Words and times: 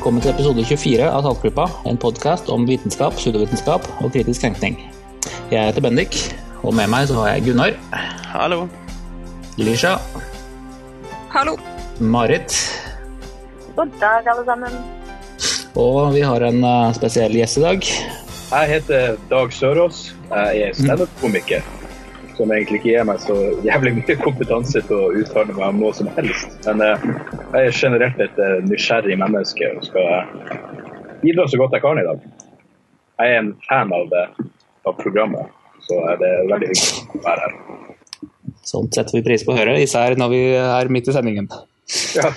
Velkommen 0.00 0.22
til 0.24 0.30
episode 0.32 0.62
24 0.64 1.08
av 1.12 1.26
Saltgruppa, 1.26 1.66
en 1.84 1.98
podkast 2.00 2.46
om 2.48 2.62
vitenskap, 2.64 3.12
pseudovitenskap 3.18 3.84
og 4.00 4.14
kritisk 4.14 4.40
tenkning. 4.40 4.78
Jeg 5.52 5.60
heter 5.60 5.84
Bendik, 5.84 6.16
og 6.64 6.72
med 6.78 6.88
meg 6.88 7.10
så 7.10 7.18
har 7.18 7.34
jeg 7.34 7.50
Gunnar, 7.50 7.74
Hallo. 8.32 8.62
Lisha, 9.60 9.98
Hallo. 11.34 11.58
Marit, 12.00 12.56
God 13.76 13.92
dag, 14.00 14.24
alle 14.24 14.46
sammen. 14.48 14.80
og 15.76 16.14
vi 16.16 16.24
har 16.24 16.48
en 16.48 16.64
eh, 16.64 16.94
spesiell 16.96 17.36
gjest 17.36 17.60
i 17.60 17.66
dag. 17.66 17.84
Jeg 18.54 18.72
heter 18.72 19.20
Dag 19.28 19.52
Sørås. 19.52 20.14
Jeg 20.32 20.64
er 20.70 20.80
standup-komiker. 20.80 21.60
Som 22.40 22.52
egentlig 22.54 22.78
ikke 22.78 22.88
gir 22.94 23.04
meg 23.04 23.18
så 23.20 23.34
jævlig 23.66 23.90
mye 23.98 24.14
kompetanse 24.22 24.80
til 24.88 24.96
å 24.96 25.10
uttale 25.20 25.52
meg 25.52 25.66
om 25.66 25.82
noe 25.82 25.92
som 25.92 26.08
helst. 26.16 26.54
Men 26.64 26.80
eh, 26.86 27.02
jeg 27.52 27.66
er 27.68 27.74
generelt 27.76 28.22
et 28.24 28.40
eh, 28.40 28.54
nysgjerrig 28.64 29.18
menneske 29.20 29.68
og 29.76 29.84
skal 29.84 30.06
eh, 30.16 30.62
bidra 31.20 31.44
så 31.52 31.60
godt 31.60 31.76
jeg 31.76 31.84
kan 31.84 32.00
i 32.00 32.06
dag. 32.06 32.24
Jeg 33.20 33.34
er 33.34 33.42
en 33.42 33.52
fan 33.66 33.92
av, 33.92 34.08
det, 34.08 34.24
av 34.88 34.96
programmet, 35.02 35.52
så 35.84 36.00
er 36.08 36.16
det 36.22 36.32
veldig 36.48 36.72
hyggelig 36.72 37.20
å 37.20 37.22
være 37.26 37.44
her. 37.44 37.58
Sånt 38.70 38.96
setter 38.96 39.18
vi 39.18 39.24
pris 39.26 39.44
på 39.44 39.52
å 39.52 39.60
høre, 39.60 39.76
især 39.84 40.16
når 40.16 40.32
vi 40.32 40.42
er 40.56 40.92
midt 40.96 41.12
i 41.12 41.16
sendingen. 41.16 41.52
Ja. 42.16 42.32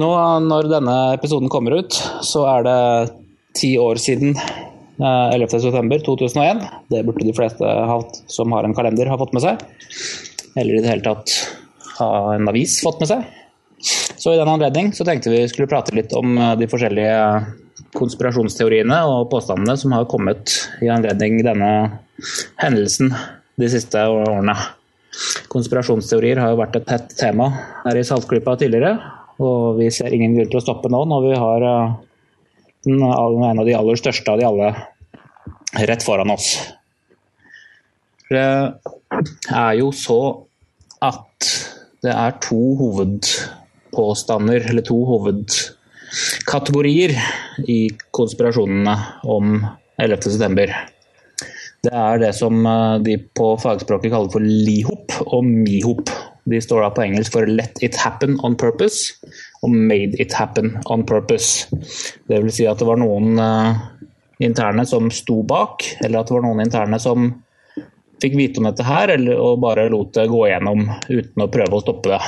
Nå, 0.00 0.10
når 0.50 0.72
denne 0.72 0.98
episoden 1.14 1.52
kommer 1.52 1.78
ut, 1.78 2.02
så 2.26 2.48
er 2.50 2.66
det 2.66 2.78
ti 3.54 3.76
år 3.78 4.02
siden 4.02 4.34
11.9.2001. 4.98 6.62
Det 6.92 7.02
burde 7.06 7.26
de 7.26 7.34
fleste 7.36 7.74
som 8.30 8.52
har 8.54 8.66
en 8.66 8.76
kalender, 8.76 9.10
ha 9.10 9.18
fått 9.18 9.34
med 9.34 9.44
seg. 9.44 9.64
Eller 10.54 10.78
i 10.78 10.82
det 10.84 10.90
hele 10.92 11.06
tatt 11.06 11.34
ha 11.98 12.34
en 12.34 12.48
avis 12.50 12.80
fått 12.82 13.02
med 13.02 13.10
seg. 13.10 13.24
Så 14.16 14.32
i 14.32 14.38
den 14.38 14.48
anledning 14.48 14.92
så 14.96 15.04
tenkte 15.04 15.32
vi 15.32 15.42
skulle 15.50 15.68
prate 15.68 15.94
litt 15.96 16.14
om 16.16 16.38
eh, 16.38 16.54
de 16.56 16.68
forskjellige 16.70 17.18
konspirasjonsteoriene 17.94 18.96
og 19.06 19.28
påstandene 19.32 19.76
som 19.78 19.92
har 19.94 20.08
kommet 20.10 20.54
i 20.82 20.88
anledning 20.90 21.42
denne 21.44 21.70
hendelsen 22.62 23.12
de 23.60 23.68
siste 23.70 24.00
årene. 24.00 24.54
Konspirasjonsteorier 25.52 26.40
har 26.42 26.54
jo 26.54 26.62
vært 26.62 26.80
et 26.80 26.90
hett 26.90 27.12
tema 27.18 27.50
her 27.84 28.00
i 28.00 28.06
Saltklypa 28.06 28.56
tidligere, 28.58 28.96
og 29.42 29.78
vi 29.78 29.90
ser 29.94 30.14
ingen 30.14 30.34
grunn 30.34 30.50
til 30.50 30.62
å 30.62 30.64
stoppe 30.64 30.90
nå 30.90 31.04
når 31.10 31.28
vi 31.28 31.36
har 31.38 31.68
eh, 32.86 33.50
en 33.50 33.60
av 33.60 33.66
de 33.66 33.76
aller 33.76 33.96
største 34.00 34.30
av 34.30 34.38
de 34.40 34.46
alle 34.48 34.68
rett 35.88 36.02
foran 36.04 36.34
oss. 36.34 36.48
Det 38.30 38.72
er 39.52 39.72
jo 39.78 39.92
så 39.94 40.46
at 41.04 41.50
det 42.04 42.12
er 42.12 42.30
to 42.44 42.74
hovedpåstander, 42.80 44.60
eller 44.70 44.82
to 44.84 45.04
hovedkategorier 45.08 47.12
i 47.70 47.90
konspirasjonene 48.14 48.96
om 49.30 49.44
11.9. 50.00 50.72
Det 51.84 51.92
er 51.92 52.18
det 52.22 52.32
som 52.36 52.66
eh, 52.66 52.98
de 53.04 53.18
på 53.36 53.56
fagspråket 53.60 54.12
kaller 54.12 54.30
for 54.32 54.40
lihop 54.44 55.12
og 55.26 55.44
mihop. 55.44 56.10
De 56.48 56.60
står 56.60 56.80
da 56.84 56.90
på 56.92 57.02
engelsk 57.04 57.32
for 57.36 57.44
'let 57.48 57.82
it 57.84 57.96
happen 58.00 58.40
on 58.44 58.56
purpose' 58.56 59.12
og 59.64 59.72
'made 59.72 60.20
it 60.20 60.34
happen 60.36 60.76
on 60.90 61.04
purpose'. 61.08 61.66
Det 62.28 62.42
vil 62.42 62.52
si 62.52 62.66
at 62.68 62.78
det 62.78 62.86
var 62.86 63.00
noen 63.00 63.38
eh, 63.38 63.76
interne 64.44 64.84
som 64.86 65.10
sto 65.10 65.42
bak, 65.42 65.84
eller 66.04 66.20
at 66.20 66.28
det 66.28 66.36
var 66.36 66.44
noen 66.44 66.64
interne 66.64 67.00
som 67.00 67.30
fikk 68.22 68.36
vite 68.36 68.60
om 68.60 68.68
dette 68.68 68.84
her, 68.86 69.14
eller, 69.16 69.40
og 69.40 69.62
bare 69.64 69.88
lot 69.88 70.12
det 70.14 70.28
gå 70.28 70.44
gjennom 70.48 70.84
uten 71.08 71.42
å 71.42 71.50
prøve 71.50 71.78
å 71.78 71.82
stoppe 71.84 72.12
det. 72.12 72.20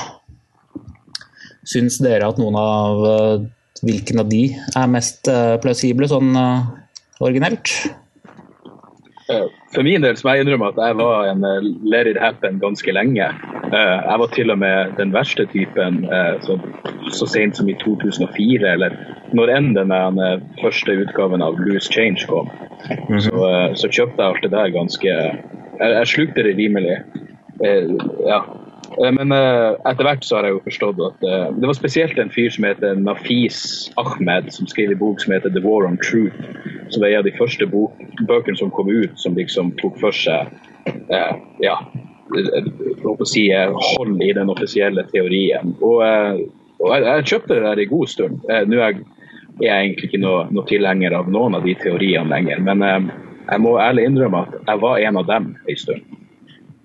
Syns 1.67 1.99
dere 1.99 2.27
at 2.27 2.41
noen 2.41 2.57
av 2.57 3.05
eh, 3.11 3.45
hvilken 3.85 4.19
av 4.23 4.29
de 4.29 4.43
er 4.55 4.91
mest 4.91 5.29
eh, 5.29 5.55
plausible 5.61 6.09
sånn 6.09 6.33
originelt? 7.21 7.71
For 9.75 9.83
min 9.83 10.03
del 10.05 10.15
så 10.15 10.27
må 10.27 10.33
jeg 10.35 10.45
innrømme 10.45 10.69
at 10.71 10.77
jeg 10.79 10.97
var 10.99 11.27
en 11.27 11.43
eh, 11.43 11.65
let 11.91 12.07
it 12.07 12.19
happen 12.21 12.59
ganske 12.61 12.93
lenge. 12.95 13.27
Eh, 13.67 13.97
Jeg 14.07 14.19
var 14.21 14.29
til 14.33 14.51
og 14.53 14.59
med 14.61 14.93
den 14.97 15.11
verste 15.13 15.45
typen 15.51 16.05
eh, 16.07 16.37
så, 16.45 16.55
så 17.11 17.27
sent 17.27 17.57
som 17.59 17.67
i 17.69 17.75
2004, 17.83 18.71
eller 18.71 18.95
når 19.35 19.51
enn 19.57 19.73
den 19.75 20.21
første 20.61 20.95
utgaven 21.03 21.43
av 21.43 21.59
Loose 21.59 21.91
Change 21.91 22.23
kom. 22.31 22.47
Så, 23.19 23.35
eh, 23.35 23.73
så 23.75 23.91
kjøpte 23.91 24.21
jeg 24.21 24.27
alt 24.29 24.45
det 24.45 24.53
der 24.55 24.75
ganske 24.75 25.09
Jeg, 25.77 25.91
jeg 25.93 26.07
slukte 26.09 26.43
det 26.47 26.55
rimelig. 26.57 26.95
Ja. 28.25 28.39
Eh, 29.03 29.11
Men 29.13 29.31
eh, 29.31 29.75
etter 29.89 30.07
hvert 30.07 30.25
så 30.25 30.37
har 30.37 30.47
jeg 30.47 30.57
jo 30.57 30.63
forstått 30.65 31.01
at 31.05 31.25
eh, 31.27 31.45
det 31.59 31.69
var 31.69 31.77
spesielt 31.77 32.19
en 32.21 32.33
fyr 32.33 32.49
som 32.53 32.67
heter 32.67 32.97
Nafis 33.01 33.59
Ahmed, 34.01 34.51
som 34.53 34.69
skrev 34.69 34.93
en 34.93 35.01
bok 35.01 35.21
som 35.21 35.35
heter 35.35 35.53
The 35.53 35.63
War 35.65 35.87
on 35.87 35.99
Truth. 36.01 36.37
Som 36.93 37.03
er 37.03 37.13
en 37.13 37.21
av 37.21 37.27
de 37.27 37.35
første 37.37 37.67
bøkene 37.67 38.57
som 38.59 38.73
kom 38.73 38.89
ut 38.89 39.13
som 39.19 39.37
liksom 39.37 39.73
tok 39.81 39.99
for 40.01 40.15
seg 40.15 40.49
eh, 41.13 41.33
ja, 41.63 41.77
for 43.03 43.23
å 43.23 43.27
si, 43.27 43.47
hold 43.51 44.23
i 44.23 44.33
den 44.35 44.51
offisielle 44.51 45.05
teorien. 45.11 45.75
Og, 45.79 46.01
og 46.81 46.89
jeg, 46.91 47.05
jeg 47.05 47.29
kjøpte 47.31 47.55
det 47.55 47.63
der 47.65 47.83
i 47.83 47.89
god 47.91 48.11
stund. 48.11 48.41
Nå 48.43 48.81
er 48.81 48.97
jeg, 48.97 49.03
egentlig 49.63 50.09
ikke 50.09 50.21
noe, 50.23 50.43
noe 50.51 50.67
tilhenger 50.67 51.15
av 51.17 51.31
noen 51.31 51.55
av 51.57 51.63
de 51.67 51.75
teoriene 51.79 52.27
lenger, 52.31 52.59
men 52.67 52.83
jeg 53.47 53.63
må 53.63 53.77
ærlig 53.79 54.09
innrømme 54.09 54.43
at 54.43 54.57
jeg 54.59 54.83
var 54.83 54.99
en 55.07 55.21
av 55.23 55.29
dem 55.31 55.53
en 55.55 55.79
stund. 55.79 56.17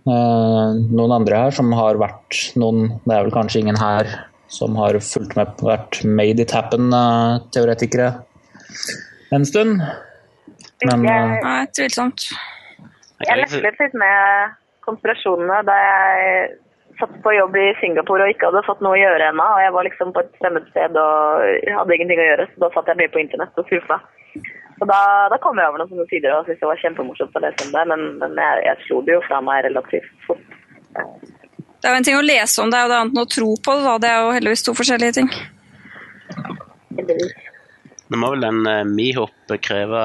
Eh, 0.02 0.68
noen 0.90 1.12
andre 1.14 1.44
her 1.44 1.54
som 1.54 1.68
har 1.78 1.94
vært 2.00 2.38
noen 2.58 2.88
Det 3.04 3.14
er 3.14 3.22
vel 3.22 3.34
kanskje 3.34 3.60
ingen 3.62 3.78
her 3.78 4.08
som 4.50 4.74
har 4.76 4.98
fulgt 4.98 5.36
med 5.38 5.52
på 5.56 5.68
vært 5.68 6.00
made 6.04 6.42
it 6.42 6.50
happen-teoretikere 6.52 8.08
en 9.32 9.46
stund. 9.48 9.78
Men 10.84 11.06
eh, 11.08 11.36
Nei, 11.44 11.60
tvilsomt. 11.72 12.26
Jeg 13.22 13.38
leflet 13.38 13.78
litt 13.80 13.94
med 13.96 14.58
konspirasjonene 14.84 15.62
da 15.64 15.78
jeg 15.78 16.50
satt 16.98 17.14
på 17.24 17.32
jobb 17.36 17.56
i 17.56 17.68
Singapore 17.78 18.26
og 18.26 18.34
ikke 18.34 18.50
hadde 18.50 18.64
fått 18.66 18.82
noe 18.84 18.98
å 18.98 19.00
gjøre 19.00 19.30
ennå. 19.30 19.46
Og 19.54 19.62
jeg 19.62 19.74
var 19.78 19.86
liksom 19.88 20.12
på 20.12 20.24
et 20.24 20.34
fremmed 20.42 20.66
sted 20.74 20.98
og 20.98 21.46
hadde 21.78 21.96
ingenting 21.96 22.20
å 22.20 22.28
gjøre, 22.28 22.48
så 22.50 22.64
da 22.66 22.72
satt 22.74 22.90
jeg 22.90 23.00
mye 23.00 23.14
på 23.14 23.22
internett 23.22 23.62
og 23.62 23.70
surfa. 23.70 24.02
Så 24.82 24.86
da, 24.90 25.28
da 25.30 25.36
kom 25.38 25.54
jeg 25.60 25.70
over 25.70 25.78
noen 25.78 25.90
sånne 25.92 26.08
sider 26.10 26.32
og 26.34 26.42
syntes 26.42 26.58
det 26.58 26.66
var 26.66 26.78
kjempemorsomt 26.80 27.36
å 27.38 27.40
lese 27.44 27.66
om 27.68 27.68
det, 27.70 27.82
men, 27.86 28.00
men 28.18 28.32
jeg, 28.34 28.62
jeg 28.66 28.80
slo 28.88 28.96
det 29.06 29.12
jo 29.14 29.20
fra 29.28 29.38
meg 29.46 29.60
relativt 29.68 30.24
fort. 30.26 30.56
Det 30.90 31.86
er 31.86 31.94
jo 31.94 32.00
en 32.00 32.06
ting 32.08 32.18
å 32.18 32.24
lese 32.24 32.64
om 32.64 32.72
det, 32.72 32.80
og 32.82 32.90
det 32.90 32.96
er 32.96 33.04
annet 33.04 33.14
enn 33.14 33.22
å 33.22 33.30
tro 33.30 33.52
på 33.62 33.76
det. 33.78 33.84
da. 33.86 33.92
Det 34.02 34.10
er 34.10 34.18
jo 34.24 34.32
heldigvis 34.34 34.66
to 34.66 34.74
forskjellige 34.80 35.14
ting. 35.20 35.30
Nå 38.10 38.20
må 38.24 38.32
vel 38.34 38.48
en 38.48 38.60
eh, 38.72 38.82
mihop 38.90 39.54
kreve 39.62 40.02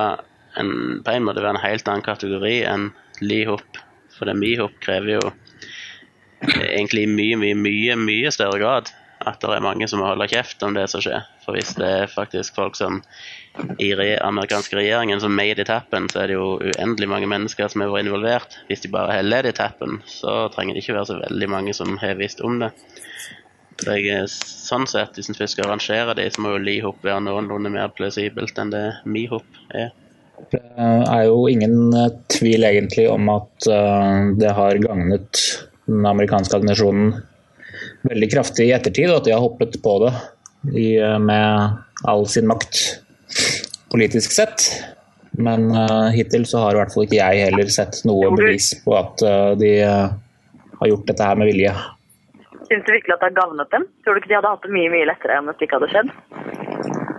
en, 0.61 0.71
på 1.01 1.15
en 1.15 1.25
måte 1.25 1.41
være 1.41 1.55
en 1.55 1.63
helt 1.63 1.89
annen 1.89 2.05
kategori 2.05 2.55
enn 2.69 2.87
lihop. 3.25 3.81
For 4.13 4.29
det 4.29 4.37
mihop 4.37 4.77
krever 4.85 5.15
jo 5.15 5.23
eh, 5.31 6.69
egentlig 6.69 7.07
i 7.07 7.11
mye, 7.17 7.41
mye, 7.47 7.57
mye, 7.65 7.97
mye 8.05 8.37
større 8.37 8.61
grad 8.61 8.93
at 9.25 9.41
det 9.41 9.49
er 9.57 9.63
mange 9.65 9.87
som 9.89 10.01
må 10.01 10.11
holde 10.11 10.29
kjeft 10.29 10.61
om 10.63 10.77
det 10.77 10.85
som 10.91 11.01
skjer. 11.03 11.25
For 11.43 11.57
hvis 11.57 11.73
det 11.79 11.87
er 12.03 12.11
faktisk 12.11 12.57
folk 12.57 12.77
som 12.77 13.01
i 13.81 13.91
re 13.97 14.09
amerikanske 14.23 14.77
regjeringen 14.77 15.21
som 15.21 15.35
made 15.35 15.61
it 15.61 15.71
happen, 15.71 16.07
så 16.11 16.23
er 16.23 16.31
det 16.31 16.37
jo 16.37 16.47
uendelig 16.61 17.09
mange 17.09 17.29
mennesker 17.29 17.69
som 17.71 17.83
har 17.83 17.91
vært 17.93 18.07
involvert. 18.07 18.57
Hvis 18.69 18.83
de 18.85 18.91
bare 18.93 19.17
har 19.17 19.27
ledd 19.27 19.49
it 19.49 19.61
happen, 19.61 20.01
så 20.09 20.47
trenger 20.53 20.75
det 20.77 20.83
ikke 20.83 20.97
være 20.97 21.11
så 21.11 21.19
veldig 21.21 21.51
mange 21.51 21.75
som 21.77 21.97
har 22.01 22.17
visst 22.19 22.43
om 22.45 22.59
det. 22.63 22.71
Så 23.77 23.93
jeg, 23.93 24.09
er 24.09 24.25
sånn 24.31 24.87
sett, 24.89 25.13
Hvis 25.17 25.29
en 25.29 25.37
først 25.37 25.53
skal 25.53 25.67
arrangere 25.67 26.15
de, 26.17 26.25
så 26.33 26.41
må 26.41 26.55
jo 26.55 26.65
lihop 26.65 27.03
være 27.05 27.21
noenlunde 27.27 27.69
mer 27.73 27.93
plausibelt 27.93 28.57
enn 28.57 28.73
det 28.73 28.85
mihop 29.05 29.61
er. 29.69 29.91
det 30.51 30.61
er 30.77 31.23
jo 31.27 31.45
ingen 31.49 31.93
eh, 31.97 32.13
tvil 32.33 32.65
egentlig 32.65 33.07
om 33.09 33.29
at 33.33 33.69
eh, 33.69 34.33
det 34.41 34.53
har 34.57 34.81
gagnet 34.81 35.41
den 35.87 36.05
amerikanske 36.05 36.57
agnesjonen 36.57 37.13
veldig 38.07 38.29
kraftig 38.31 38.67
i 38.67 38.73
ettertid, 38.75 39.09
og 39.11 39.21
at 39.21 39.27
de 39.27 39.33
har 39.35 39.43
hoppet 39.43 39.77
på 39.83 39.97
det 40.03 40.13
eh, 40.73 41.17
med 41.21 42.07
all 42.09 42.25
sin 42.29 42.49
makt 42.49 42.81
politisk 43.91 44.33
sett. 44.35 44.67
Men 45.37 45.67
uh, 45.69 46.09
hittil 46.15 46.47
så 46.49 46.63
har 46.63 46.75
i 46.75 46.79
hvert 46.81 46.93
fall 46.93 47.05
ikke 47.05 47.19
jeg 47.19 47.43
heller 47.45 47.69
sett 47.69 47.99
noe 48.09 48.31
bevis 48.37 48.71
på 48.81 48.95
at 48.97 49.21
uh, 49.25 49.51
de 49.59 49.73
uh, 49.85 50.07
har 50.79 50.91
gjort 50.91 51.05
dette 51.11 51.27
her 51.27 51.37
med 51.37 51.51
vilje. 51.51 51.73
Syns 52.67 52.87
du 52.87 52.91
virkelig 52.91 53.15
at 53.15 53.21
det 53.21 53.29
har 53.29 53.35
gavnet 53.37 53.69
dem? 53.75 53.85
Tror 54.03 54.17
du 54.17 54.21
ikke 54.21 54.31
de 54.31 54.37
hadde 54.39 54.53
hatt 54.55 54.65
det 54.65 54.73
mye 54.73 54.93
mye 54.93 55.07
lettere 55.07 55.37
enn 55.37 55.49
hvis 55.49 55.59
det 55.59 55.67
ikke 55.67 55.79
hadde 55.79 55.91
skjedd? 55.93 56.09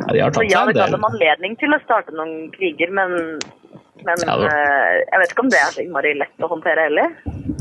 Ja, 0.08 0.10
de 0.10 0.24
har 0.24 0.34
tatt 0.34 0.50
ja, 0.50 0.64
seg 0.64 0.72
det 0.72 0.74
en 0.74 0.80
ga 0.80 0.82
del. 0.82 0.96
dem 0.96 1.06
anledning 1.08 1.54
til 1.60 1.76
å 1.76 1.78
starte 1.84 2.16
noen 2.16 2.34
kriger, 2.54 2.92
men, 2.98 3.14
men 4.08 4.24
Ja, 4.26 4.36
jeg 5.04 5.22
vet 5.22 5.34
ikke 5.34 5.44
om 5.44 5.52
det 5.52 5.60
er 5.60 5.74
så 5.74 5.84
innmari 5.84 6.14
lett 6.18 6.44
å 6.44 6.50
håndtere 6.50 6.88
heller. 6.88 7.14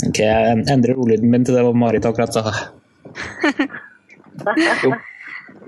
Ok, 0.09 0.23
jeg 0.23 0.65
endrer 0.73 0.97
ordlyden 0.97 1.31
min 1.33 1.45
til 1.47 1.59
det 1.59 1.65
Marit 1.77 2.07
akkurat 2.07 2.33
sa. 2.33 2.43
Jo, 4.85 4.91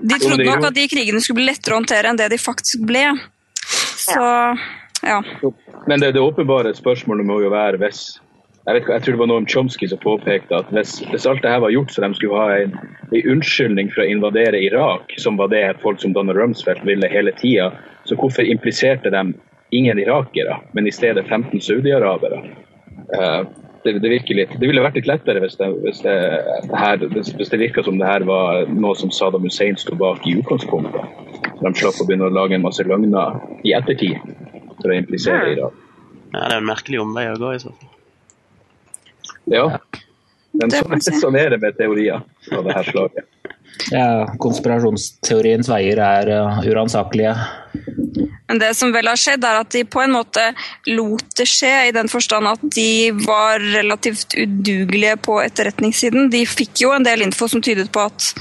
De 0.00 0.16
trodde 0.20 0.46
nok 0.46 0.66
at 0.70 0.76
de 0.76 0.88
krigene 0.88 1.20
skulle 1.20 1.42
bli 1.42 1.50
lettere 1.50 1.76
å 1.76 1.80
håndtere 1.80 2.10
enn 2.10 2.18
det 2.20 2.30
de 2.32 2.40
faktisk 2.40 2.84
ble. 2.88 3.04
Så 4.00 4.24
ja. 5.02 5.20
Men 5.86 6.02
det, 6.02 6.12
det 6.16 6.20
åpenbare 6.20 6.72
spørsmålet 6.76 7.26
må 7.26 7.40
jo 7.44 7.52
være 7.52 7.80
hvis 7.80 8.18
jeg, 8.66 8.76
vet, 8.76 8.88
jeg 8.92 9.02
tror 9.02 9.14
det 9.14 9.20
var 9.22 9.28
noe 9.30 9.40
om 9.40 9.46
Chomsky 9.48 9.88
som 9.88 10.00
påpekte 10.02 10.58
at 10.58 10.68
hvis, 10.74 10.98
hvis, 11.10 11.24
alt 11.26 11.40
det 11.42 11.52
her 11.52 11.62
var 11.64 11.72
gjort 11.72 11.94
så 11.94 12.04
de 12.04 12.10
skulle 12.14 12.36
ha 12.42 12.58
en, 12.60 12.74
en 13.08 13.30
unnskyldning 13.32 13.88
for 13.94 14.04
å 14.04 14.10
invadere 14.12 14.60
Irak, 14.60 15.14
som 15.18 15.40
var 15.40 15.48
det 15.52 15.64
folk 15.80 16.02
som 16.02 16.12
Donald 16.16 16.38
Rumsfeldt 16.38 16.84
ville 16.86 17.08
hele 17.10 17.32
tida, 17.40 17.70
så 18.04 18.18
hvorfor 18.20 18.44
impliserte 18.44 19.12
de 19.14 19.24
ingen 19.76 19.98
irakere, 20.02 20.58
men 20.76 20.86
i 20.86 20.92
stedet 20.92 21.24
15 21.26 21.62
saudiarabere? 21.64 22.42
Uh, 23.16 23.48
det, 23.84 23.92
det, 24.02 24.10
virker 24.12 24.36
litt, 24.36 24.52
det 24.60 24.68
ville 24.68 24.82
vært 24.84 24.98
litt 24.98 25.08
lettere 25.08 25.42
hvis 25.42 25.56
det, 25.60 25.68
hvis 25.84 26.02
det, 26.04 26.16
her, 26.76 27.04
hvis 27.12 27.52
det 27.52 27.60
virka 27.60 27.84
som 27.86 28.00
det 28.00 28.08
her 28.08 28.24
var 28.28 28.68
noe 28.70 28.96
som 28.98 29.12
Saddam 29.14 29.46
Hussein 29.46 29.78
sto 29.80 29.96
bak 29.98 30.26
i 30.28 30.36
utgangspunktet. 30.40 31.06
De 31.60 31.72
slapp 31.76 32.00
å 32.00 32.08
begynne 32.08 32.28
å 32.28 32.34
lage 32.34 32.56
en 32.56 32.64
masse 32.64 32.84
løgner 32.86 33.40
i 33.64 33.74
ettertid 33.76 34.20
for 34.80 34.92
å 34.92 34.96
implisere 34.96 35.54
Irak. 35.54 35.80
Ja, 36.30 36.44
det 36.46 36.52
er 36.52 36.60
en 36.60 36.68
merkelig 36.68 37.00
omvei 37.02 37.26
å 37.30 37.38
gå 37.40 37.54
i 37.56 37.62
så 37.62 37.72
fall. 37.72 37.90
Ja. 39.50 39.66
Men 40.60 40.72
sånn, 40.74 41.02
sånn 41.20 41.38
er 41.38 41.52
det 41.54 41.60
med 41.62 41.76
teorier 41.78 42.22
av 42.56 42.66
det 42.66 42.74
her 42.76 42.88
slaget. 42.90 43.26
Ja, 43.90 44.06
konspirasjonsteoriens 44.42 45.70
veier 45.70 46.00
er 46.02 46.30
uh, 46.34 46.60
uransakelige. 46.66 47.34
Men 48.48 48.58
det 48.58 48.72
som 48.74 48.92
vel 48.92 49.06
har 49.06 49.18
skjedd, 49.20 49.44
er 49.46 49.60
at 49.62 49.70
de 49.70 49.84
på 49.86 50.02
en 50.02 50.14
måte 50.16 50.42
lot 50.90 51.26
det 51.38 51.46
skje, 51.48 51.72
i 51.88 51.94
den 51.94 52.10
forstand 52.10 52.48
at 52.50 52.62
de 52.74 53.10
var 53.22 53.62
relativt 53.62 54.34
udugelige 54.34 55.16
på 55.22 55.38
etterretningssiden. 55.44 56.30
De 56.32 56.42
fikk 56.48 56.82
jo 56.82 56.94
en 56.94 57.06
del 57.06 57.22
info 57.26 57.48
som 57.50 57.62
tydet 57.62 57.92
på 57.94 58.02
at 58.08 58.32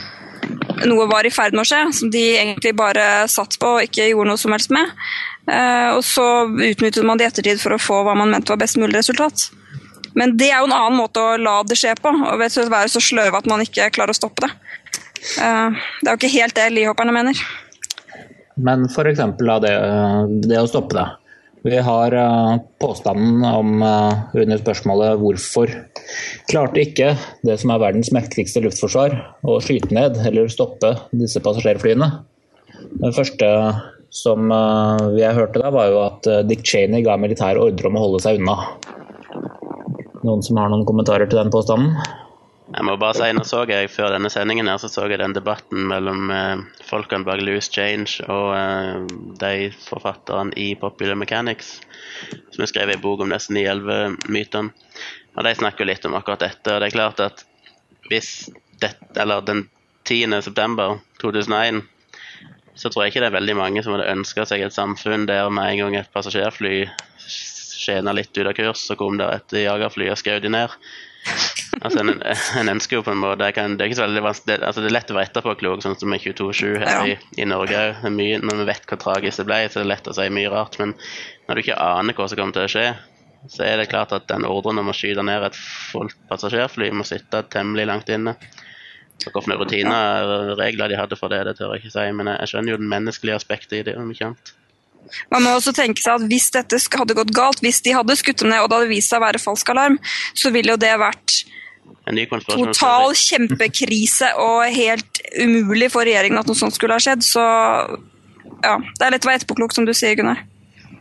noe 0.87 1.05
var 1.11 1.27
i 1.27 1.33
ferd 1.33 1.53
med 1.53 1.65
å 1.65 1.69
skje, 1.69 1.81
som 1.95 2.11
de 2.13 2.23
egentlig 2.39 2.73
bare 2.77 3.27
satt 3.31 3.57
på 3.61 3.75
og 3.77 3.85
ikke 3.85 4.09
gjorde 4.09 4.31
noe 4.31 4.41
som 4.41 4.55
helst 4.55 4.73
med. 4.73 4.91
Uh, 5.49 5.97
og 5.97 6.03
så 6.05 6.25
utnyttet 6.47 7.05
man 7.05 7.19
det 7.19 7.27
i 7.27 7.31
ettertid 7.31 7.61
for 7.61 7.75
å 7.75 7.81
få 7.81 8.03
hva 8.05 8.15
man 8.17 8.31
mente 8.33 8.53
var 8.53 8.61
best 8.61 8.79
mulig 8.81 8.99
resultat. 8.99 9.49
Men 10.17 10.35
det 10.37 10.49
er 10.49 10.61
jo 10.61 10.69
en 10.69 10.77
annen 10.77 10.99
måte 10.99 11.21
å 11.21 11.37
la 11.37 11.59
det 11.67 11.77
skje 11.79 11.95
på, 12.01 12.11
og 12.11 12.41
ved 12.41 12.57
å 12.57 12.69
være 12.71 12.91
så 12.91 13.01
sløve 13.03 13.39
at 13.39 13.49
man 13.49 13.63
ikke 13.65 13.91
klarer 13.95 14.15
å 14.15 14.19
stoppe 14.19 14.45
det. 14.47 14.51
Uh, 15.37 15.75
det 16.01 16.07
er 16.07 16.13
jo 16.13 16.19
ikke 16.19 16.37
helt 16.39 16.57
det 16.57 16.69
lihopperne 16.75 17.15
mener. 17.15 17.41
Men 18.59 18.85
f.eks. 18.89 19.23
Det, 19.39 19.73
det 20.45 20.59
å 20.59 20.69
stoppe 20.69 20.97
det. 20.97 21.07
Vi 21.67 21.75
har 21.83 22.13
uh, 22.15 22.57
påstanden 22.79 23.43
om 23.43 23.81
uh, 23.83 24.31
under 24.33 24.61
spørsmålet 24.61 25.19
hvorfor 25.19 25.71
klarte 26.47 26.85
ikke 26.85 27.09
det 27.43 27.57
som 27.59 27.73
er 27.73 27.81
verdens 27.83 28.13
mektigste 28.15 28.63
luftforsvar 28.63 29.17
å 29.43 29.57
skyte 29.63 29.91
ned 29.95 30.21
eller 30.23 30.47
stoppe 30.51 30.93
disse 31.11 31.43
passasjerflyene. 31.43 32.07
Det 33.03 33.11
første 33.17 33.49
som 34.15 34.47
uh, 34.55 35.11
vi 35.17 35.27
hørte 35.27 35.59
da, 35.59 35.73
var 35.75 35.91
jo 35.91 35.99
at 36.05 36.31
Dick 36.47 36.63
Cheney 36.63 37.03
ga 37.03 37.19
militær 37.19 37.59
ordre 37.59 37.91
om 37.91 37.99
å 37.99 38.05
holde 38.07 38.23
seg 38.23 38.39
unna. 38.39 38.55
Noen 40.23 40.43
som 40.43 40.59
har 40.59 40.71
noen 40.71 40.87
kommentarer 40.87 41.27
til 41.27 41.41
den 41.41 41.51
påstanden? 41.51 41.99
Jeg 42.69 42.85
må 42.85 42.93
bare 43.01 43.17
si, 43.17 43.27
nå 43.33 43.41
så 43.47 43.63
jeg 43.65 43.89
Før 43.89 44.13
denne 44.13 44.29
sendingen 44.29 44.67
her, 44.69 44.77
så 44.77 44.89
så 44.91 45.07
jeg 45.09 45.17
den 45.21 45.33
debatten 45.33 45.87
mellom 45.89 46.29
eh, 46.33 46.61
folkene 46.85 47.25
bak 47.25 47.41
Loose 47.41 47.71
Change 47.73 48.25
og 48.29 48.51
eh, 48.53 49.07
de 49.41 49.71
forfatterne 49.87 50.53
i 50.53 50.75
Popular 50.77 51.17
Mechanics, 51.17 51.79
som 52.51 52.61
har 52.61 52.69
skrevet 52.69 52.99
en 52.99 53.03
bok 53.03 53.25
om 53.25 53.33
disse 53.33 53.53
9-11-mytene. 53.55 54.73
Og 55.35 55.45
De 55.47 55.55
snakker 55.57 55.89
litt 55.89 56.05
om 56.05 56.17
akkurat 56.19 56.45
dette. 56.45 56.73
og 56.73 56.81
det 56.81 56.89
er 56.91 56.97
klart 56.97 57.23
at 57.25 57.45
hvis 58.09 58.49
det, 58.81 58.93
eller 59.17 59.41
den 59.45 59.65
10. 60.05 60.41
september 60.45 60.99
2001 61.21 61.83
så 62.79 62.89
tror 62.89 63.03
jeg 63.03 63.11
ikke 63.11 63.25
det 63.25 63.31
er 63.31 63.39
veldig 63.39 63.57
mange 63.59 63.83
som 63.83 63.95
hadde 63.95 64.11
ønska 64.13 64.45
seg 64.47 64.61
et 64.63 64.75
samfunn 64.75 65.25
der 65.27 65.49
med 65.51 65.73
en 65.73 65.81
gang 65.81 65.97
et 65.99 66.13
passasjerfly 66.13 66.85
skjena 67.79 68.13
litt 68.13 68.35
ut 68.37 68.47
av 68.47 68.53
kurs, 68.55 68.85
så 68.85 68.95
kom 68.99 69.17
det 69.19 69.27
et 69.33 69.61
jagerfly 69.65 70.09
og 70.11 70.19
skjøt 70.19 70.45
de 70.45 70.51
ned. 70.53 70.75
Altså, 71.79 72.01
en, 72.01 72.09
en, 72.59 72.71
ønsker 72.73 72.97
jo 72.97 73.03
på 73.05 73.13
en 73.13 73.21
måte 73.21 73.47
kan, 73.55 73.77
Det 73.77 73.85
er 73.85 73.91
ikke 73.91 73.99
så 73.99 74.07
det, 74.11 74.23
altså, 74.57 74.81
det 74.81 74.89
er 74.89 74.95
lett 74.95 75.11
å 75.13 75.15
være 75.15 75.29
etterpåklok, 75.29 75.83
sånn 75.83 75.95
som 75.99 76.11
med 76.11 76.23
22-7 76.23 76.63
her 76.81 76.89
ja. 76.89 77.03
i, 77.13 77.15
i, 77.39 77.45
Norge. 77.47 77.83
Mye, 78.11 78.41
når 78.43 78.63
vi 78.63 78.67
vet 78.71 78.89
hvor 78.89 78.99
tragisk 78.99 79.41
det 79.41 79.47
ble, 79.47 79.61
så 79.67 79.79
er 79.79 79.85
det 79.85 79.93
lett 79.93 80.09
å 80.11 80.15
si 80.17 80.27
mye 80.33 80.51
rart. 80.51 80.79
Men 80.81 80.95
når 81.47 81.55
du 81.55 81.63
ikke 81.63 81.79
aner 81.83 82.17
hva 82.17 82.27
som 82.27 82.41
kommer 82.41 82.57
til 82.57 82.65
å 82.65 82.73
skje, 82.73 82.87
så 83.47 83.63
er 83.63 83.79
det 83.79 83.89
klart 83.91 84.11
at 84.15 84.27
den 84.27 84.47
ordren 84.47 84.81
om 84.81 84.91
å 84.91 84.95
skyte 84.95 85.23
ned 85.23 85.45
et 85.47 85.59
fullt 85.59 86.17
passasjerfly 86.31 86.89
må 86.91 87.07
sitte 87.07 87.45
temmelig 87.53 87.87
langt 87.87 88.11
inne. 88.11 88.35
Hvilke 89.19 89.55
rutiner 89.59 90.31
og 90.31 90.53
regler 90.59 90.91
de 90.91 90.99
hadde 90.99 91.17
for 91.19 91.31
det, 91.31 91.45
det 91.47 91.57
tør 91.59 91.75
jeg 91.75 91.83
ikke 91.83 91.95
si, 91.95 92.07
men 92.15 92.31
jeg 92.31 92.51
skjønner 92.51 92.75
jo 92.75 92.79
den 92.81 92.91
menneskelige 92.91 93.39
aspektet 93.39 93.79
i 93.79 93.85
det. 93.89 93.97
om 93.99 94.11
ikke 94.11 94.31
annet. 94.31 94.53
Man 95.33 95.45
må 95.45 95.55
også 95.57 95.73
tenke 95.75 96.01
seg 96.03 96.19
at 96.19 96.27
Hvis 96.29 96.49
dette 96.55 96.79
hadde 96.99 97.17
gått 97.17 97.33
galt, 97.35 97.63
hvis 97.65 97.81
de 97.85 97.95
hadde 97.95 98.17
skutt 98.19 98.43
dem 98.43 98.51
ned 98.53 98.63
og 98.63 98.69
det 98.69 98.81
hadde 98.81 98.91
vist 98.91 99.13
seg 99.13 99.21
å 99.21 99.25
være 99.25 99.41
falsk 99.41 99.71
alarm, 99.73 99.97
så 100.37 100.53
ville 100.53 100.75
jo 100.75 100.81
det 100.81 100.93
vært 101.01 101.39
total 102.49 103.13
kjempekrise 103.17 104.31
og 104.41 104.63
helt 104.73 105.21
umulig 105.37 105.91
for 105.93 106.07
regjeringen 106.07 106.41
at 106.41 106.49
noe 106.49 106.57
sånt 106.57 106.77
skulle 106.77 106.97
ha 106.97 107.03
skjedd. 107.03 107.25
Så 107.25 107.41
ja, 107.41 108.77
det 108.77 109.05
er 109.05 109.13
lett 109.13 109.25
å 109.25 109.29
være 109.29 109.41
etterpåklok, 109.41 109.75
som 109.75 109.85
du 109.87 109.93
sier, 109.93 110.17
Gunnar. 110.19 110.41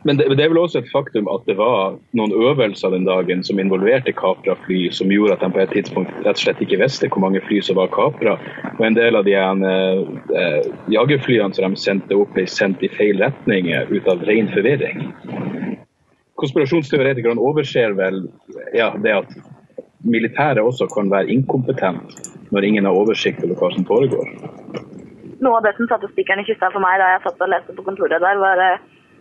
Men 0.06 0.17
det, 0.17 0.29
det, 0.37 0.45
er 0.45 0.53
vel 0.53 0.61
også 0.62 0.83
et 0.83 0.91
faktum 0.93 1.27
at 1.33 1.43
det 1.49 1.56
var 1.59 1.97
noen 2.17 2.35
øvelser 2.35 2.93
den 2.95 3.06
dagen 3.09 3.43
som 3.45 3.59
involverte 3.59 4.15
kapra 4.15 4.55
fly, 4.67 4.87
som 4.95 5.11
gjorde 5.11 5.35
at 5.35 5.43
de 5.43 5.50
på 5.55 5.62
et 5.65 5.75
tidspunkt 5.75 6.12
rett 6.23 6.39
og 6.39 6.43
slett 6.43 6.62
ikke 6.62 6.81
visste 6.83 7.11
hvor 7.11 7.25
mange 7.25 7.43
fly 7.49 7.59
som 7.67 7.81
var 7.81 7.91
kapra. 7.95 8.37
Og 8.77 8.85
en 8.87 8.99
del 8.99 9.19
av 9.19 9.27
de 9.27 9.35
eh, 9.35 10.03
eh, 10.43 10.71
jagerflyene 10.95 11.56
som 11.56 11.75
de 11.75 11.83
sendte 11.83 12.19
opp, 12.19 12.31
ble 12.37 12.47
sendt 12.47 12.85
i 12.87 12.93
feil 12.95 13.23
retning 13.25 13.73
ut 13.91 14.11
av 14.11 14.23
ren 14.29 14.50
forvirring. 14.55 15.09
Konspirasjonsteoretikerne 16.39 17.43
overser 17.43 17.97
vel 17.99 18.29
ja, 18.77 18.93
det 19.03 19.15
at 19.17 19.33
militæret 20.06 20.62
også 20.62 20.87
kan 20.93 21.11
være 21.11 21.33
inkompetent 21.35 22.21
når 22.55 22.67
ingen 22.69 22.87
har 22.87 22.95
oversikt 22.95 23.43
over 23.45 23.59
hva 23.59 23.73
som 23.75 23.87
foregår. 23.89 24.31
Noe 25.43 25.59
av 25.59 25.67
det 25.67 25.75
som 25.79 25.89
satte 25.91 26.11
spikeren 26.12 26.43
i 26.43 26.47
kista 26.47 26.71
for 26.75 26.83
meg 26.83 26.99
da 27.03 27.12
jeg 27.15 27.25
satt 27.27 27.43
og 27.43 27.50
leste 27.53 27.75
på 27.75 27.85
kontoret 27.87 28.23
der, 28.23 28.39
var, 28.43 28.62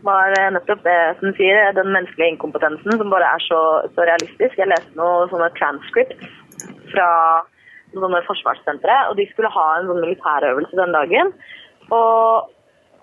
var 0.07 0.33
nettopp 0.55 0.81
det 0.85 0.97
som 1.19 1.35
sier, 1.37 1.73
den 1.75 1.91
menneskelige 1.91 2.35
inkompetensen 2.35 2.99
som 2.99 3.11
bare 3.11 3.27
er 3.35 3.43
så, 3.43 3.61
så 3.95 4.07
realistisk. 4.07 4.57
Jeg 4.59 4.71
leste 4.71 4.99
noen 4.99 5.29
sånne 5.31 5.51
transcripts 5.59 6.33
fra 6.93 7.09
sånne 7.95 8.21
forsvarssentre, 8.27 8.95
og 9.09 9.17
de 9.19 9.27
skulle 9.31 9.51
ha 9.51 9.67
en 9.77 9.89
sånn 9.89 10.03
militærøvelse 10.03 10.79
den 10.79 10.95
dagen. 10.95 11.31
Og, 11.95 12.49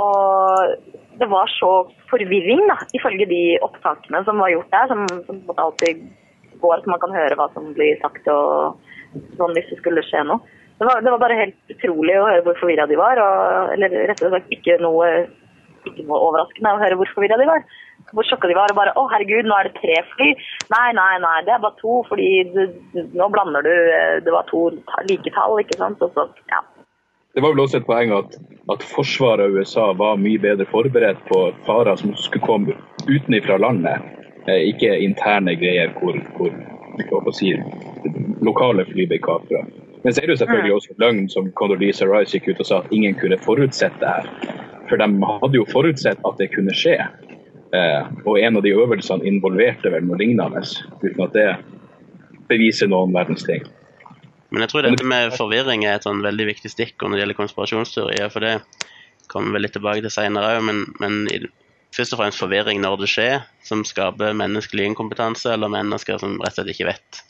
og 0.03 0.75
det 1.21 1.29
var 1.31 1.51
så 1.55 1.73
forvirring, 2.11 2.67
da, 2.71 2.81
ifølge 2.97 3.29
de 3.31 3.43
opptakene 3.65 4.25
som 4.27 4.43
var 4.43 4.53
gjort 4.53 4.75
der, 4.75 4.93
som, 4.93 5.07
som 5.29 5.63
alltid 5.67 6.05
går, 6.63 6.83
så 6.83 6.93
man 6.93 7.03
kan 7.03 7.17
høre 7.17 7.39
hva 7.39 7.49
som 7.55 7.73
blir 7.77 7.97
sagt 8.03 8.29
og 8.33 8.81
sånn 9.39 9.55
hvis 9.57 9.71
det 9.71 9.81
skulle 9.81 10.05
skje 10.07 10.25
noe. 10.29 10.43
Det 10.75 10.89
var, 10.89 11.05
det 11.07 11.11
var 11.13 11.21
bare 11.23 11.39
helt 11.39 11.71
utrolig 11.71 12.17
å 12.19 12.27
høre 12.27 12.43
hvor 12.47 12.57
forvirra 12.59 12.87
de 12.91 12.99
var. 12.99 13.21
Og, 13.23 13.73
eller 13.77 13.95
rett 14.11 14.23
og 14.27 14.33
slett 14.35 14.55
ikke 14.57 14.81
noe, 14.83 15.11
ikke 15.91 16.07
noe 16.09 16.21
overraskende 16.29 16.75
å 16.75 16.81
høre 16.83 16.99
hvor 17.01 17.13
forvirra 17.15 17.39
de 17.41 17.49
var. 17.51 17.65
Hvor 18.13 18.27
sjokka 18.29 18.51
de 18.51 18.57
var. 18.59 18.73
og 18.73 18.79
bare 18.79 18.95
'Å, 18.95 19.05
herregud, 19.13 19.49
nå 19.49 19.59
er 19.59 19.69
det 19.69 19.81
tre 19.81 19.97
fly'. 20.15 20.35
Nei, 20.75 20.89
nei, 21.01 21.19
nei, 21.27 21.37
det 21.47 21.55
er 21.55 21.65
bare 21.65 21.81
to, 21.81 22.03
fordi 22.09 22.31
du, 22.55 22.63
nå 23.15 23.29
blander 23.33 23.63
du 23.63 23.75
Det 24.25 24.33
var 24.33 24.49
to 24.51 24.71
like 25.09 25.31
tall, 25.35 25.59
ikke 25.59 25.79
sant. 25.79 26.03
Og 26.03 26.11
så, 26.15 26.29
ja. 26.51 26.61
Det 27.35 27.43
var 27.43 27.51
vel 27.55 27.65
også 27.67 27.79
et 27.83 27.87
poeng 27.87 28.13
at, 28.15 28.37
at 28.71 28.83
forsvaret 28.83 29.49
av 29.49 29.57
USA 29.57 29.93
var 29.93 30.17
mye 30.17 30.39
bedre 30.39 30.67
forberedt 30.71 31.25
på 31.31 31.51
farer 31.67 31.97
som 31.97 32.15
skulle 32.15 32.47
komme 32.47 32.77
utenfra 33.09 33.59
landet 33.59 34.15
Eh, 34.47 34.69
ikke 34.69 34.99
interne 35.01 35.57
greier 35.57 35.93
hvor, 35.97 36.19
hvor 36.37 37.33
si, 37.33 37.55
lokale 38.45 38.85
fly 38.85 39.07
ble 39.09 39.19
kapra. 39.25 39.65
Men 40.05 40.13
så 40.13 40.21
er 40.21 40.29
det 40.29 40.35
jo 40.35 40.43
selvfølgelig 40.43 40.75
også 40.75 40.97
løgn 41.01 41.29
som 41.33 41.49
Condoleezza 41.57 42.09
Rice 42.11 42.37
gikk 42.37 42.51
ut 42.53 42.61
og 42.61 42.69
sa 42.69 42.83
at 42.83 42.93
ingen 42.93 43.17
kunne 43.17 43.41
forutsette 43.41 43.97
det 44.03 44.11
her. 44.19 44.64
For 44.89 45.01
de 45.01 45.09
hadde 45.25 45.59
jo 45.59 45.67
forutsett 45.71 46.21
at 46.25 46.41
det 46.41 46.51
kunne 46.55 46.75
skje. 46.77 46.99
Eh, 47.75 48.03
og 48.25 48.39
en 48.39 48.59
av 48.59 48.65
de 48.65 48.75
øvelsene 48.75 49.27
involverte 49.27 49.91
vel 49.91 50.05
noe 50.07 50.19
lignende, 50.21 50.63
uten 51.03 51.25
at 51.25 51.35
det 51.35 51.49
beviser 52.51 52.91
noen 52.91 53.15
verdens 53.15 53.47
ting. 53.47 53.65
Men 54.55 54.63
jeg 54.63 54.71
tror 54.71 54.87
dette 54.87 55.07
med 55.09 55.35
forvirring 55.35 55.83
er 55.83 55.99
et 55.99 56.07
sånn 56.07 56.23
veldig 56.23 56.47
viktig 56.53 56.71
stikkord 56.71 57.11
når 57.11 57.19
det 57.19 57.23
gjelder 57.25 57.41
konspirasjonsteorier. 57.41 58.31
For 58.31 58.45
det 58.45 58.53
kommer 59.33 59.57
vi 59.57 59.65
litt 59.65 59.75
tilbake 59.75 60.05
til 60.05 60.15
seinere 60.15 60.53
òg, 60.55 60.67
men, 60.69 60.85
men 61.03 61.49
først 61.97 62.15
og 62.15 62.21
fremst 62.21 62.43
forvirring 62.43 62.79
når 62.85 63.01
det 63.03 63.11
skjer, 63.11 63.49
som 63.67 63.83
skaper 63.89 64.37
menneskelig 64.39 64.87
inkompetanse, 64.93 65.57
eller 65.57 65.73
mennesker 65.73 66.21
som 66.23 66.37
rett 66.39 66.55
og 66.55 66.61
slett 66.61 66.75
ikke 66.77 66.91
vet 66.93 67.25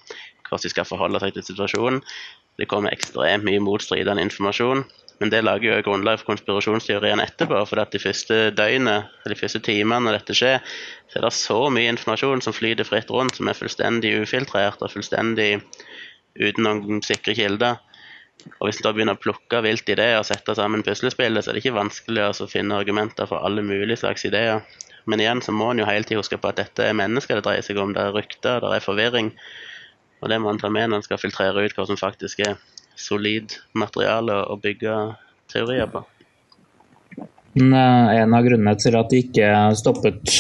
hvordan 0.45 0.67
de 0.67 0.73
skal 0.75 0.87
forholde 0.89 1.23
seg 1.23 1.33
til 1.35 1.47
situasjonen. 1.47 2.03
Det 2.61 2.69
kommer 2.71 2.93
ekstremt 2.93 3.47
mye 3.47 3.63
motstridende 3.65 4.23
informasjon. 4.23 4.85
Men 5.23 5.31
det 5.31 5.45
lager 5.45 5.71
jo 5.77 5.83
grunnlag 5.87 6.19
for 6.21 6.33
konspirasjonsteorien 6.33 7.23
etterpå. 7.23 7.61
For 7.71 7.81
at 7.83 7.95
de 7.95 8.01
første 8.03 8.51
døgnene, 8.57 8.97
de 9.31 9.39
første 9.39 9.61
timene 9.63 10.15
dette 10.15 10.35
skjer, 10.37 10.63
så 11.11 11.21
er 11.21 11.27
det 11.27 11.33
så 11.37 11.59
mye 11.73 11.93
informasjon 11.93 12.43
som 12.45 12.57
flyter 12.57 12.89
fritt 12.89 13.13
rundt, 13.15 13.39
som 13.39 13.49
er 13.49 13.59
fullstendig 13.59 14.15
ufiltrert 14.25 14.83
og 14.83 14.93
fullstendig 14.93 15.53
uten 16.35 16.67
noen 16.67 17.03
sikre 17.07 17.37
kilder. 17.39 17.79
Og 18.59 18.67
Hvis 18.67 18.83
en 18.83 18.91
begynner 18.91 19.17
å 19.17 19.23
plukke 19.23 19.61
vilt 19.65 19.89
ideer 19.89 20.19
og 20.19 20.27
sette 20.29 20.57
sammen 20.59 20.83
puslespillet, 20.85 21.45
så 21.45 21.53
er 21.53 21.57
det 21.57 21.63
ikke 21.63 21.79
vanskelig 21.79 22.27
å 22.27 22.49
finne 22.51 22.81
argumenter 22.83 23.31
for 23.31 23.47
alle 23.47 23.63
mulige 23.63 24.03
slags 24.03 24.27
ideer. 24.27 24.65
Men 25.07 25.21
igjen 25.21 25.43
så 25.45 25.53
må 25.55 25.71
en 25.71 25.81
jo 25.81 25.87
hele 25.89 26.05
tiden 26.05 26.23
huske 26.23 26.41
på 26.41 26.51
at 26.51 26.59
dette 26.59 26.85
er 26.85 26.97
mennesker 26.97 27.39
det 27.39 27.47
dreier 27.47 27.65
seg 27.65 27.79
om. 27.81 27.95
Det 27.95 28.03
er 28.03 28.17
rykter, 28.17 28.61
det 28.65 28.73
er 28.75 28.85
forvirring. 28.85 29.31
Og 30.25 30.31
det 30.33 30.41
må 30.41 30.51
en 30.51 30.61
ta 30.61 30.71
med 30.73 30.91
når 30.91 31.03
en 31.03 31.07
skal 31.07 31.21
filtrere 31.21 31.65
ut 31.65 31.77
hva 31.77 31.87
som 31.87 32.01
faktisk 32.01 32.43
er 32.47 32.57
solid 32.97 33.55
materiale 33.79 34.41
å 34.51 34.59
bygge 34.61 34.97
teorier 35.53 35.91
på. 35.91 36.05
En 37.55 38.35
av 38.35 38.43
grunnene 38.43 38.75
til 38.83 38.97
at 38.99 39.13
de 39.13 39.21
ikke 39.23 39.49
stoppet 39.79 40.33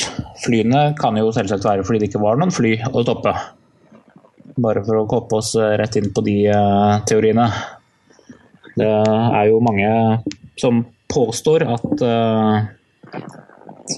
flyene, 0.42 0.88
kan 0.98 1.14
jo 1.18 1.30
selvsagt 1.34 1.66
være 1.66 1.84
fordi 1.86 2.02
det 2.02 2.08
ikke 2.10 2.22
var 2.24 2.40
noen 2.40 2.54
fly 2.54 2.74
å 2.90 3.04
stoppe. 3.04 3.34
Bare 4.58 4.82
for 4.86 4.98
å 4.98 5.06
koppe 5.10 5.38
oss 5.38 5.54
rett 5.54 5.94
inn 5.98 6.10
på 6.14 6.24
de 6.26 6.36
uh, 6.50 6.98
teoriene. 7.06 7.46
Det 8.74 8.90
er 8.90 9.46
jo 9.50 9.62
mange 9.62 9.90
som 10.58 10.82
påstår 11.10 11.62
at 11.70 12.02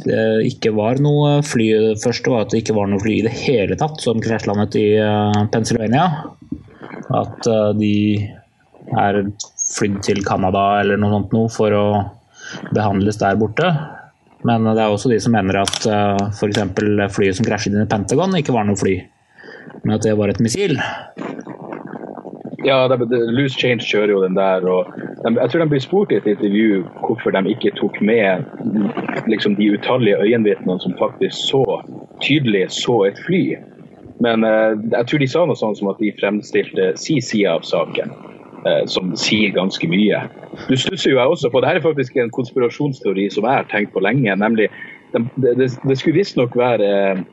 det 0.05 0.23
ikke 0.51 0.73
var 0.77 0.99
noe 1.01 1.39
fly 1.47 1.67
Det 1.95 2.01
første 2.03 2.33
var 2.33 2.45
at 2.45 2.53
det 2.53 2.61
ikke 2.65 2.75
var 2.77 2.89
noe 2.91 3.01
fly 3.01 3.15
i 3.21 3.25
det 3.25 3.33
hele 3.39 3.77
tatt 3.81 4.03
som 4.03 4.21
krasjlandet 4.21 4.77
i 4.81 4.89
Pennsylvania. 5.53 6.11
At 7.17 7.49
de 7.79 7.95
er 8.95 9.23
flydd 9.77 10.01
til 10.07 10.23
Canada 10.27 10.81
eller 10.83 11.01
noe 11.01 11.17
sånt 11.17 11.35
noe 11.35 11.51
for 11.53 11.75
å 11.75 11.87
behandles 12.77 13.19
der 13.23 13.39
borte. 13.41 13.73
Men 14.47 14.67
det 14.69 14.79
er 14.79 14.93
også 14.93 15.11
de 15.11 15.19
som 15.23 15.35
mener 15.35 15.59
at 15.63 15.87
uh, 15.91 16.29
f.eks. 16.31 16.63
flyet 17.17 17.39
som 17.39 17.47
krasjet 17.49 17.75
inn 17.75 17.83
i 17.83 17.91
Pentagon 17.91 18.37
ikke 18.39 18.55
var 18.55 18.69
noe 18.69 18.79
fly, 18.79 18.99
men 19.83 19.97
at 19.97 20.07
det 20.07 20.15
var 20.19 20.31
et 20.31 20.43
missil. 20.45 20.79
Ja, 22.67 22.87
det, 22.91 22.99
det, 23.11 23.19
Loose 23.31 23.59
Change 23.59 23.85
kjører 23.87 24.13
jo 24.15 24.23
den 24.25 24.39
der. 24.39 24.65
og 24.67 24.91
de, 25.25 25.35
Jeg 25.39 25.51
tror 25.51 25.63
de 25.63 25.69
blir 25.71 25.83
spurt 25.83 26.13
i 26.13 26.19
et 26.21 26.29
intervju 26.31 26.83
hvorfor 27.03 27.35
de 27.35 27.55
ikke 27.55 27.75
tok 27.79 27.99
med 28.03 28.47
liksom, 29.31 29.55
de 29.59 29.71
utallige 29.75 30.19
øyenvitnene 30.23 30.79
som 30.83 30.97
faktisk 30.99 31.37
så 31.51 31.65
tydelig 32.23 32.67
så 32.75 33.05
et 33.07 33.19
fly. 33.27 33.43
Men 34.23 34.47
uh, 34.47 34.75
jeg 34.93 35.07
tror 35.07 35.23
de 35.23 35.31
sa 35.31 35.45
noe 35.47 35.59
sånt 35.59 35.79
som 35.79 35.91
at 35.93 36.03
de 36.03 36.15
fremstilte 36.21 36.93
si 37.01 37.21
side 37.23 37.51
av 37.51 37.67
saken. 37.67 38.15
Eh, 38.67 38.87
som 38.91 39.13
sier 39.21 39.53
ganske 39.55 39.87
mye. 39.87 40.19
Du 40.67 40.75
stusser 40.75 41.13
jo 41.13 41.19
jeg 41.21 41.31
også 41.31 41.51
på, 41.53 41.61
Dette 41.63 41.79
er 41.79 41.85
faktisk 41.85 42.17
en 42.19 42.33
konspirasjonsteori 42.35 43.29
som 43.31 43.45
jeg 43.47 43.61
har 43.61 43.69
tenkt 43.71 43.93
på 43.95 44.03
lenge. 44.03 44.37
nemlig 44.37 44.67
det, 45.37 45.53
det, 45.89 45.97
skulle 45.99 46.19
visstnok 46.19 46.57
være 46.59 46.89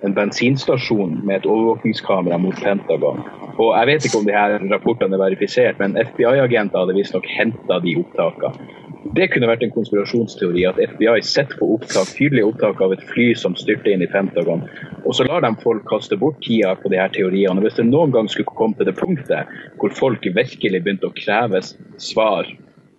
en 0.06 0.16
bensinstasjon 0.16 1.20
med 1.24 1.42
et 1.42 1.48
overvåkningskamera 1.50 2.38
mot 2.42 2.56
Pentagon. 2.64 3.22
Og 3.58 3.70
Jeg 3.78 3.88
vet 3.90 4.06
ikke 4.06 4.22
om 4.22 4.28
de 4.28 4.36
her 4.36 4.56
rapportene 4.72 5.18
er 5.18 5.24
verifisert, 5.24 5.80
men 5.82 5.98
FBI-agenter 6.00 6.80
hadde 6.80 6.96
visstnok 6.98 7.28
henta 7.38 7.80
de 7.84 7.96
opptakene. 8.02 8.82
Det 9.14 9.28
kunne 9.30 9.50
vært 9.50 9.66
en 9.66 9.74
konspirasjonsteori 9.76 10.64
at 10.66 10.80
FBI 10.80 11.20
sitter 11.28 11.58
på 11.60 11.68
opptak, 11.76 12.14
tydelige 12.16 12.48
opptak 12.48 12.80
av 12.82 12.94
et 12.96 13.04
fly 13.12 13.34
som 13.38 13.56
styrte 13.60 13.92
inn 13.92 14.02
i 14.02 14.10
Pentagon. 14.10 14.64
Og 15.04 15.18
så 15.18 15.28
lar 15.28 15.44
de 15.44 15.52
folk 15.62 15.84
kaste 15.90 16.18
bort 16.18 16.40
tida 16.46 16.72
på 16.80 16.90
de 16.90 17.02
her 17.02 17.12
teoriene. 17.14 17.62
Hvis 17.62 17.78
det 17.78 17.90
noen 17.90 18.14
gang 18.16 18.30
skulle 18.32 18.56
komme 18.56 18.80
til 18.80 18.88
det 18.88 18.96
punktet 18.98 19.52
hvor 19.82 19.94
folk 19.98 20.24
virkelig 20.24 20.82
begynte 20.86 21.12
å 21.12 21.18
kreve 21.18 21.62
svar, 22.02 22.48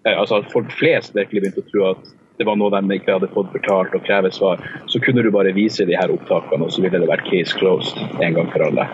eh, 0.04 0.12
altså 0.12 0.42
at 0.42 0.52
folk 0.52 0.70
flest 0.76 1.16
virkelig 1.16 1.46
begynte 1.46 1.64
å 1.64 1.70
tro 1.72 1.88
at 1.94 2.12
det 2.38 2.46
var 2.48 2.58
noe 2.58 2.72
de 2.74 2.98
ikke 2.98 3.14
hadde 3.14 3.30
fått 3.34 3.52
fortalt 3.54 3.94
og 3.94 4.04
kreve 4.06 4.32
svar, 4.34 4.62
så 4.90 5.00
kunne 5.02 5.22
du 5.22 5.30
bare 5.34 5.54
vise 5.54 5.86
de 5.86 5.96
her 5.98 6.12
opptakene, 6.14 6.66
og 6.66 6.74
så 6.74 6.82
ville 6.82 6.98
det 7.00 7.10
vært 7.10 7.26
case 7.28 7.56
closed 7.58 8.00
en 8.20 8.36
gang 8.38 8.50
for 8.50 8.66
alle. 8.66 8.88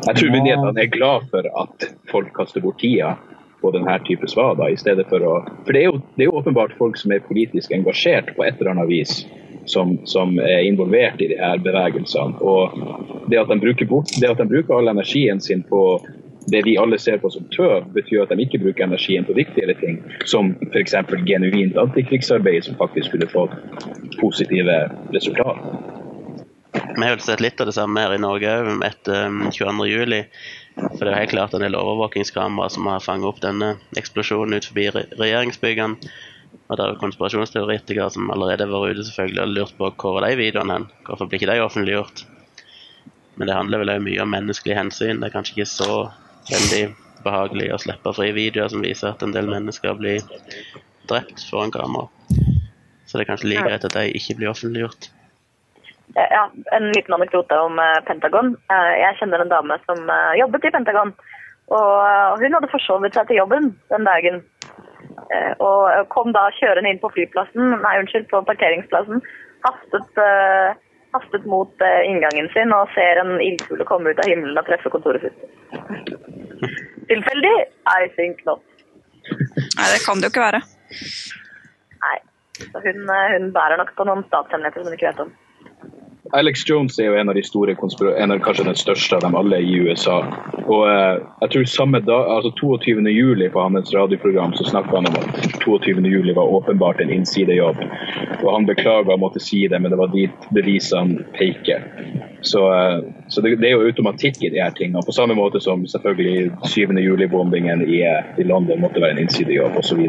Jeg 0.00 0.16
tror 0.16 0.32
myndighetene 0.32 0.80
er 0.80 0.92
glad 0.92 1.26
for 1.32 1.46
at 1.60 1.90
folk 2.08 2.32
kaster 2.36 2.64
bort 2.64 2.80
tida 2.80 3.14
på 3.60 3.72
denne 3.74 3.98
type 4.06 4.28
svar. 4.32 4.54
Da, 4.56 4.70
i 4.70 4.78
stedet 4.80 5.06
For 5.10 5.24
å, 5.24 5.34
for 5.66 5.76
det 5.76 5.82
er, 5.82 5.90
jo, 5.90 6.00
det 6.16 6.24
er 6.24 6.30
jo 6.30 6.38
åpenbart 6.40 6.76
folk 6.78 6.96
som 7.00 7.12
er 7.12 7.24
politisk 7.26 7.72
engasjert 7.76 8.32
på 8.36 8.46
et 8.46 8.56
eller 8.60 8.74
annet 8.74 8.88
vis, 8.88 9.20
som, 9.68 9.98
som 10.08 10.38
er 10.40 10.64
involvert 10.64 11.20
i 11.20 11.28
de 11.32 11.36
her 11.40 11.60
bevegelsene. 11.64 12.40
Og 12.40 13.28
det 13.28 13.40
at, 13.40 13.52
de 13.52 13.60
bruker 13.60 13.88
bort, 13.90 14.12
det 14.20 14.30
at 14.30 14.40
de 14.40 14.48
bruker 14.48 14.78
all 14.78 14.92
energien 14.92 15.40
sin 15.44 15.62
på 15.68 16.00
det 16.52 16.62
vi 16.66 16.76
alle 16.78 16.98
ser 16.98 17.20
på 17.22 17.30
som 17.30 17.46
tøv, 17.54 17.86
betyr 17.94 18.24
at 18.24 18.32
de 18.34 18.44
ikke 18.44 18.60
bruker 18.62 18.86
energien 18.86 19.26
på 19.26 19.36
viktigere 19.38 19.76
ting, 19.80 20.00
som 20.28 20.54
f.eks. 20.70 20.96
genuint 21.28 21.78
antikrigsarbeid, 21.78 22.64
som 22.66 22.78
faktisk 22.80 23.14
kunne 23.14 23.30
fått 23.30 23.56
positive 24.20 24.82
resultater. 25.14 25.98
Vi 26.96 27.06
har 27.06 27.14
jo 27.14 27.22
sett 27.22 27.42
litt 27.42 27.60
av 27.60 27.68
det 27.70 27.74
samme 27.74 28.02
her 28.02 28.14
i 28.14 28.20
Norge 28.20 28.50
etter 28.86 29.30
22.07. 29.50 30.26
For 30.80 31.04
det 31.04 31.12
er 31.12 31.22
helt 31.22 31.32
klart 31.34 31.54
en 31.54 31.64
del 31.64 31.76
overvåkingskameraer 31.78 32.72
som 32.72 32.86
har 32.90 33.02
fanget 33.04 33.30
opp 33.30 33.40
denne 33.42 33.72
eksplosjonen 33.98 34.58
ut 34.58 34.68
forbi 34.68 34.86
regjeringsbyggene. 34.94 36.12
Og 36.70 36.78
det 36.78 36.84
er 36.84 37.00
konspirasjonsteoretikere 37.00 38.10
som 38.14 38.30
allerede 38.30 38.66
har 38.66 38.72
vært 38.72 38.98
ute 38.98 39.06
selvfølgelig 39.08 39.42
og 39.42 39.54
lurt 39.56 39.76
på 39.78 39.90
hvor 40.02 40.22
er 40.22 40.34
de 40.34 40.40
videoene 40.40 40.78
hen. 40.78 40.86
Hvorfor 41.06 41.30
blir 41.30 41.40
ikke 41.40 41.50
de 41.50 41.64
offentliggjort? 41.64 42.24
Men 43.38 43.50
det 43.50 43.56
handler 43.56 43.82
vel 43.82 43.94
òg 43.94 44.02
mye 44.04 44.22
om 44.22 44.34
menneskelig 44.34 44.78
hensyn. 44.78 45.22
Det 45.22 45.30
er 45.30 45.34
kanskje 45.34 45.56
ikke 45.56 45.70
så 45.70 45.94
veldig 46.48 46.82
behagelig 47.24 47.68
å 47.74 47.80
slippe 47.82 48.12
fri 48.16 48.30
videoer 48.36 48.72
som 48.72 48.84
viser 48.84 49.12
at 49.12 49.22
en 49.24 49.34
del 49.36 49.50
mennesker 49.50 49.96
blir 49.98 50.24
drept 51.10 51.42
foran 51.50 51.72
kamera. 51.74 52.08
Så 53.06 53.18
det 53.18 53.24
er 53.24 53.32
kanskje 53.32 53.50
like 53.50 53.66
greit 53.66 53.84
at 53.84 53.96
de 53.96 54.06
ikke 54.14 54.38
blir 54.38 54.52
offentliggjort. 54.52 55.10
Ja, 56.14 56.50
En 56.72 56.92
liten 56.92 57.14
anekdote 57.14 57.58
om 57.58 57.78
eh, 57.78 57.98
Pentagon. 58.06 58.54
Eh, 58.70 58.92
jeg 59.00 59.18
kjenner 59.18 59.42
en 59.42 59.52
dame 59.52 59.76
som 59.86 60.10
eh, 60.10 60.38
jobbet 60.40 60.66
i 60.66 60.72
Pentagon. 60.74 61.12
Og 61.70 62.40
hun 62.42 62.56
hadde 62.56 62.70
forsovet 62.72 63.14
seg 63.14 63.28
til 63.28 63.38
jobben 63.38 63.68
den 63.92 64.06
dagen. 64.08 64.40
Og 65.62 66.08
kom 66.10 66.32
da 66.34 66.48
kjørende 66.56 66.90
inn 66.90 66.98
på 66.98 67.12
flyplassen, 67.14 67.76
nei 67.84 67.92
unnskyld, 68.00 68.26
på 68.32 68.40
parkeringsplassen. 68.48 69.22
Hastet, 69.62 70.18
hastet 71.14 71.46
mot 71.50 71.84
inngangen 72.06 72.48
sin 72.54 72.72
og 72.76 72.90
ser 72.94 73.20
en 73.22 73.36
ildkule 73.42 73.86
komme 73.88 74.12
ut 74.12 74.22
av 74.22 74.30
himmelen 74.30 74.58
og 74.60 74.66
treffe 74.68 74.92
kontoret 74.92 75.24
sitt. 75.24 75.38
Tilfeldig? 77.10 77.54
I 77.90 78.10
think 78.16 78.44
not. 78.46 78.62
Nei, 79.30 79.86
det 79.90 80.00
kan 80.04 80.20
det 80.20 80.28
jo 80.28 80.32
ikke 80.34 80.46
være. 80.46 80.60
Nei. 82.04 82.16
Så 82.60 82.82
hun, 82.84 83.06
hun 83.08 83.52
bærer 83.56 83.80
nok 83.80 83.94
på 83.96 84.06
noen 84.06 84.26
statshemmeligheter 84.28 84.82
som 84.84 84.90
hun 84.90 84.98
ikke 84.98 85.10
vet 85.10 85.24
om. 85.24 85.32
Alex 86.32 86.62
Jones 86.68 86.98
er 86.98 87.08
jo 87.08 87.16
en 87.18 87.28
av 87.28 87.34
de 87.34 87.42
store 87.42 87.74
en 87.74 88.30
av 88.30 88.38
kanskje 88.44 88.64
den 88.68 88.76
største 88.78 89.16
av 89.16 89.24
dem 89.24 89.34
alle 89.34 89.58
i 89.58 89.78
USA. 89.82 90.20
Og 90.62 90.84
eh, 90.86 91.18
jeg 91.42 91.52
tror 91.54 91.64
samme 91.72 92.00
dag, 92.06 92.28
altså 92.36 92.52
22. 92.60 93.02
juli 93.10 93.48
på 93.50 93.64
hans 93.64 93.90
radioprogram 93.94 94.54
så 94.54 94.68
snakka 94.68 95.00
han 95.00 95.10
om 95.10 95.18
at 95.18 95.56
22. 95.64 96.04
juli 96.06 96.34
var 96.36 96.52
åpenbart 96.58 97.00
en 97.02 97.10
innsidejobb. 97.10 97.82
Og 98.40 98.48
han 98.54 98.68
beklaga 98.68 99.16
å 99.16 99.20
måtte 99.20 99.42
si 99.42 99.64
det, 99.66 99.80
men 99.82 99.90
det 99.90 99.98
var 99.98 100.12
dit 100.14 100.46
bevisene 100.54 101.24
peker. 101.34 101.82
Så, 102.46 102.62
eh, 102.74 103.02
så 103.28 103.42
det, 103.42 103.56
det, 103.60 103.72
er 103.72 103.74
jo 103.74 103.90
automatikk 103.90 104.38
i 104.44 104.52
de 104.54 104.62
her 104.62 104.76
tingene. 104.76 105.02
På 105.06 105.16
samme 105.16 105.34
måte 105.34 105.60
som 105.60 105.82
selvfølgelig 105.90 106.54
7. 106.62 106.94
juli-bombingen 107.02 107.82
i, 107.88 108.00
eh, 108.06 108.32
i, 108.38 108.46
London 108.46 108.80
måtte 108.86 109.02
være 109.02 109.18
en 109.18 109.24
innsidejobb 109.26 109.82
osv. 109.82 110.06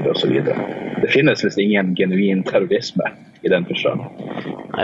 Det 1.01 1.11
finnes 1.11 1.43
visst 1.45 1.59
ingen 1.65 1.95
genuin 1.97 2.45
terrorisme 2.45 3.09
i 3.41 3.49
den 3.49 3.65
forstand. 3.65 4.05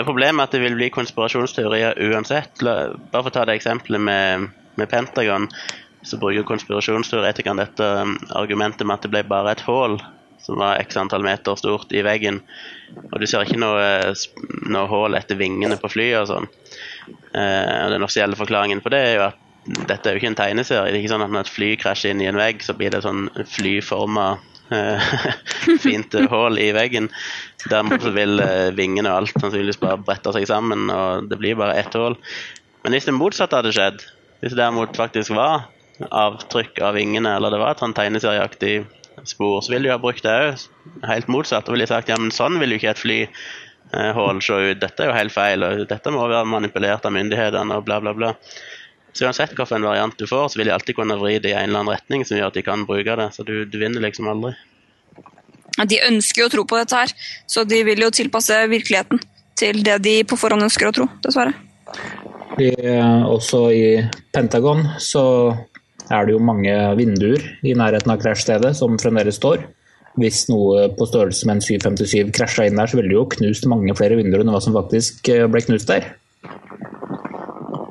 Problemet 0.05 0.41
er 0.41 0.47
at 0.47 0.55
det 0.55 0.61
vil 0.63 0.75
bli 0.79 0.89
konspirasjonsteorier 1.27 1.99
uansett. 1.99 2.59
Bare 2.63 3.23
for 3.23 3.29
å 3.29 3.33
ta 3.33 3.45
det 3.45 3.57
eksempelet 3.57 4.01
med, 4.01 4.49
med 4.75 4.89
Pentagon, 4.89 5.47
så 6.01 6.17
bruker 6.17 6.45
konspirasjonsteoretikerne 6.47 7.65
dette 7.65 7.87
um, 8.01 8.15
argumentet 8.37 8.87
med 8.87 8.95
at 8.95 9.03
det 9.03 9.11
ble 9.11 9.23
bare 9.27 9.51
et 9.55 9.65
hull 9.67 9.97
som 10.39 10.59
var 10.61 10.79
x 10.79 10.95
antall 10.95 11.25
meter 11.25 11.57
stort 11.59 11.91
i 11.91 12.03
veggen. 12.05 12.39
Og 13.11 13.19
du 13.19 13.27
ser 13.27 13.43
ikke 13.43 13.59
noe, 13.59 14.13
noe 14.69 14.87
hull 14.87 15.17
etter 15.17 15.35
vingene 15.35 15.75
på 15.81 15.89
flyet 15.91 16.21
og 16.21 16.29
sånn. 16.29 16.47
Eh, 17.35 17.87
den 17.91 18.05
offisielle 18.05 18.37
forklaringen 18.37 18.79
på 18.79 18.93
det 18.93 19.01
er 19.01 19.15
jo 19.17 19.25
at 19.25 19.43
dette 19.89 20.07
er 20.07 20.15
jo 20.15 20.21
ikke 20.21 20.29
en 20.31 20.37
tegneserie. 20.39 20.93
Det 20.93 20.95
er 20.95 21.01
ikke 21.01 21.11
sånn 21.11 21.25
at 21.25 21.33
når 21.33 21.43
et 21.43 21.51
fly 21.51 21.71
krasjer 21.81 22.13
inn 22.13 22.23
i 22.23 22.29
en 22.29 22.39
vegg, 22.39 22.63
så 22.63 22.77
blir 22.77 22.93
det 22.93 23.03
sånn 23.03 23.25
flyforma 23.57 24.37
fint 25.85 26.17
hull 26.31 26.59
i 26.59 26.71
veggen. 26.75 27.09
Dermed 27.71 28.03
så 28.03 28.11
vil 28.15 28.41
eh, 28.43 28.69
vingene 28.77 29.11
og 29.11 29.23
alt 29.23 29.39
sannsynligvis 29.39 29.81
bare 29.81 29.99
brette 30.03 30.33
seg 30.35 30.47
sammen, 30.49 30.89
og 30.93 31.29
det 31.31 31.39
blir 31.41 31.57
bare 31.59 31.77
ett 31.79 31.95
hull. 31.97 32.17
Men 32.83 32.95
hvis 32.95 33.07
det 33.07 33.15
motsatte 33.17 33.59
hadde 33.59 33.73
skjedd, 33.75 34.03
hvis 34.41 34.53
det 34.53 34.61
derimot 34.61 34.95
faktisk 34.97 35.33
var 35.35 35.67
avtrykk 36.13 36.81
av 36.85 36.97
vingene, 36.97 37.37
eller 37.37 37.53
det 37.53 37.61
var 37.61 37.73
et 37.73 37.81
sånn 37.81 37.95
tegneserieaktig 37.97 38.75
spor, 39.25 39.61
så 39.65 39.73
ville 39.73 39.87
de 39.87 39.95
ha 39.95 40.01
brukt 40.01 40.25
det 40.25 40.35
òg. 40.35 40.67
Helt 41.09 41.31
motsatt. 41.31 41.67
Og 41.67 41.77
ville 41.77 41.89
sagt 41.89 42.11
ja, 42.11 42.19
men 42.21 42.33
sånn 42.33 42.59
vil 42.61 42.75
jo 42.75 42.81
ikke 42.81 42.93
et 42.93 43.01
fly 43.01 43.19
eh, 43.25 44.23
se 44.45 44.59
ut. 44.61 44.81
Dette 44.81 45.03
er 45.03 45.11
jo 45.11 45.17
helt 45.17 45.33
feil, 45.33 45.65
og 45.65 45.85
dette 45.89 46.13
må 46.13 46.27
være 46.27 46.45
manipulert 46.49 47.07
av 47.07 47.15
myndighetene, 47.17 47.79
og 47.79 47.87
bla, 47.87 47.99
bla, 48.03 48.13
bla. 48.17 48.33
Så 49.17 49.25
uansett 49.25 49.55
hvilken 49.57 49.85
variant 49.87 50.17
du 50.19 50.27
får, 50.29 50.51
så 50.53 50.59
vil 50.59 50.69
de 50.69 50.75
alltid 50.75 50.97
kunne 50.99 51.17
vri 51.17 51.37
det 51.41 51.49
i 51.49 51.55
en 51.57 51.71
eller 51.71 51.81
annen 51.81 51.95
retning 51.95 52.25
som 52.27 52.37
gjør 52.37 52.51
at 52.51 52.57
de 52.59 52.65
kan 52.65 52.83
bruke 52.85 53.15
det. 53.17 53.31
Så 53.33 53.45
du, 53.47 53.63
du 53.65 53.79
vinner 53.81 54.03
liksom 54.03 54.29
aldri. 54.29 54.53
De 55.89 55.97
ønsker 56.05 56.43
jo 56.43 56.49
å 56.49 56.53
tro 56.53 56.65
på 56.69 56.77
dette 56.77 57.01
her, 57.01 57.13
så 57.49 57.63
de 57.65 57.81
vil 57.85 58.01
jo 58.01 58.13
tilpasse 58.13 58.55
virkeligheten 58.69 59.21
til 59.57 59.81
det 59.85 59.97
de 60.05 60.19
på 60.25 60.37
forhånd 60.37 60.65
ønsker 60.65 60.89
å 60.89 60.93
tro, 60.93 61.07
dessverre. 61.25 61.53
I, 62.61 62.71
også 63.29 63.63
i 63.73 63.83
Pentagon 64.33 64.83
så 65.01 65.23
er 66.13 66.25
det 66.25 66.33
jo 66.33 66.43
mange 66.43 66.73
vinduer 66.97 67.43
i 67.65 67.75
nærheten 67.77 68.13
av 68.13 68.21
krasjstedet 68.21 68.73
som 68.77 68.97
fremdeles 69.01 69.37
står. 69.41 69.65
hvis 70.17 70.47
noe 70.49 70.87
på 70.97 71.05
størrelse 71.05 71.45
med 71.45 71.59
en 71.59 71.61
757 71.61 72.31
krasja 72.33 72.63
inn 72.65 72.79
der, 72.79 72.89
så 72.89 72.97
ville 72.97 73.11
det 73.11 73.19
jo 73.19 73.27
knust 73.35 73.67
mange 73.69 73.93
flere 73.93 74.15
vinduer 74.17 74.41
enn 74.41 74.49
hva 74.49 74.61
som 74.65 74.73
faktisk 74.73 75.29
eh, 75.29 75.43
ble 75.45 75.61
knust 75.61 75.91
der. 75.91 76.07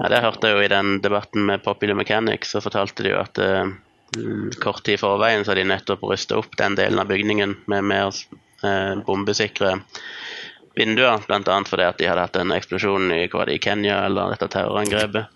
Ja, 0.07 0.11
Det 0.11 0.23
hørte 0.23 0.47
jeg 0.47 0.55
jo 0.55 0.63
i 0.63 0.71
den 0.71 1.01
debatten 1.03 1.49
med 1.49 1.65
Popular 1.65 1.97
Mechanics, 1.99 2.53
så 2.55 2.61
fortalte 2.63 3.03
de 3.03 3.11
jo 3.11 3.17
at 3.19 3.39
uh, 3.43 3.73
kort 4.63 4.85
tid 4.87 4.95
i 4.95 5.01
forveien 5.03 5.43
så 5.43 5.51
hadde 5.51 5.65
de 5.65 5.71
nettopp 5.73 6.05
rusta 6.07 6.37
opp 6.39 6.53
den 6.61 6.77
delen 6.79 7.01
av 7.03 7.09
bygningen 7.11 7.57
med 7.67 7.89
mer 7.91 8.13
uh, 8.63 8.93
bombesikre 9.03 9.73
vinduer, 10.79 11.25
bl.a. 11.27 11.57
fordi 11.67 11.89
at 11.89 11.99
de 11.99 12.07
hadde 12.07 12.23
hatt 12.23 12.39
en 12.39 12.55
eksplosjon 12.55 13.11
i, 13.17 13.25
i 13.27 13.59
Kenya 13.59 14.05
eller 14.07 14.37
dette 14.37 14.47
terrorangrepet. 14.55 15.27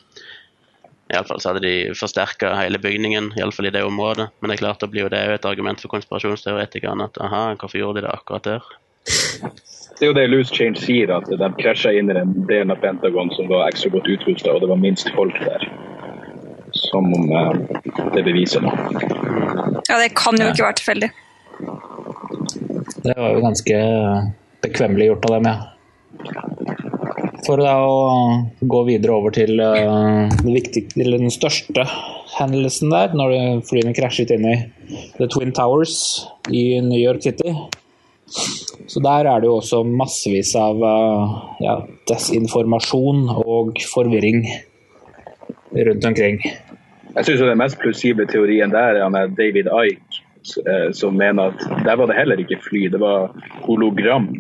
Iallfall 1.11 1.43
så 1.43 1.51
hadde 1.51 1.67
de 1.67 1.75
forsterka 1.99 2.53
hele 2.55 2.79
bygningen, 2.79 3.33
iallfall 3.41 3.73
i 3.73 3.75
det 3.75 3.83
området. 3.83 4.29
Men 4.39 4.53
det 4.53 4.61
er 4.61 4.63
klart, 4.69 4.85
da 4.85 4.91
blir 4.93 5.09
jo 5.09 5.11
det 5.11 5.25
et 5.35 5.51
argument 5.51 5.83
for 5.83 5.91
konspirasjonsteoretikerne 5.97 7.11
at 7.11 7.19
aha, 7.27 7.43
hvorfor 7.59 7.83
gjorde 7.83 8.05
de 8.05 8.07
det 8.07 8.15
akkurat 8.15 8.47
der? 8.47 8.71
Det 10.01 10.07
er 10.07 10.15
jo 10.15 10.17
det 10.17 10.31
Loose 10.33 10.55
Change 10.57 10.81
sier, 10.81 11.11
at 11.13 11.27
de 11.29 11.49
krasja 11.61 11.93
inn 11.93 12.09
i 12.09 12.15
den 12.17 12.31
delen 12.49 12.73
av 12.73 12.79
Pentagon 12.81 13.29
som 13.37 13.51
var 13.51 13.67
ekstra 13.69 13.91
godt 13.93 14.09
utrusta, 14.09 14.55
og 14.55 14.63
det 14.63 14.71
var 14.71 14.79
minst 14.81 15.11
folk 15.13 15.37
der. 15.45 15.67
Som 16.73 17.11
om 17.13 17.33
eh, 17.37 17.81
det 18.15 18.23
beviser 18.25 18.65
noe. 18.65 18.77
Ja, 19.91 19.99
det 20.01 20.15
kan 20.17 20.39
jo 20.41 20.47
ikke 20.49 20.65
være 20.65 20.79
tilfeldig. 20.79 21.11
Det 23.05 23.17
var 23.17 23.35
jo 23.35 23.43
ganske 23.45 23.83
bekvemmelig 24.65 25.11
gjort 25.11 25.29
av 25.29 25.37
dem, 25.37 25.51
ja. 25.51 25.59
For 27.45 27.61
da 27.61 27.75
å 27.85 28.01
gå 28.73 28.81
videre 28.89 29.17
over 29.17 29.35
til 29.35 29.61
den, 29.61 30.33
viktige, 30.55 30.93
den, 30.97 31.29
største 31.33 31.85
hendelsen 32.39 32.93
der, 32.93 33.13
når 33.17 33.63
flyene 33.69 33.93
krasjet 33.97 34.33
inn 34.33 34.49
i 34.49 34.57
The 35.19 35.29
Twin 35.29 35.53
Towers 35.57 35.95
i 36.49 36.81
New 36.85 37.01
York 37.01 37.25
City. 37.25 37.53
Så 38.91 39.01
der 39.03 39.27
er 39.27 39.41
det 39.41 39.49
jo 39.51 39.59
også 39.59 39.83
massevis 39.87 40.55
av 40.59 40.79
uh, 40.83 41.37
ja, 41.63 41.77
desinformasjon 42.11 43.27
og 43.43 43.79
forvirring 43.91 44.45
rundt 45.75 46.07
omkring. 46.07 46.41
Jeg 47.17 47.27
syns 47.27 47.43
den 47.43 47.59
mest 47.59 47.79
plausible 47.83 48.27
teorien 48.31 48.71
der 48.71 49.01
er 49.03 49.09
med 49.11 49.35
David 49.39 49.67
Ike, 49.67 49.99
eh, 49.99 50.10
som 50.97 51.19
mener 51.19 51.53
at 51.53 51.85
der 51.85 51.99
var 52.01 52.11
det 52.11 52.17
heller 52.19 52.41
ikke 52.43 52.61
fly, 52.65 52.87
det 52.93 53.01
var 53.03 53.31
hologram 53.67 54.31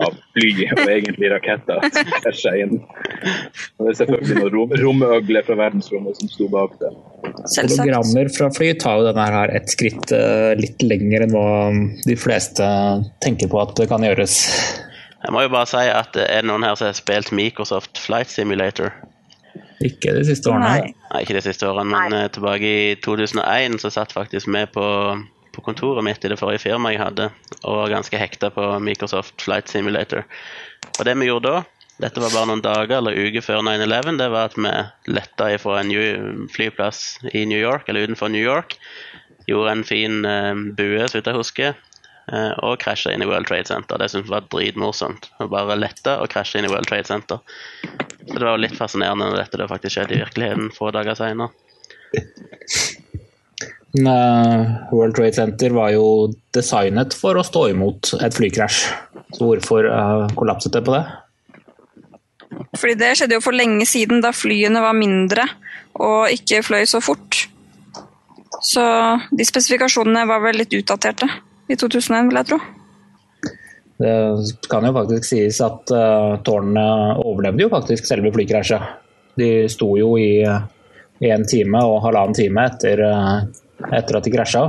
av 0.00 0.14
fly 0.34 0.50
og 0.72 0.82
egentlig 0.86 1.30
raketter 1.32 1.82
som 1.92 2.12
krasja 2.24 2.52
inn. 2.62 2.76
Og 2.80 3.86
det 3.86 3.92
er 3.92 3.98
selvfølgelig 4.00 4.38
noen 4.38 4.52
rom, 4.54 4.74
romøgler 4.80 5.46
fra 5.46 5.58
verdensrommet 5.60 6.20
som 6.20 6.30
sto 6.32 6.48
bak 6.52 6.76
det. 6.80 6.92
Hologrammer 7.58 8.32
fra 8.36 8.50
fly 8.56 8.72
tar 8.80 9.00
jo 9.00 9.08
denne 9.10 9.26
her 9.34 9.54
et 9.56 9.72
skritt 9.72 10.14
uh, 10.16 10.52
litt 10.58 10.82
lenger 10.84 11.26
enn 11.26 11.34
hva 11.34 11.48
de 12.06 12.16
fleste 12.18 12.66
tenker 13.24 13.50
på 13.52 13.60
at 13.62 13.76
det 13.78 13.90
kan 13.92 14.06
gjøres. 14.06 14.40
Jeg 15.20 15.36
må 15.36 15.44
jo 15.44 15.52
bare 15.52 15.68
si 15.68 15.84
at 15.92 16.14
det 16.16 16.26
er 16.32 16.46
noen 16.48 16.64
her 16.64 16.78
som 16.80 16.88
har 16.88 16.96
spilt 16.96 17.32
Microsoft 17.36 18.00
Flight 18.00 18.32
Simulator. 18.32 18.94
Ikke 19.80 20.12
de 20.12 20.24
siste 20.28 20.50
årene. 20.52 20.68
Nei. 20.68 20.94
Nei, 21.10 21.20
ikke 21.24 21.38
de 21.38 21.44
siste 21.44 21.68
årene, 21.68 21.88
men 21.88 22.16
Nei. 22.16 22.24
tilbake 22.34 22.70
i 22.70 22.96
2001 23.04 23.80
så 23.80 23.92
satt 23.94 24.12
faktisk 24.16 24.50
vi 24.52 24.64
på 24.74 24.86
på 25.50 25.64
kontoret 25.66 26.04
mitt 26.06 26.24
i 26.24 26.30
det 26.30 26.38
forrige 26.38 26.62
firmaet 26.62 26.94
jeg 26.94 27.02
hadde, 27.02 27.28
og 27.64 27.78
var 27.80 27.92
ganske 27.96 28.18
hekta 28.20 28.52
på 28.54 28.66
Microsoft 28.82 29.42
Flight 29.42 29.70
Simulator. 29.70 30.24
Og 30.98 31.04
det 31.08 31.16
vi 31.18 31.26
gjorde 31.26 31.50
da, 31.56 31.62
dette 32.00 32.22
var 32.22 32.32
bare 32.32 32.48
noen 32.48 32.64
dager 32.64 33.00
eller 33.00 33.18
uker 33.18 33.44
før 33.44 33.64
9-11, 33.66 34.20
det 34.20 34.30
var 34.32 34.48
at 34.48 34.56
vi 34.56 34.72
letta 35.12 35.50
fra 35.60 35.80
en 35.82 36.46
flyplass 36.54 37.18
i 37.34 37.44
New 37.50 37.60
York, 37.60 37.88
eller 37.88 38.06
utenfor 38.06 38.32
New 38.32 38.44
York, 38.44 38.78
gjorde 39.48 39.74
en 39.74 39.84
fin 39.84 40.20
uh, 40.24 40.54
bue, 40.76 41.02
så 41.08 41.18
vidt 41.18 41.28
jeg 41.28 41.40
husker, 41.40 41.78
og 42.30 42.78
krasja 42.82 43.12
inn 43.14 43.24
i 43.24 43.28
World 43.28 43.48
Trade 43.48 43.66
Center. 43.66 43.98
Det 43.98 44.10
syntes 44.10 44.28
jeg 44.28 44.34
var 44.36 44.46
dritmorsomt. 44.52 45.30
Å 45.42 45.48
bare 45.50 45.78
lette 45.78 46.14
og 46.22 46.30
krasje 46.30 46.60
inn 46.60 46.68
i 46.68 46.70
World 46.72 46.86
Trade 46.90 47.08
Center. 47.08 47.40
Så 48.26 48.36
det 48.36 48.44
var 48.44 48.54
jo 48.54 48.62
litt 48.62 48.78
fascinerende 48.78 49.30
når 49.30 49.42
dette 49.42 49.60
det 49.60 49.70
faktisk 49.70 49.96
skjedde 49.96 50.16
i 50.16 50.22
virkeligheten 50.22 50.70
få 50.76 50.92
dager 50.94 51.18
seinere. 51.18 51.50
World 54.92 55.16
Trade 55.18 55.34
Center 55.34 55.74
var 55.74 55.90
jo 55.96 56.06
designet 56.54 57.16
for 57.18 57.38
å 57.38 57.46
stå 57.46 57.66
imot 57.72 58.12
et 58.20 58.36
flykrasj. 58.36 58.84
Så 59.34 59.46
hvorfor 59.46 59.86
uh, 59.90 60.30
kollapset 60.38 60.74
det 60.74 60.84
på 60.86 60.94
det? 60.94 61.04
Fordi 62.78 62.96
det 62.98 63.12
skjedde 63.18 63.38
jo 63.38 63.42
for 63.42 63.56
lenge 63.56 63.86
siden, 63.86 64.22
da 64.22 64.30
flyene 64.34 64.82
var 64.82 64.94
mindre 64.98 65.46
og 65.98 66.30
ikke 66.30 66.62
fløy 66.66 66.84
så 66.86 67.02
fort. 67.02 67.46
Så 68.62 68.82
de 69.34 69.46
spesifikasjonene 69.46 70.26
var 70.28 70.42
vel 70.44 70.60
litt 70.60 70.74
utdaterte 70.76 71.26
i 71.70 71.78
2001, 71.78 72.28
vil 72.30 72.40
jeg 72.40 72.50
tro. 72.50 72.60
Det 74.00 74.12
kan 74.72 74.86
jo 74.86 74.92
faktisk 74.96 75.26
sies 75.28 75.58
at 75.64 75.92
uh, 75.92 76.38
tårnene 76.44 77.16
overlevde 77.20 77.66
jo 77.66 77.72
faktisk 77.72 78.08
selve 78.08 78.32
flykrasjet. 78.32 78.94
De 79.38 79.50
sto 79.72 79.92
jo 80.00 80.14
i, 80.18 80.40
én 81.20 81.34
en 81.34 81.44
time 81.48 81.82
og 81.84 82.00
halvannen 82.06 82.36
time 82.36 82.64
etter 82.70 83.04
uh, 83.04 83.42
etter 83.90 84.18
at 84.18 84.26
de 84.26 84.32
krasja. 84.32 84.64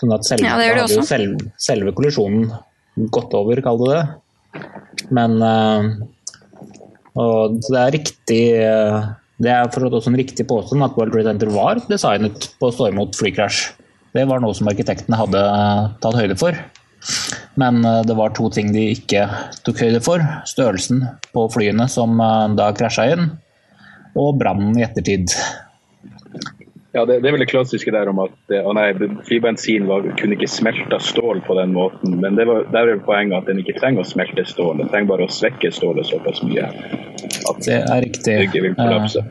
Sånn 0.00 0.16
at 0.16 0.26
selve, 0.26 0.48
ja, 0.48 0.56
det 0.60 0.72
det 0.72 0.80
hadde 0.86 1.06
selve, 1.08 1.52
selve 1.60 1.92
kollisjonen 1.96 2.50
gått 3.12 3.36
over, 3.36 3.60
kall 3.64 3.80
det 3.82 3.92
det. 3.92 4.02
Men 5.14 5.36
og 7.18 7.56
det 7.62 7.78
er 7.78 7.92
riktig 7.94 8.42
Det 9.42 9.50
er 9.50 9.66
også 9.66 10.10
en 10.12 10.18
riktig 10.18 10.46
påstand 10.50 10.84
at 10.86 10.94
World 10.98 11.14
Trade 11.14 11.32
Center 11.32 11.50
var 11.54 11.80
designet 11.88 12.48
på 12.60 12.70
å 12.70 12.74
stå 12.74 12.90
imot 12.92 13.18
flykrasj. 13.18 13.83
Det 14.14 14.24
var 14.30 14.42
noe 14.42 14.54
som 14.54 14.70
arkitektene 14.70 15.18
hadde 15.18 15.42
tatt 16.02 16.18
høyde 16.18 16.38
for. 16.38 16.58
Men 17.60 17.82
uh, 17.84 18.00
det 18.06 18.16
var 18.18 18.34
to 18.36 18.48
ting 18.54 18.72
de 18.74 18.88
ikke 18.94 19.26
tok 19.66 19.82
høyde 19.84 20.00
for. 20.04 20.24
Størrelsen 20.48 21.04
på 21.34 21.48
flyene 21.52 21.88
som 21.90 22.16
da 22.56 22.70
krasja 22.76 23.10
inn, 23.14 23.28
og 24.14 24.38
brannen 24.40 24.78
i 24.78 24.86
ettertid. 24.86 25.34
Ja, 26.94 27.02
det, 27.02 27.18
det, 27.24 27.26
er 27.26 27.34
vel 27.34 27.42
det 27.42 27.50
klassiske 27.50 27.90
der 27.90 28.06
om 28.06 28.20
at 28.22 28.52
å 28.54 28.72
nei, 28.78 28.86
flybensin 29.26 29.88
var, 29.90 30.06
kunne 30.14 30.36
ikke 30.36 30.46
smelte 30.46 31.00
stål 31.02 31.42
på 31.42 31.56
den 31.58 31.74
måten. 31.74 32.14
Men 32.22 32.38
det 32.38 32.46
var, 32.46 32.68
der 32.70 32.92
er 32.92 33.02
poenget 33.02 33.40
at 33.40 33.50
den 33.50 33.64
ikke 33.64 33.74
trenger 33.80 34.04
å 34.04 34.06
smelte 34.06 34.46
stål, 34.46 34.76
den 34.78 34.92
trenger 34.92 35.10
bare 35.10 35.26
å 35.26 35.34
svekke 35.34 35.74
stålet 35.74 36.06
såpass 36.06 36.44
mye 36.46 36.70
at 37.50 37.64
det 37.66 37.80
er 37.80 38.04
riktig. 38.04 38.36
bygget 38.44 38.62
vil 38.62 38.76
kollapse. 38.78 39.24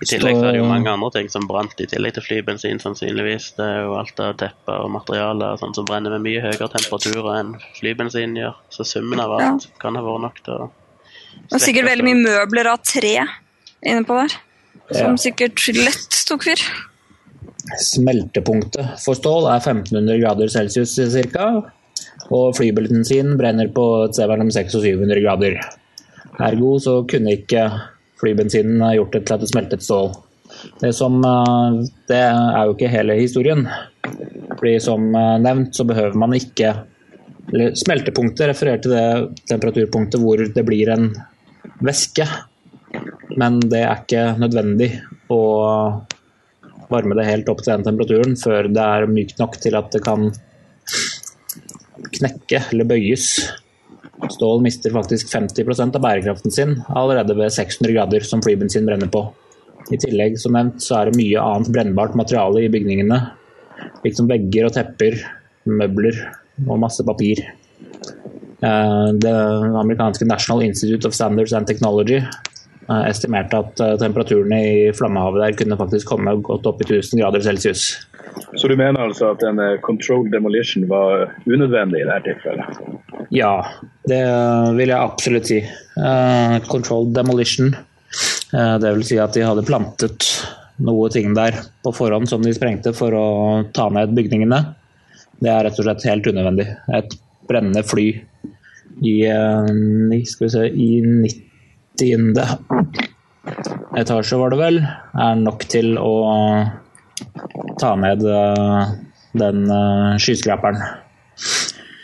I 0.00 0.06
tillegg 0.08 0.38
så 0.38 0.44
er 0.48 0.54
det 0.54 0.60
jo 0.62 0.68
mange 0.68 0.88
andre 0.88 1.10
ting 1.12 1.26
som 1.28 1.44
brant 1.48 1.80
i 1.82 1.86
tillegg 1.88 2.14
til 2.16 2.24
flybensin, 2.24 2.78
sannsynligvis. 2.80 3.50
Det 3.58 3.64
er 3.66 3.82
jo 3.84 3.96
alt 4.00 4.20
av 4.24 4.36
tepper 4.40 4.86
og 4.86 4.92
materialer 4.94 5.58
sånt 5.60 5.76
som 5.76 5.88
brenner 5.88 6.14
med 6.16 6.24
mye 6.24 6.40
høyere 6.40 6.70
temperaturer 6.72 7.28
enn 7.34 7.50
flybensin 7.76 8.38
gjør. 8.38 8.56
Så 8.72 8.86
summen 8.88 9.20
av 9.20 9.34
alt 9.36 9.66
ja. 9.68 9.74
kan 9.82 9.98
ha 9.98 10.04
vært 10.06 10.24
nok 10.24 10.40
til 10.46 10.56
å 10.56 10.70
Det 10.70 11.52
var 11.52 11.64
sikkert 11.66 11.90
veldig 11.90 12.06
mye 12.08 12.20
møbler 12.22 12.70
av 12.72 12.80
tre 12.80 13.12
inne 13.20 14.06
på 14.08 14.16
der. 14.22 14.38
Som 14.96 15.20
sikkert 15.20 15.60
lett 15.76 16.22
tok 16.30 16.48
fyr. 16.48 16.64
Smeltepunktet 17.84 18.96
for 19.04 19.18
stål 19.18 19.50
er 19.52 19.60
1500 19.60 20.16
grader 20.22 20.50
celsius 20.50 20.96
ca. 21.34 21.52
Og 22.32 22.56
flybensin 22.56 23.36
brenner 23.36 23.68
på 23.74 23.86
et 24.06 24.16
sted 24.16 24.32
mellom 24.32 24.48
600 24.48 24.80
og 24.80 25.04
700 25.04 25.24
grader. 25.26 25.60
Ergo 26.40 26.76
så 26.80 27.02
kunne 27.10 27.36
ikke 27.36 27.68
flybensinen 28.20 28.84
gjort 28.96 29.16
det 29.16 29.24
til 29.28 29.42
det 29.42 29.50
smeltet 29.50 29.86
stål. 29.86 30.12
Det, 30.80 30.92
som, 30.96 31.18
eh, 31.24 31.80
det 32.10 32.20
er 32.20 32.62
jo 32.66 32.76
ikke 32.76 32.92
hele 32.92 33.18
historien. 33.20 33.66
Fordi 34.56 34.78
Som 34.80 35.14
eh, 35.14 35.38
nevnt 35.42 35.76
så 35.76 35.88
behøver 35.88 36.18
man 36.18 36.36
ikke 36.38 36.74
Smeltepunktet 37.50 38.46
refererer 38.46 38.78
til 38.78 38.92
det 38.94 39.46
temperaturpunktet 39.50 40.20
hvor 40.22 40.38
det 40.38 40.62
blir 40.62 40.92
en 40.92 41.08
væske 41.82 42.22
men 43.38 43.60
det 43.70 43.82
er 43.84 44.02
ikke 44.02 44.22
nødvendig 44.40 44.90
å 45.30 45.40
varme 46.90 47.16
det 47.18 47.28
helt 47.28 47.50
opp 47.52 47.62
til 47.62 47.76
den 47.76 47.86
temperaturen 47.86 48.36
før 48.38 48.68
det 48.72 48.84
er 48.84 49.10
mykt 49.10 49.38
nok 49.38 49.58
til 49.62 49.76
at 49.78 49.92
det 49.94 50.02
kan 50.02 50.30
knekke 52.16 52.62
eller 52.72 52.88
bøyes. 52.88 53.26
Stål 54.28 54.60
mister 54.64 54.92
faktisk 54.92 55.30
50% 55.32 55.96
av 55.96 56.02
bærekraften 56.04 56.52
sin 56.52 56.74
allerede 56.88 57.36
ved 57.38 57.52
600 57.54 57.94
grader, 57.94 58.26
som 58.26 58.42
flybensin 58.44 58.86
brenner 58.88 59.08
på. 59.08 59.24
I 59.90 59.98
tillegg 59.98 60.36
som 60.38 60.54
nevnt, 60.54 60.82
så 60.84 60.98
er 60.98 61.08
det 61.08 61.18
mye 61.18 61.40
annet 61.40 61.72
brennbart 61.72 62.18
materiale 62.18 62.66
i 62.66 62.70
bygningene, 62.72 63.18
liksom 64.04 64.28
vegger 64.30 64.68
og 64.68 64.76
tepper, 64.76 65.16
møbler 65.70 66.20
og 66.68 66.82
masse 66.82 67.04
papir. 67.06 67.42
Eh, 68.60 69.08
det 69.16 69.34
amerikanske 69.80 70.28
National 70.28 70.62
Institute 70.66 71.08
of 71.08 71.16
Standards 71.16 71.54
and 71.56 71.66
Technology 71.66 72.20
estimerte 73.06 73.58
at 73.60 73.74
temperaturene 73.76 74.00
temperaturen 74.02 74.54
i 74.56 74.92
flammehavet 74.96 75.42
der 75.44 75.58
kunne 75.58 75.78
faktisk 75.78 76.10
komme 76.10 76.34
godt 76.42 76.66
opp 76.66 76.80
i 76.82 76.88
1000 76.88 77.20
grader 77.22 77.44
celsius. 77.44 77.84
Så 78.58 78.68
du 78.70 78.76
mener 78.76 79.00
altså 79.02 79.32
at 79.34 79.42
en 79.46 79.58
eh, 79.62 79.78
controlled 79.84 80.32
demolition 80.34 80.86
var 80.90 81.30
unødvendig 81.46 82.02
i 82.02 82.08
dette 82.08 82.34
tilfellet? 82.34 82.80
Ja, 83.34 83.52
det 84.10 84.22
vil 84.78 84.90
jeg 84.90 84.98
absolutt 84.98 85.50
si. 85.50 85.60
Controlled 86.66 87.14
demolition, 87.14 87.74
det 88.50 88.94
vil 88.96 89.04
si 89.06 89.18
at 89.22 89.36
de 89.36 89.44
hadde 89.46 89.66
plantet 89.68 90.26
noe 90.84 91.10
ting 91.12 91.34
der 91.36 91.56
på 91.84 91.92
forhånd 91.94 92.28
som 92.30 92.42
de 92.44 92.54
sprengte 92.56 92.92
for 92.96 93.14
å 93.14 93.26
ta 93.76 93.88
ned 93.92 94.14
bygningene. 94.16 94.60
Det 95.40 95.52
er 95.52 95.66
rett 95.66 95.78
og 95.80 95.86
slett 95.86 96.08
helt 96.08 96.26
unødvendig. 96.28 96.66
Et 96.96 97.14
brennende 97.48 97.84
fly 97.86 98.08
i, 99.00 99.14
eh, 99.26 100.24
skal 100.24 100.46
vi 100.46 100.50
se, 100.54 100.66
i 100.68 100.90
90. 101.04 101.49
etasje, 103.98 104.38
var 104.38 104.50
det 104.52 104.58
vel, 104.60 104.80
er 104.80 105.40
nok 105.40 105.64
til 105.70 105.98
å 106.00 106.14
ta 107.80 107.94
ned 108.00 108.24
eh, 108.24 108.92
den 109.40 109.64
eh, 109.70 110.18
skyskraperen. 110.20 110.80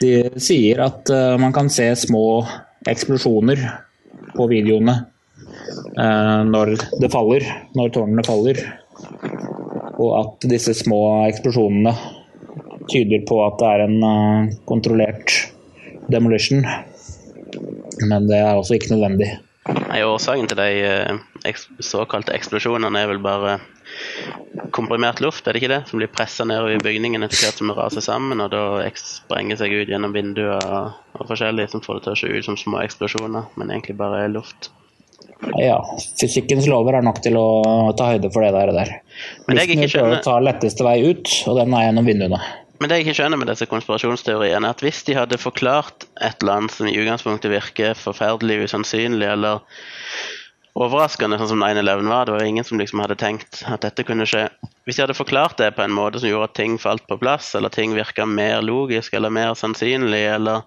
De 0.00 0.12
sier 0.42 0.80
at 0.84 1.08
man 1.40 1.52
kan 1.56 1.70
se 1.72 1.88
små 1.96 2.44
eksplosjoner 2.88 3.62
på 4.36 4.44
videoene 4.50 4.92
når 5.96 6.74
det 7.00 7.08
faller, 7.08 7.46
når 7.72 7.94
tårnene 7.94 8.24
faller. 8.26 8.60
Og 9.96 10.10
at 10.18 10.44
disse 10.52 10.74
små 10.76 11.00
eksplosjonene 11.30 11.94
tyder 12.92 13.24
på 13.28 13.40
at 13.46 13.56
det 13.62 13.70
er 13.72 13.86
en 13.86 13.96
kontrollert 14.68 15.32
demolition. 16.12 16.60
Men 18.04 18.28
det 18.28 18.36
er 18.42 18.52
også 18.52 18.76
ikke 18.76 18.92
nødvendig. 18.94 19.30
Nei, 19.66 20.02
Årsaken 20.06 20.46
til 20.50 20.58
de 20.60 20.68
eh, 20.86 21.62
såkalte 21.82 22.34
eksplosjonene 22.36 23.00
er 23.02 23.10
vel 23.10 23.22
bare 23.24 23.56
komprimert 24.74 25.20
luft, 25.24 25.46
er 25.46 25.54
det 25.54 25.62
ikke 25.62 25.72
det? 25.72 25.80
Som 25.90 26.00
blir 26.00 26.10
pressa 26.12 26.46
nedover 26.46 26.74
i 26.74 26.82
bygningen 26.82 27.24
etter 27.26 27.40
hvert 27.40 27.60
som 27.60 27.70
det 27.70 27.76
raser 27.78 28.04
sammen, 28.04 28.42
og 28.42 28.52
da 28.52 28.64
sprenger 29.00 29.58
seg 29.60 29.74
ut 29.74 29.90
gjennom 29.90 30.14
vinduer 30.14 30.58
og, 30.60 30.96
og 31.16 31.30
forskjellig 31.30 31.68
som 31.72 31.84
får 31.84 31.98
det 31.98 32.06
til 32.06 32.14
å 32.14 32.18
se 32.20 32.32
ut 32.34 32.48
som 32.48 32.58
små 32.60 32.82
eksplosjoner, 32.84 33.48
men 33.56 33.72
egentlig 33.72 33.98
bare 33.98 34.26
er 34.26 34.34
luft. 34.34 34.70
Ja, 35.60 35.80
fysikkens 36.20 36.68
lover 36.70 36.96
er 36.96 37.04
nok 37.04 37.18
til 37.24 37.36
å 37.38 37.46
ta 37.96 38.12
høyde 38.14 38.30
for 38.32 38.44
det 38.44 38.54
der. 38.54 38.72
der. 38.72 38.92
Men 39.48 39.60
jeg 39.60 39.74
ikke 39.74 39.90
skjønner... 39.92 40.22
ta 40.24 40.38
letteste 40.40 40.86
vei 40.86 40.98
ut, 41.10 41.32
og 41.50 41.58
den 41.60 41.74
er 41.76 41.88
gjennom 41.88 42.08
vinduene. 42.08 42.40
Men 42.78 42.90
det 42.90 42.98
jeg 42.98 43.06
ikke 43.06 43.16
skjønner 43.20 43.40
med 43.40 43.48
disse 43.48 43.68
konspirasjonsteoriene, 43.70 44.68
er 44.68 44.76
at 44.76 44.82
hvis 44.84 45.02
de 45.06 45.16
hadde 45.16 45.40
forklart 45.40 46.04
et 46.20 46.42
eller 46.42 46.58
annet 46.58 46.74
som 46.74 46.88
i 46.90 46.96
utgangspunktet 47.00 47.52
virker 47.52 47.96
forferdelig 47.96 48.66
usannsynlig 48.66 49.28
eller 49.32 49.62
overraskende, 50.76 51.38
sånn 51.40 51.54
som 51.54 51.62
9-11 51.64 52.10
var, 52.10 52.26
det 52.28 52.34
var 52.36 52.44
ingen 52.44 52.66
som 52.68 52.80
liksom 52.80 53.00
hadde 53.00 53.16
tenkt 53.20 53.62
at 53.64 53.86
dette 53.86 54.04
kunne 54.04 54.26
skje. 54.28 54.44
Hvis 54.84 54.98
de 54.98 55.06
hadde 55.06 55.16
forklart 55.16 55.56
det 55.60 55.70
på 55.76 55.86
en 55.86 55.94
måte 55.96 56.20
som 56.20 56.28
gjorde 56.28 56.50
at 56.50 56.58
ting 56.58 56.76
falt 56.80 57.06
på 57.08 57.16
plass, 57.22 57.54
eller 57.56 57.72
ting 57.72 57.96
virka 57.96 58.28
mer 58.28 58.60
logisk 58.64 59.16
eller 59.16 59.32
mer 59.32 59.56
sannsynlig, 59.56 60.26
eller 60.36 60.66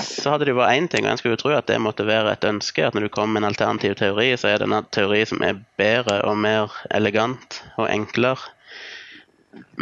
så 0.00 0.32
hadde 0.32 0.48
det 0.48 0.56
vært 0.56 0.74
én 0.74 0.90
ting, 0.90 1.06
og 1.06 1.12
en 1.12 1.20
skulle 1.20 1.36
jo 1.36 1.42
tro 1.44 1.54
at 1.54 1.68
det 1.70 1.78
måtte 1.84 2.06
være 2.08 2.32
et 2.34 2.44
ønske. 2.48 2.82
At 2.82 2.96
når 2.96 3.06
du 3.06 3.12
kommer 3.14 3.36
med 3.36 3.44
en 3.44 3.52
alternativ 3.52 3.94
teori, 4.00 4.32
så 4.40 4.50
er 4.50 4.62
det 4.62 4.68
en 4.72 4.90
teori 4.90 5.22
som 5.28 5.44
er 5.44 5.60
bedre 5.78 6.18
og 6.26 6.38
mer 6.40 6.74
elegant 6.96 7.60
og 7.76 7.86
enklere 7.92 8.55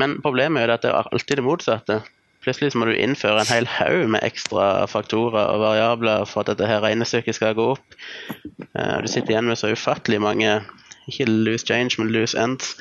men 0.00 0.18
problemet 0.24 0.64
er 0.64 0.74
at 0.74 0.84
det 0.84 0.92
er 0.92 1.08
alltid 1.10 1.40
det 1.40 1.46
motsatte. 1.46 2.00
Plutselig 2.44 2.76
må 2.76 2.88
du 2.90 2.92
innføre 2.92 3.40
en 3.40 3.48
hel 3.48 3.66
haug 3.78 4.10
med 4.12 4.24
ekstra 4.26 4.84
faktorer 4.90 5.48
og 5.54 5.62
variabler 5.62 6.26
for 6.28 6.42
at 6.42 6.52
dette 6.52 6.68
her 6.68 6.82
regnestykket 6.84 7.38
skal 7.38 7.56
gå 7.56 7.70
opp. 7.76 7.98
Eh, 8.74 8.96
du 9.00 9.08
sitter 9.08 9.34
igjen 9.34 9.48
med 9.48 9.60
så 9.60 9.72
ufattelig 9.72 10.20
mange 10.20 10.58
ikke 11.08 11.28
loose 11.28 11.66
change, 11.68 11.96
men 11.98 12.12
loose 12.12 12.37
ends 12.40 12.74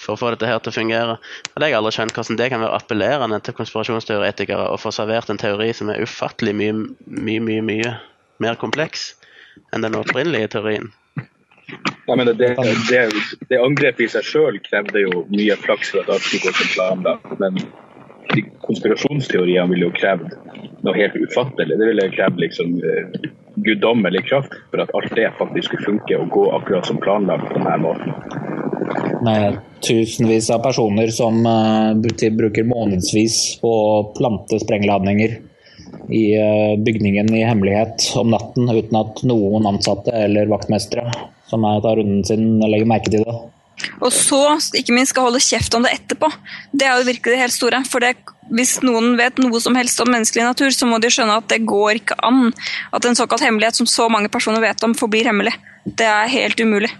for 0.00 0.14
å 0.14 0.20
få 0.20 0.30
dette 0.32 0.48
her 0.48 0.62
til 0.62 0.72
å 0.72 0.76
fungere. 0.78 1.16
Og 1.50 1.56
det 1.56 1.66
har 1.66 1.72
jeg 1.72 1.80
aldri 1.80 1.94
skjønt 1.96 2.14
hvordan 2.16 2.38
det 2.40 2.48
kan 2.52 2.62
være 2.64 2.78
appellerende 2.78 3.40
til 3.44 3.56
konspirasjonsteoretikere 3.58 4.70
å 4.70 4.78
få 4.80 4.94
servert 4.94 5.32
en 5.32 5.40
teori 5.40 5.72
som 5.76 5.90
er 5.92 6.02
ufattelig 6.06 6.54
mye, 6.56 6.76
mye, 7.06 7.42
mye, 7.44 7.66
mye 7.66 7.92
mer 8.40 8.56
kompleks 8.60 9.12
enn 9.74 9.84
den 9.84 9.98
opprinnelige 9.98 10.54
teorien. 10.54 10.88
Ja, 12.06 12.16
mener, 12.16 12.34
det, 12.34 12.56
det, 12.90 13.02
det 13.48 13.60
angrepet 13.62 14.06
i 14.06 14.08
seg 14.10 14.26
sjøl 14.26 14.58
krevde 14.64 15.04
jo 15.04 15.24
mye 15.30 15.54
flaks 15.62 15.92
for 15.92 16.02
at 16.02 16.10
alt 16.16 16.26
skulle 16.26 16.50
gå 16.50 16.56
som 16.58 16.72
planlagt. 16.74 17.36
Men 17.38 17.60
de 18.34 18.44
konspirasjonsteoriene 18.66 19.70
ville 19.70 19.88
jo 19.88 19.94
krevd 19.94 20.32
noe 20.86 20.96
helt 20.96 21.16
ufattelig. 21.18 21.76
Det 21.78 21.88
ville 21.90 22.08
krevd 22.14 22.42
liksom 22.42 22.76
uh, 22.82 23.30
guddommelig 23.66 24.24
kraft 24.28 24.54
for 24.70 24.82
at 24.82 24.92
alt 24.96 25.16
det 25.18 25.30
faktisk 25.38 25.70
skulle 25.70 25.88
funke 25.92 26.18
og 26.18 26.30
gå 26.34 26.46
akkurat 26.58 26.90
som 26.90 27.00
planlagt 27.02 27.48
på 27.50 27.58
denne 27.58 27.76
måten. 27.82 28.14
Med 29.22 29.60
tusenvis 29.86 30.50
av 30.50 30.62
personer 30.64 31.12
som 31.14 31.42
uh, 31.46 31.94
bruker 31.94 32.66
månedsvis 32.66 33.60
på 33.62 33.70
å 33.70 33.98
plante 34.18 34.60
sprengladninger 34.62 35.36
i 36.10 36.24
uh, 36.38 36.78
bygningen 36.82 37.34
i 37.34 37.44
hemmelighet 37.46 38.10
om 38.18 38.32
natten 38.34 38.70
uten 38.70 39.02
at 39.02 39.22
noen 39.26 39.68
ansatte 39.70 40.14
eller 40.26 40.50
vaktmestere 40.50 41.06
som 41.50 41.64
er 41.68 41.80
tar 41.84 41.98
runden 42.00 42.22
sin 42.26 42.52
og 42.60 42.70
legger 42.70 42.88
merke 42.90 43.12
til 43.12 43.26
det. 43.26 43.38
Og 44.00 44.12
så, 44.12 44.58
ikke 44.76 44.94
minst, 44.94 45.14
skal 45.14 45.28
holde 45.28 45.42
kjeft 45.42 45.74
om 45.76 45.84
det 45.86 45.94
etterpå. 45.96 46.28
Det 46.72 46.86
er 46.86 46.98
jo 46.98 47.08
virkelig 47.08 47.34
det 47.34 47.40
helt 47.40 47.56
store. 47.56 47.82
For 47.88 48.04
det, 48.04 48.14
hvis 48.52 48.76
noen 48.84 49.14
vet 49.20 49.40
noe 49.40 49.60
som 49.62 49.76
helst 49.78 50.00
om 50.04 50.10
menneskelig 50.12 50.46
natur, 50.46 50.72
så 50.74 50.88
må 50.88 51.00
de 51.00 51.12
skjønne 51.12 51.38
at 51.40 51.48
det 51.52 51.62
går 51.68 52.02
ikke 52.02 52.18
an 52.26 52.50
at 52.96 53.06
en 53.06 53.18
såkalt 53.18 53.44
hemmelighet 53.46 53.80
som 53.80 53.88
så 53.88 54.08
mange 54.12 54.32
personer 54.32 54.62
vet 54.64 54.84
om, 54.86 54.96
forblir 54.96 55.30
hemmelig. 55.30 55.54
Det 55.84 56.08
er 56.08 56.32
helt 56.32 56.60
umulig. 56.60 56.92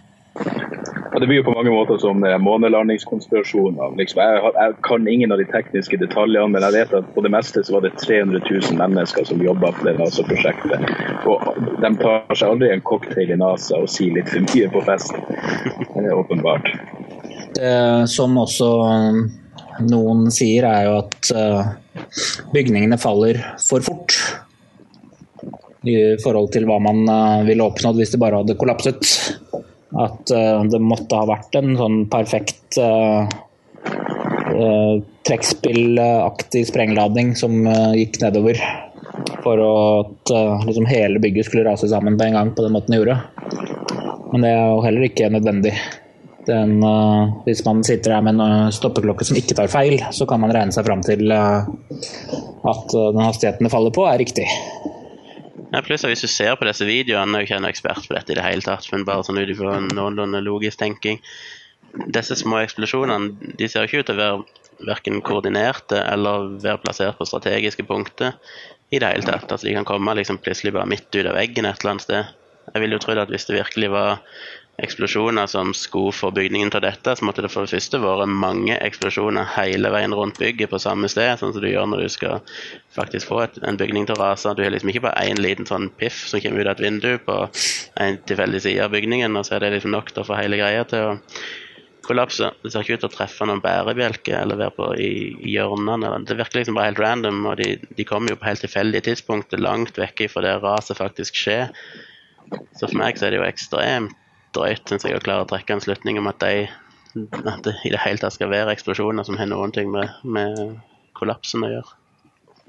Ja, 1.12 1.18
det 1.18 1.26
blir 1.26 1.36
jo 1.36 1.44
på 1.44 1.54
mange 1.54 1.70
måter 1.70 1.98
som 1.98 2.24
eh, 2.24 2.38
månelandingskonspirasjoner. 2.38 3.96
Liksom, 3.98 4.20
jeg, 4.22 4.52
jeg, 4.54 4.74
kan 4.86 5.08
ingen 5.08 5.32
av 5.34 5.40
de 5.42 5.46
tekniske 5.50 5.98
detaljene, 5.98 6.52
men 6.54 6.62
jeg 6.68 6.76
vet 6.76 6.94
at 7.00 7.08
på 7.16 7.24
det 7.26 7.32
meste 7.34 7.64
så 7.66 7.74
var 7.76 7.86
det 7.86 7.96
300 7.98 8.38
000 8.46 8.78
mennesker 8.78 9.26
som 9.26 9.42
jobba 9.42 9.72
på 9.74 9.88
det 9.88 9.96
NASA-prosjektet. 9.98 10.86
Og 11.26 11.42
de 11.82 11.90
tar 11.98 12.36
seg 12.36 12.46
aldri 12.46 12.70
en 12.70 12.84
cocktail 12.86 13.34
i 13.34 13.38
NASA 13.40 13.80
og 13.82 13.90
sier 13.90 14.14
litt 14.20 14.30
for 14.30 14.46
mye 14.46 14.70
på 14.70 14.84
fest. 14.86 15.18
Det 15.90 16.04
er 16.04 16.14
åpenbart. 16.14 16.70
Det 17.58 17.74
som 18.12 18.38
også 18.38 18.70
noen 19.90 20.30
sier, 20.30 20.68
er 20.68 20.86
jo 20.86 20.94
at 21.00 21.32
uh, 21.34 21.72
bygningene 22.54 23.00
faller 23.00 23.40
for 23.64 23.82
fort 23.82 24.14
i 25.88 25.96
forhold 26.22 26.52
til 26.54 26.68
hva 26.68 26.76
man 26.84 27.02
ville 27.48 27.64
oppnådd 27.64 27.98
hvis 27.98 28.12
det 28.12 28.20
bare 28.20 28.42
hadde 28.42 28.58
kollapset. 28.60 29.08
At 29.98 30.30
uh, 30.30 30.62
det 30.70 30.78
måtte 30.82 31.18
ha 31.18 31.26
vært 31.28 31.56
en 31.58 31.74
sånn 31.78 32.04
perfekt 32.10 32.78
uh, 32.78 33.26
uh, 34.54 35.00
trekkspillaktig 35.26 36.62
sprengladning 36.68 37.34
som 37.38 37.64
gikk 37.98 38.20
nedover. 38.22 38.60
For 39.44 39.60
at 39.62 40.30
liksom 40.66 40.86
hele 40.88 41.20
bygget 41.22 41.48
skulle 41.48 41.64
rase 41.66 41.88
sammen 41.90 42.16
på 42.18 42.26
en 42.26 42.36
gang 42.36 42.50
på 42.56 42.64
den 42.64 42.74
måten 42.74 42.94
det 42.94 43.00
gjorde. 43.00 43.16
Men 44.32 44.44
det 44.44 44.52
er 44.52 44.62
jo 44.64 44.84
heller 44.84 45.06
ikke 45.06 45.30
nødvendig. 45.32 45.74
Den, 46.48 46.80
hvis 47.44 47.62
man 47.66 47.82
sitter 47.86 48.16
her 48.16 48.24
med 48.24 48.40
en 48.40 48.72
stoppeklokke 48.74 49.26
som 49.28 49.38
ikke 49.38 49.56
tar 49.58 49.70
feil, 49.70 50.00
så 50.16 50.26
kan 50.28 50.40
man 50.42 50.52
regne 50.56 50.74
seg 50.74 50.88
fram 50.88 51.04
til 51.04 51.30
at 51.30 52.96
den 52.96 53.22
hastigheten 53.22 53.68
det 53.68 53.72
faller 53.72 53.94
på, 53.94 54.06
er 54.08 54.20
riktig. 54.22 54.48
Ja, 55.70 55.82
pluss 55.86 56.02
hvis 56.02 56.24
du 56.24 56.30
ser 56.30 56.56
på 56.58 56.66
disse 56.66 56.86
videoene, 56.88 57.38
jeg 57.38 57.46
er 57.46 57.48
ikke 57.48 57.60
noen 57.60 57.70
ekspert 57.70 58.06
på 58.08 58.16
dette 58.16 58.34
i 58.34 58.38
det 58.38 58.46
hele 58.46 58.64
tatt, 58.66 58.88
men 58.90 59.06
bare 59.06 59.22
sånn 59.26 59.38
ut 59.38 59.52
ifra 59.52 59.78
noenlunde 59.86 60.42
logisk 60.42 60.80
tenking 60.80 61.20
Disse 61.90 62.36
små 62.38 62.60
eksplosjonene 62.62 63.54
de 63.58 63.66
ser 63.66 63.86
ikke 63.86 64.02
ut 64.02 64.06
til 64.06 64.18
å 64.18 64.20
være 64.20 64.86
verken 64.86 65.18
koordinerte 65.26 65.98
eller 66.06 66.52
være 66.62 66.78
plassert 66.84 67.18
på 67.18 67.26
strategiske 67.26 67.82
punkter 67.88 68.36
i 68.94 69.00
det 69.02 69.08
hele 69.10 69.26
tatt. 69.26 69.50
Altså 69.50 69.66
De 69.66 69.74
kan 69.74 69.88
komme 69.88 70.14
liksom 70.18 70.38
plutselig 70.42 70.74
bare 70.76 70.86
midt 70.90 71.10
ut 71.10 71.26
av 71.26 71.34
veggen 71.34 71.66
et 71.66 71.82
eller 71.82 71.96
annet 71.96 72.06
sted. 72.06 72.30
Jeg 72.70 72.84
ville 72.84 72.96
jo 72.96 73.02
trodd 73.02 73.18
at 73.22 73.32
hvis 73.32 73.48
det 73.48 73.58
virkelig 73.58 73.90
var 73.90 74.22
eksplosjoner 74.82 75.46
som 75.50 75.72
skulle 75.76 76.12
få 76.16 76.30
bygningen 76.34 76.72
til 76.72 76.82
dette, 76.84 77.14
så 77.16 77.26
måtte 77.26 77.44
det 77.44 77.50
for 77.52 77.66
det 77.66 77.74
første 77.74 78.00
vært 78.02 78.30
mange 78.32 78.76
eksplosjoner 78.80 79.48
hele 79.56 79.92
veien 79.92 80.14
rundt 80.16 80.40
bygget 80.40 80.72
på 80.72 80.80
samme 80.82 81.10
sted, 81.12 81.36
sånn 81.40 81.54
som 81.54 81.64
du 81.64 81.68
gjør 81.70 81.88
når 81.90 82.04
du 82.04 82.12
skal 82.12 82.42
faktisk 82.96 83.30
få 83.30 83.42
et, 83.44 83.58
en 83.66 83.78
bygning 83.80 84.08
til 84.08 84.16
å 84.16 84.22
rase. 84.24 84.54
Du 84.56 84.64
har 84.64 84.74
liksom 84.74 84.92
ikke 84.92 85.04
bare 85.08 85.26
én 85.30 85.40
liten 85.40 85.68
sånn 85.68 85.90
piff 86.00 86.26
som 86.30 86.42
kommer 86.42 86.64
ut 86.64 86.70
av 86.70 86.76
et 86.78 86.84
vindu 86.86 87.10
på 87.26 87.40
en 88.02 88.20
tilfeldig 88.30 88.62
side 88.66 88.84
av 88.84 88.94
bygningen, 88.94 89.36
og 89.36 89.46
så 89.46 89.56
er 89.56 89.66
det 89.66 89.74
liksom 89.76 89.94
nok 89.96 90.12
til 90.12 90.24
å 90.24 90.28
få 90.30 90.38
hele 90.40 90.60
greia 90.60 90.86
til 90.88 91.10
å 91.12 91.18
kollapse. 92.10 92.48
Det 92.62 92.72
ser 92.72 92.84
ikke 92.84 92.96
ut 92.98 93.02
til 93.04 93.10
å 93.10 93.14
treffe 93.14 93.46
noen 93.46 93.62
bærebjelke 93.62 94.34
eller 94.34 94.58
være 94.58 94.74
på 94.76 94.86
i, 94.98 95.10
i 95.46 95.54
hjørnene. 95.54 96.14
Det 96.26 96.38
virker 96.38 96.62
liksom 96.62 96.78
bare 96.78 96.90
helt 96.90 97.02
random, 97.02 97.44
og 97.50 97.60
de, 97.60 97.74
de 97.96 98.06
kommer 98.08 98.32
jo 98.32 98.40
på 98.40 98.48
helt 98.48 98.64
tilfeldige 98.64 99.10
tidspunkter 99.10 99.62
langt 99.62 100.00
vekk 100.00 100.24
fra 100.32 100.44
det 100.46 100.56
raset 100.64 100.98
faktisk 100.98 101.38
skjer. 101.38 101.70
Så 102.74 102.88
for 102.88 102.98
meg 102.98 103.18
så 103.20 103.28
er 103.28 103.34
det 103.34 103.38
jo 103.42 103.46
ekstremt 103.46 104.16
drøyt, 104.56 104.82
syns 104.88 105.06
jeg, 105.06 105.16
å 105.16 105.24
klare 105.24 105.46
å 105.46 105.50
trekke 105.50 105.76
en 105.76 105.82
slutning 105.84 106.20
om 106.20 106.28
at, 106.30 106.42
de, 106.42 106.68
at 107.40 107.64
det 107.66 107.76
i 107.86 107.92
det 107.94 108.02
hele 108.04 108.20
tatt 108.22 108.36
skal 108.36 108.52
være 108.52 108.74
eksplosjoner 108.74 109.26
som 109.26 109.38
har 109.40 109.50
noen 109.50 109.74
ting 109.74 109.90
med, 109.92 110.12
med 110.24 110.78
kollapsen 111.18 111.66
å 111.66 111.72
gjøre. 111.74 111.96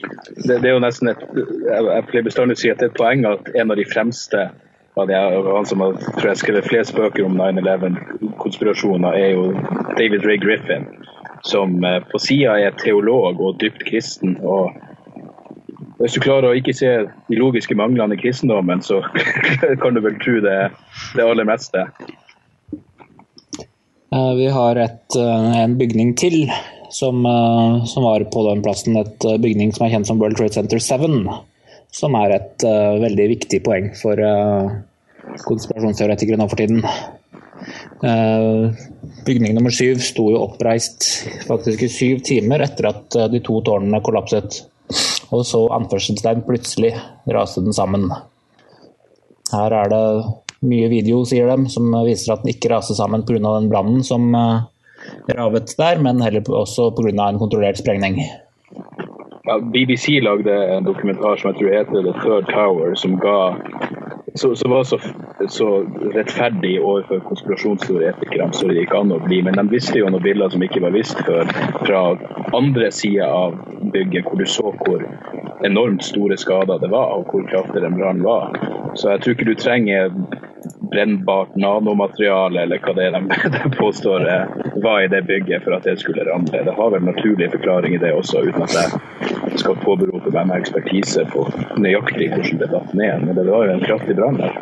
Det, 0.02 0.56
det, 0.56 0.66
er 0.66 0.74
jo 0.74 0.82
nesten 0.82 1.12
et 1.12 1.20
Jeg 1.38 2.06
pleier 2.10 2.26
bestandig 2.26 2.56
å 2.58 2.62
si 2.62 2.72
at 2.72 2.80
det 2.82 2.88
er 2.88 2.94
et 2.94 2.98
poeng 2.98 3.26
at 3.30 3.52
en 3.54 3.74
av 3.74 3.78
de 3.78 3.86
fremste 3.86 4.48
av 5.00 5.08
de, 5.08 5.16
han 5.16 5.68
som 5.70 5.84
har 5.84 5.94
tror 6.18 6.32
jeg, 6.32 6.40
skrevet 6.42 6.68
flest 6.68 6.96
bøker 6.98 7.24
om 7.24 7.38
9-11-konspirasjoner, 7.40 9.16
er 9.16 9.36
jo 9.38 9.46
David 9.96 10.26
Ray 10.28 10.40
Griffin, 10.42 10.88
som 11.48 11.78
eh, 11.88 12.02
på 12.12 12.20
sida 12.20 12.58
er 12.60 12.76
teolog 12.82 13.40
og 13.40 13.60
dypt 13.62 13.86
kristen. 13.88 14.36
og 14.42 14.74
hvis 16.02 16.18
du 16.18 16.24
klarer 16.24 16.50
å 16.50 16.58
ikke 16.58 16.76
se 16.76 16.92
de 17.06 17.40
logiske 17.40 17.78
manglene 17.78 18.18
i 18.18 18.22
kristendommen, 18.22 18.84
så 18.86 19.02
kan 19.82 19.96
du 19.96 20.04
vel 20.04 20.20
tro 20.22 20.40
det, 20.44 20.58
det 21.16 21.26
aller 21.26 21.48
meste. 21.48 21.86
Eh, 24.12 24.32
vi 24.38 24.52
har 24.52 24.80
et, 24.82 25.18
eh, 25.18 25.50
en 25.64 25.78
bygning 25.80 26.16
til 26.20 26.44
som, 26.92 27.26
uh, 27.26 27.86
som, 27.86 28.04
var 28.04 28.24
på 28.24 28.44
den 28.50 28.62
plassen 28.64 28.98
et 29.00 29.26
uh, 29.26 29.38
bygning 29.40 29.72
som 29.74 29.86
er 29.86 29.96
kjent 29.96 30.10
som 30.10 30.20
World 30.20 30.38
Trade 30.38 30.58
Center 30.58 30.82
7. 30.84 31.24
Som 31.92 32.16
er 32.20 32.36
et 32.36 32.66
uh, 32.68 33.00
veldig 33.02 33.28
viktig 33.36 33.62
poeng 33.66 33.92
for 34.00 34.20
konspirasjonsteoretikere 35.48 36.40
nå 36.40 36.48
for 36.52 36.60
tiden. 36.60 36.84
bygning 39.26 39.54
nummer 39.54 39.72
syv 39.72 40.00
sto 40.02 40.26
jo 40.34 40.40
oppreist 40.42 41.06
faktisk 41.46 41.84
i 41.86 41.90
syv 41.94 42.24
timer 42.26 42.64
etter 42.66 42.88
at 42.90 43.18
de 43.32 43.40
to 43.46 43.60
tårnene 43.64 44.02
kollapset. 44.04 44.64
Og 45.32 45.46
så 45.48 45.64
anførselstegn 45.76 46.46
plutselig 46.48 46.94
raste 47.32 47.64
den 47.64 47.76
sammen. 47.76 48.10
Her 49.52 49.76
er 49.82 49.92
det 49.92 50.06
mye 50.68 50.90
video, 50.92 51.24
sier 51.26 51.50
de, 51.50 51.70
som 51.74 51.90
viser 52.06 52.36
at 52.36 52.44
den 52.44 52.54
ikke 52.54 52.70
raser 52.72 52.98
sammen 52.98 53.26
pga. 53.26 53.42
den 53.42 53.70
brannen 53.72 54.04
som 54.06 54.30
uh, 54.36 54.68
ravet 55.36 55.74
der, 55.78 56.00
men 56.00 56.22
heller 56.22 56.46
også 56.46 56.92
pga. 56.96 57.12
en 57.28 57.42
kontrollert 57.42 57.82
sprengning. 57.82 58.22
Ja, 59.48 59.58
BBC 59.58 60.22
lagde 60.22 60.54
en 60.78 60.86
dokumentar 60.86 61.36
som 61.36 61.50
jeg 61.52 61.58
tror 61.60 61.78
heter 61.78 62.06
The 62.06 62.14
Third 62.22 62.52
Tower, 62.54 62.96
som 62.96 63.18
ga 63.20 63.38
så, 64.34 64.56
så 64.56 64.70
var 64.70 64.84
så, 64.84 65.00
så 65.50 65.68
rettferdig 66.16 66.80
overfor 66.80 67.20
konspirasjonsteoretikerne 67.28 68.54
så 68.54 68.70
det 68.70 68.80
gikk 68.80 68.94
an 68.96 69.12
å 69.16 69.20
bli. 69.26 69.42
Men 69.44 69.60
de 69.60 69.66
visste 69.72 70.00
jo 70.00 70.10
noen 70.10 70.24
bilder 70.24 70.54
som 70.54 70.64
ikke 70.64 70.84
var 70.84 70.96
visst 70.96 71.20
før, 71.28 71.52
fra 71.84 72.04
andre 72.58 72.92
sida 72.96 73.28
av 73.28 73.58
bygget, 73.94 74.28
hvor 74.28 74.40
du 74.40 74.48
så 74.48 74.72
hvor 74.86 75.04
enormt 75.68 76.04
store 76.06 76.38
skader 76.40 76.80
det 76.82 76.90
var, 76.94 77.18
og 77.18 77.32
hvor 77.32 77.44
kraftig 77.50 77.84
den 77.84 77.98
brannen 78.00 78.24
var. 78.26 78.56
Så 78.96 79.12
jeg 79.12 79.22
tror 79.22 79.36
ikke 79.36 79.52
du 79.52 79.56
trenger 79.60 80.16
brennbart 80.92 81.56
nanomateriale, 81.56 82.66
eller 82.66 82.82
hva 82.84 82.96
det 82.98 83.08
er 83.08 83.18
de, 83.18 83.52
påstår 83.82 84.28
var 84.84 85.04
i 85.04 85.12
det 85.12 85.24
bygget 85.28 85.64
for 85.66 85.78
at 85.78 85.88
det 85.88 86.00
skulle 86.02 86.26
ramle. 86.28 86.64
Det 86.66 86.76
har 86.78 86.92
vel 86.96 87.06
naturlig 87.08 87.52
forklaring 87.54 87.96
i 87.96 88.02
det 88.02 88.14
også, 88.16 88.46
uten 88.48 88.68
at 88.68 88.78
jeg 88.80 89.41
skal 89.60 89.80
påberope 89.82 90.32
meg 90.34 90.50
med 90.50 90.62
ekspertise 90.62 91.26
på 91.32 91.46
nøyaktig 91.82 92.30
hvordan 92.32 92.60
det 92.62 92.70
datt 92.72 92.94
ned. 92.98 93.26
Men 93.26 93.38
det 93.38 93.48
var 93.48 93.68
jo 93.68 93.76
en 93.76 93.86
kraftig 93.86 94.18
brann 94.20 94.40
der. 94.42 94.60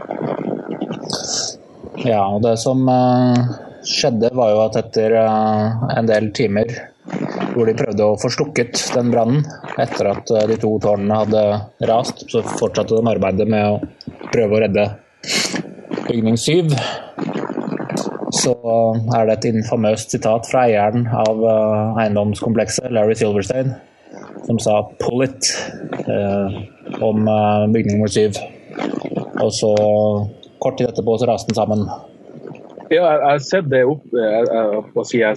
Ja, 2.06 2.24
og 2.24 2.44
det 2.46 2.56
som 2.62 2.86
uh, 2.88 3.36
skjedde, 3.86 4.32
var 4.36 4.54
jo 4.54 4.64
at 4.68 4.80
etter 4.80 5.18
uh, 5.20 5.90
en 5.98 6.10
del 6.10 6.32
timer 6.36 6.72
hvor 7.56 7.66
de 7.66 7.74
prøvde 7.74 8.06
å 8.06 8.18
få 8.22 8.30
slukket 8.32 8.78
den 8.94 9.10
brannen 9.12 9.44
etter 9.82 10.12
at 10.14 10.32
uh, 10.32 10.46
de 10.50 10.60
to 10.62 10.76
tårnene 10.84 11.22
hadde 11.24 11.44
rast, 11.90 12.24
så 12.32 12.44
fortsatte 12.46 12.96
de 12.96 13.12
arbeidet 13.12 13.50
med 13.50 13.66
å 13.68 14.30
prøve 14.32 14.58
å 14.58 14.64
redde 14.64 14.88
bygning 16.08 16.38
7, 16.38 16.70
så 18.40 18.56
er 19.18 19.28
det 19.28 19.36
et 19.36 19.48
infamøst 19.52 20.14
sitat 20.14 20.48
fra 20.50 20.66
eieren 20.68 21.08
av 21.10 21.44
eh, 21.52 22.02
eiendomskomplekset, 22.04 22.90
Larry 22.94 23.18
Silverstein, 23.18 23.74
som 24.46 24.60
sa 24.60 24.82
'pull 25.00 25.24
it' 25.24 25.50
eh, 26.08 26.48
om 27.02 27.28
eh, 27.28 27.68
bygning 27.74 27.98
nummer 27.98 28.08
syv. 28.08 28.32
Og 29.42 29.52
så 29.54 29.72
kort 30.60 30.78
tid 30.78 30.90
etterpå 30.90 31.18
så 31.18 31.26
raste 31.26 31.50
den 31.50 31.56
sammen. 31.56 31.90
Ja, 32.90 33.06
jeg 33.06 33.30
har 33.30 33.40
sett 33.40 33.70
det 33.70 33.84
opp. 33.86 34.06
Jeg, 34.14 34.46
jeg, 34.50 34.84
jeg, 35.14 35.36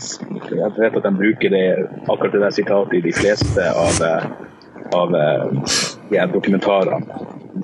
jeg 0.58 0.70
vet 0.78 0.96
at 0.96 1.02
de 1.04 1.12
bruker 1.16 1.48
det, 1.52 1.64
akkurat 2.08 2.32
det 2.32 2.40
der 2.40 2.50
sitatet 2.50 2.94
i 2.96 3.04
de 3.04 3.12
fleste 3.12 3.66
av, 3.68 4.00
av 4.96 5.12
de 6.10 6.22
dokumentarene. 6.32 7.04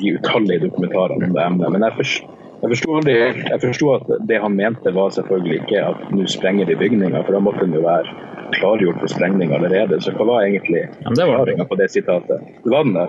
De 0.01 0.13
utallige 0.19 0.67
dokumentarene 0.69 1.25
om 1.25 1.33
det 1.33 1.47
emnet. 1.47 1.73
Men 1.73 1.87
jeg 1.89 1.97
forstår 2.03 2.38
jeg 2.59 2.71
forsto 2.73 3.01
jeg 3.07 3.61
forsto 3.63 3.91
at 3.95 4.09
det 4.27 4.41
han 4.43 4.57
mente 4.59 4.91
var 4.95 5.13
selvfølgelig 5.15 5.61
ikke 5.63 5.83
at 5.93 6.09
nå 6.11 6.27
sprenger 6.27 6.67
de 6.67 6.77
bygninger, 6.79 7.23
for 7.23 7.37
da 7.37 7.43
måtte 7.43 7.67
den 7.67 7.77
jo 7.79 7.85
være 7.85 8.15
klargjort 8.57 8.99
for 9.03 9.13
sprengning 9.13 9.53
allerede. 9.55 10.01
Så 10.03 10.15
hva 10.17 10.27
var 10.27 10.47
egentlig 10.47 10.87
forklaringa 11.05 11.67
på 11.69 11.79
det 11.79 11.91
sitatet? 11.93 12.49
Det 12.65 12.73
Var 12.73 12.87
den 12.89 12.97
det? 12.97 13.09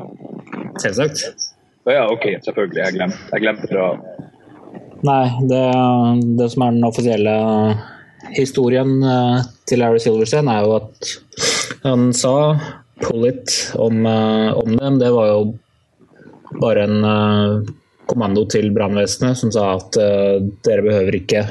Selvsagt. 0.83 1.23
Ja, 1.89 2.05
OK, 2.11 2.27
selvfølgelig. 2.45 2.83
Jeg 2.83 2.97
glemte, 2.97 3.23
jeg 3.33 3.45
glemte 3.45 3.71
fra 3.71 3.87
Nei, 4.99 5.25
det, 5.47 5.63
det, 6.35 6.49
som 6.51 6.65
er 6.65 6.73
den 6.75 6.83
offisielle 6.83 7.33
historien 8.35 8.97
eh, 8.99 9.45
til 9.69 9.79
Larry 9.79 10.01
Silverstein, 10.03 10.49
er 10.51 10.65
jo 10.65 10.73
at 10.75 11.13
han 11.85 12.09
sa 12.11 12.59
'pull 12.99 13.29
it' 13.29 13.71
om, 13.79 14.05
eh, 14.05 14.51
om 14.59 14.75
det. 14.75 14.89
Det 14.99 15.11
var 15.15 15.27
jo 15.31 15.39
bare 16.59 16.83
en 16.83 17.05
eh, 17.07 17.71
kommando 18.09 18.45
til 18.49 18.71
brannvesenet 18.75 19.37
som 19.37 19.51
sa 19.53 19.73
at 19.77 19.97
uh, 20.01 20.39
dere 20.65 20.85
behøver 20.85 21.19
ikke 21.19 21.45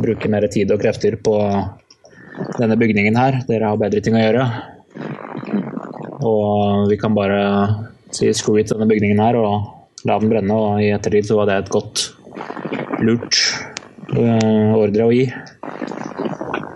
bruke 0.00 0.30
mer 0.32 0.46
tid 0.52 0.70
og 0.72 0.80
krefter 0.80 1.18
på 1.20 1.36
denne 2.56 2.76
bygningen 2.80 3.16
her, 3.16 3.40
dere 3.48 3.72
har 3.72 3.80
bedre 3.80 4.02
ting 4.04 4.16
å 4.16 4.22
gjøre. 4.22 4.44
Og 6.26 6.90
vi 6.90 6.98
kan 7.00 7.16
bare 7.16 7.40
si 8.14 8.30
screw 8.36 8.60
it 8.60 8.72
denne 8.72 8.88
bygningen 8.88 9.20
her 9.20 9.36
og 9.40 10.06
la 10.08 10.18
den 10.20 10.32
brenne, 10.32 10.56
og 10.56 10.80
i 10.84 10.92
ettertid 10.94 11.28
så 11.28 11.40
var 11.40 11.50
det 11.50 11.58
et 11.60 11.72
godt, 11.72 12.10
lurt 13.04 13.40
uh, 14.16 14.76
ordre 14.76 15.08
å 15.08 15.12
gi. 15.12 15.26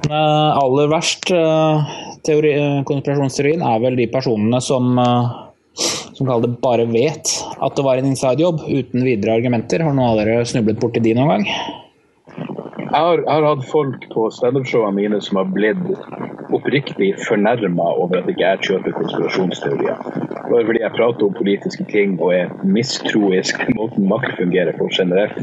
Men 0.08 0.16
uh, 0.16 0.58
aller 0.60 0.90
verst, 0.90 1.30
teori, 2.26 2.52
konspirasjonsteorien, 2.88 3.62
er 3.64 3.84
vel 3.84 3.96
de 4.00 4.10
personene 4.12 4.60
som 4.64 4.98
som 6.20 6.28
kaller 6.28 6.50
det 6.50 6.60
bare 6.60 6.84
vet 6.90 7.30
at 7.60 7.76
det 7.76 7.84
var 7.84 8.00
en 8.00 8.08
inside-jobb, 8.08 8.64
uten 8.68 9.04
videre 9.04 9.36
argumenter. 9.36 9.84
Har 9.84 9.94
noen 9.94 10.12
av 10.12 10.20
dere 10.22 10.44
snublet 10.48 10.80
borti 10.80 11.02
de 11.04 11.14
noen 11.16 11.34
gang? 11.34 11.46
Jeg 12.90 12.98
har, 13.06 13.20
jeg 13.22 13.30
har 13.30 13.46
hatt 13.46 13.66
folk 13.70 14.06
på 14.10 14.26
standup-showene 14.34 14.96
mine 14.96 15.20
som 15.22 15.38
har 15.38 15.50
blitt 15.54 15.84
oppriktig 16.50 17.12
fornærma 17.22 17.86
over 18.02 18.18
at 18.18 18.30
ikke 18.32 18.42
jeg 18.42 18.64
kjøper 18.66 18.96
konspirasjonsteorier. 18.96 20.00
Bare 20.50 20.64
fordi 20.66 20.82
jeg 20.82 20.94
prater 20.96 21.26
om 21.28 21.36
politiske 21.36 21.86
ting 21.92 22.16
og 22.18 22.32
er 22.34 22.50
mistroisk 22.66 23.62
måten 23.76 24.08
makt 24.10 24.34
fungerer 24.40 24.74
på 24.78 24.88
generelt, 24.96 25.38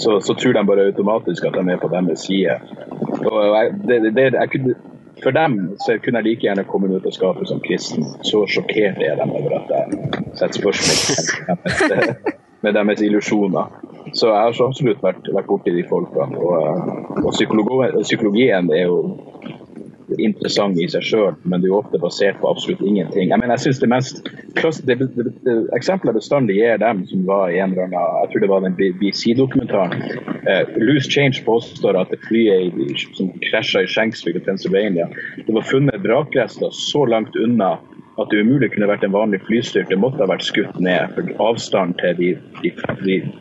så, 0.00 0.16
så, 0.24 0.32
tror 0.32 0.56
de 0.56 0.64
bare 0.70 0.88
automatisk 0.88 1.44
at 1.44 1.58
de 1.58 1.74
er 1.74 1.82
på 1.82 1.92
deres 1.92 2.24
side. 2.24 2.56
Og 3.18 3.36
jeg, 3.44 3.74
det, 3.90 4.00
det, 4.16 4.30
jeg 4.32 4.54
kunne 4.54 4.78
for 5.22 5.34
dem 5.34 5.58
så 5.84 5.98
kunne 6.02 6.20
jeg 6.20 6.28
like 6.28 6.46
gjerne 6.46 6.64
kommet 6.68 6.94
ut 6.94 7.06
av 7.06 7.14
skapet 7.14 7.48
som 7.48 7.60
kristen. 7.64 8.04
Så 8.22 8.44
sjokkert 8.50 9.00
er 9.02 9.18
de 9.20 9.26
over 9.28 9.56
at 9.60 9.72
jeg 9.74 10.22
setter 10.40 10.60
spørsmål 10.60 11.56
med 12.64 12.74
deres 12.74 13.02
illusjoner. 13.02 13.72
Så 14.12 14.30
jeg 14.30 14.36
har 14.36 14.52
så 14.56 14.68
absolutt 14.68 15.02
vært, 15.04 15.28
vært 15.34 15.48
borti 15.50 15.74
de 15.74 15.84
folkene. 15.88 16.38
Og, 16.38 17.24
og 17.24 18.02
psykologien 18.02 18.70
er 18.72 18.86
jo 18.86 19.00
interessant 20.16 20.78
i 20.80 20.86
seg 20.90 21.04
sjøl, 21.04 21.34
men 21.44 21.60
det 21.60 21.68
er 21.68 21.72
jo 21.74 21.80
ofte 21.82 22.00
basert 22.00 22.38
på 22.40 22.48
absolutt 22.50 22.80
ingenting. 22.80 23.28
Jeg 23.28 23.40
mener, 23.40 23.54
jeg 23.56 23.66
synes 23.66 23.82
det 23.82 23.90
mest 23.92 24.22
det, 24.88 24.96
Eksempelet 25.76 26.16
bestandig 26.16 26.58
gir 26.58 26.80
dem 26.80 27.04
som 27.10 27.26
var 27.28 27.52
i 27.52 27.60
en 27.60 27.74
eller 27.74 27.88
annen 27.88 27.98
Jeg 27.98 28.30
tror 28.32 28.44
det 28.44 28.50
var 28.52 28.64
den 28.64 28.78
BC-dokumentaren. 29.00 29.94
Uh, 30.48 30.64
Loose 30.80 31.10
Change 31.10 31.42
påstår 31.44 31.98
at 32.00 32.10
det 32.12 32.20
flyet 32.24 33.04
som 33.18 33.30
krasja 33.50 33.84
i 33.84 33.90
Shanksville 33.90 34.40
i 34.40 34.46
Pennsylvania, 34.46 35.08
det 35.36 35.54
var 35.54 35.68
funnet 35.68 36.02
vrakrester 36.04 36.72
så 36.74 37.04
langt 37.08 37.36
unna 37.36 37.76
at 38.18 38.32
det 38.32 38.42
umulig 38.42 38.72
kunne 38.72 38.88
vært 38.90 39.04
en 39.06 39.14
vanlig 39.14 39.40
flystyrt. 39.46 39.88
Det 39.92 39.98
måtte 40.00 40.22
ha 40.22 40.28
vært 40.30 40.46
skutt 40.46 40.78
ned, 40.82 41.14
for 41.14 41.30
avstanden 41.50 41.94
til 42.00 42.18
de, 42.18 42.30
de, 42.64 42.72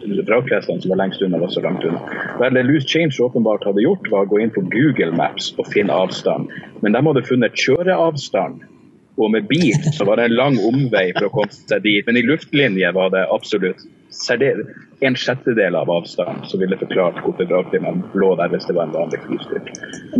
de 0.05 0.25
vrakrestene 0.27 0.83
som 0.83 0.93
var 0.93 1.01
lengst 1.01 1.23
unna, 1.25 1.41
var 1.41 1.53
så 1.53 1.63
langt 1.65 1.85
unna. 1.87 2.01
Vel, 2.41 2.53
det 2.57 2.65
Loose 2.67 2.89
Change 2.91 3.17
åpenbart 3.25 3.65
hadde 3.65 3.85
gjort, 3.85 4.09
var 4.13 4.27
å 4.27 4.31
gå 4.33 4.43
inn 4.43 4.53
på 4.53 4.65
Google 4.69 5.13
Maps 5.17 5.49
og 5.57 5.69
finne 5.73 5.93
avstand. 5.93 6.53
Men 6.85 6.93
de 6.93 7.03
hadde 7.09 7.25
funnet 7.25 7.57
kjøreavstand. 7.65 8.65
Og 9.17 9.31
med 9.33 9.47
bil 9.49 9.73
så 9.97 10.05
var 10.05 10.19
det 10.19 10.27
en 10.27 10.37
lang 10.37 10.57
omvei 10.61 11.07
for 11.15 11.25
å 11.25 11.33
komme 11.39 11.53
seg 11.55 11.81
dit. 11.81 12.05
Men 12.05 12.19
i 12.19 12.25
luftlinje 12.27 12.91
var 12.93 13.09
det 13.15 13.25
absolutt 13.33 13.81
en 15.07 15.17
sjettedel 15.17 15.75
av 15.77 15.89
avstanden 15.89 16.45
som 16.49 16.61
ville 16.61 16.77
forklart 16.77 17.17
hvorfor 17.25 17.49
vrakene 17.49 17.95
lå 18.17 18.29
der 18.37 18.53
hvis 18.53 18.69
det 18.69 18.77
var 18.77 18.87
en 18.87 18.93
vanlig 18.93 19.23
flystyrt. 19.25 19.71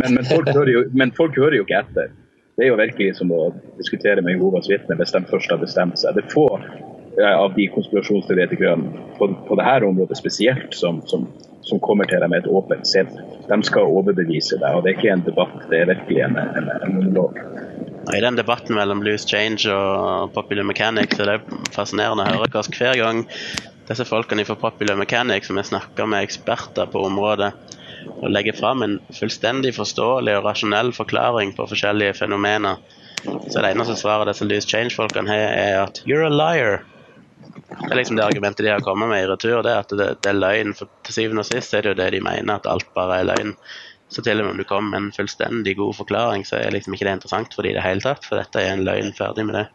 Men, 0.02 0.18
men, 0.18 0.90
men 0.98 1.14
folk 1.14 1.38
hører 1.38 1.60
jo 1.60 1.66
ikke 1.66 1.84
etter. 1.84 2.10
Det 2.58 2.64
er 2.66 2.72
jo 2.72 2.78
virkelig 2.80 3.12
som 3.14 3.30
å 3.30 3.52
diskutere 3.78 4.22
med 4.24 4.34
Jehovas 4.34 4.66
vitner 4.66 4.98
hvis 4.98 5.12
de 5.14 5.20
først 5.30 5.52
har 5.54 5.60
bestemt 5.62 6.00
seg. 6.00 6.16
Det 6.16 6.24
er 6.24 6.32
få 6.32 6.46
eh, 6.58 7.30
av 7.30 7.52
de 7.54 7.68
konspirasjonsteoretikerne 7.70 9.04
på, 9.14 9.28
på 9.46 9.58
dette 9.60 9.86
området 9.86 10.18
spesielt 10.18 10.74
som, 10.74 10.98
som, 11.06 11.28
som, 11.62 11.78
kommer 11.86 12.10
til 12.10 12.18
deg 12.18 12.32
med 12.32 12.42
et 12.42 12.50
åpent 12.50 12.90
sinn. 12.90 13.12
De 13.46 13.60
skal 13.62 13.86
overbevise 13.86 14.58
deg, 14.58 14.74
og 14.74 14.82
det 14.82 14.90
er 14.90 14.98
ikke 14.98 15.14
en 15.14 15.22
debatt, 15.28 15.54
det 15.70 15.84
er 15.84 15.92
virkelig 15.92 16.24
en, 16.26 16.34
en, 16.42 16.68
en 16.80 16.96
monolog. 16.96 17.38
I 18.10 18.24
den 18.26 18.40
debatten 18.40 18.74
mellom 18.74 19.06
Loose 19.06 19.28
Change 19.30 19.70
og 19.70 20.34
Popular 20.34 20.66
Mechanics 20.66 21.22
er 21.22 21.36
det 21.36 21.58
fascinerende 21.76 22.26
å 22.26 22.40
høre 22.40 22.66
hver 22.74 22.98
gang 22.98 23.22
disse 23.86 24.04
folkene 24.08 24.42
fra 24.48 24.58
Popular 24.58 24.98
Mechanics 24.98 25.46
som 25.46 25.62
jeg 25.62 25.70
snakker 25.70 26.10
med 26.10 26.26
eksperter 26.26 26.90
på 26.90 27.06
området, 27.06 27.52
og 28.06 28.30
legge 28.30 28.54
fram 28.56 28.84
en 28.84 28.98
fullstendig 29.14 29.74
forståelig 29.76 30.36
og 30.38 30.46
rasjonell 30.48 30.92
forklaring 30.96 31.54
på 31.56 31.66
forskjellige 31.70 32.18
fenomener. 32.20 32.78
Så 33.24 33.60
det 33.60 33.72
eneste 33.72 33.96
svaret 33.98 34.30
disse 34.30 34.46
Loose 34.46 34.68
Change-folkene 34.68 35.30
har, 35.30 35.50
er 35.58 35.82
at 35.82 36.02
'you're 36.06 36.26
a 36.26 36.30
liar'. 36.30 36.80
Det 37.68 37.90
er 37.90 37.96
liksom 37.96 38.16
det 38.16 38.24
argumentet 38.24 38.64
de 38.64 38.70
har 38.70 38.80
kommet 38.80 39.08
med 39.08 39.24
i 39.24 39.26
retur, 39.26 39.62
det 39.62 39.72
er 39.72 39.78
at 39.78 39.90
det, 39.90 40.08
det 40.22 40.30
er 40.30 40.40
løgn. 40.40 40.74
For 40.74 40.88
til 41.04 41.14
syvende 41.14 41.44
og 41.44 41.46
sist 41.46 41.74
er 41.74 41.82
det 41.82 41.94
jo 41.94 42.02
det 42.02 42.12
de 42.12 42.20
mener, 42.20 42.54
at 42.54 42.66
alt 42.66 42.88
bare 42.94 43.20
er 43.20 43.28
løgn. 43.28 43.54
Så 44.08 44.22
til 44.22 44.40
og 44.40 44.44
med 44.44 44.52
om 44.52 44.58
du 44.58 44.64
kommer 44.64 44.90
med 44.90 45.06
en 45.06 45.12
fullstendig 45.12 45.76
god 45.76 45.94
forklaring, 45.94 46.46
så 46.46 46.56
er 46.56 46.70
liksom 46.70 46.94
ikke 46.94 47.04
det 47.04 47.12
interessant 47.18 47.54
for 47.54 47.62
de 47.62 47.70
i 47.70 47.76
det 47.76 47.84
hele 47.84 48.00
tatt, 48.00 48.24
for 48.24 48.40
dette 48.40 48.60
er 48.60 48.72
en 48.72 48.84
løgn 48.84 49.12
ferdig 49.18 49.44
med 49.46 49.54
det. 49.54 49.66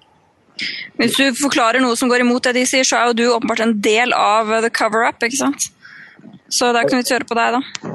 Hvis 0.97 1.17
du 1.17 1.33
forklarer 1.37 1.81
noe 1.81 1.95
som 1.97 2.09
går 2.09 2.25
imot 2.25 2.43
det 2.43 2.55
de 2.57 2.65
sier, 2.69 2.85
så 2.85 2.97
er 2.97 3.11
jo 3.11 3.17
du 3.17 3.25
åpenbart 3.33 3.63
en 3.65 3.79
del 3.81 4.13
av 4.13 4.49
the 4.61 4.69
cover-up, 4.73 5.21
ikke 5.23 5.39
sant? 5.39 5.69
Så 6.53 6.69
da 6.75 6.83
kan 6.85 7.01
vi 7.01 7.13
høre 7.13 7.27
på 7.29 7.37
deg, 7.37 7.57
da. 7.57 7.93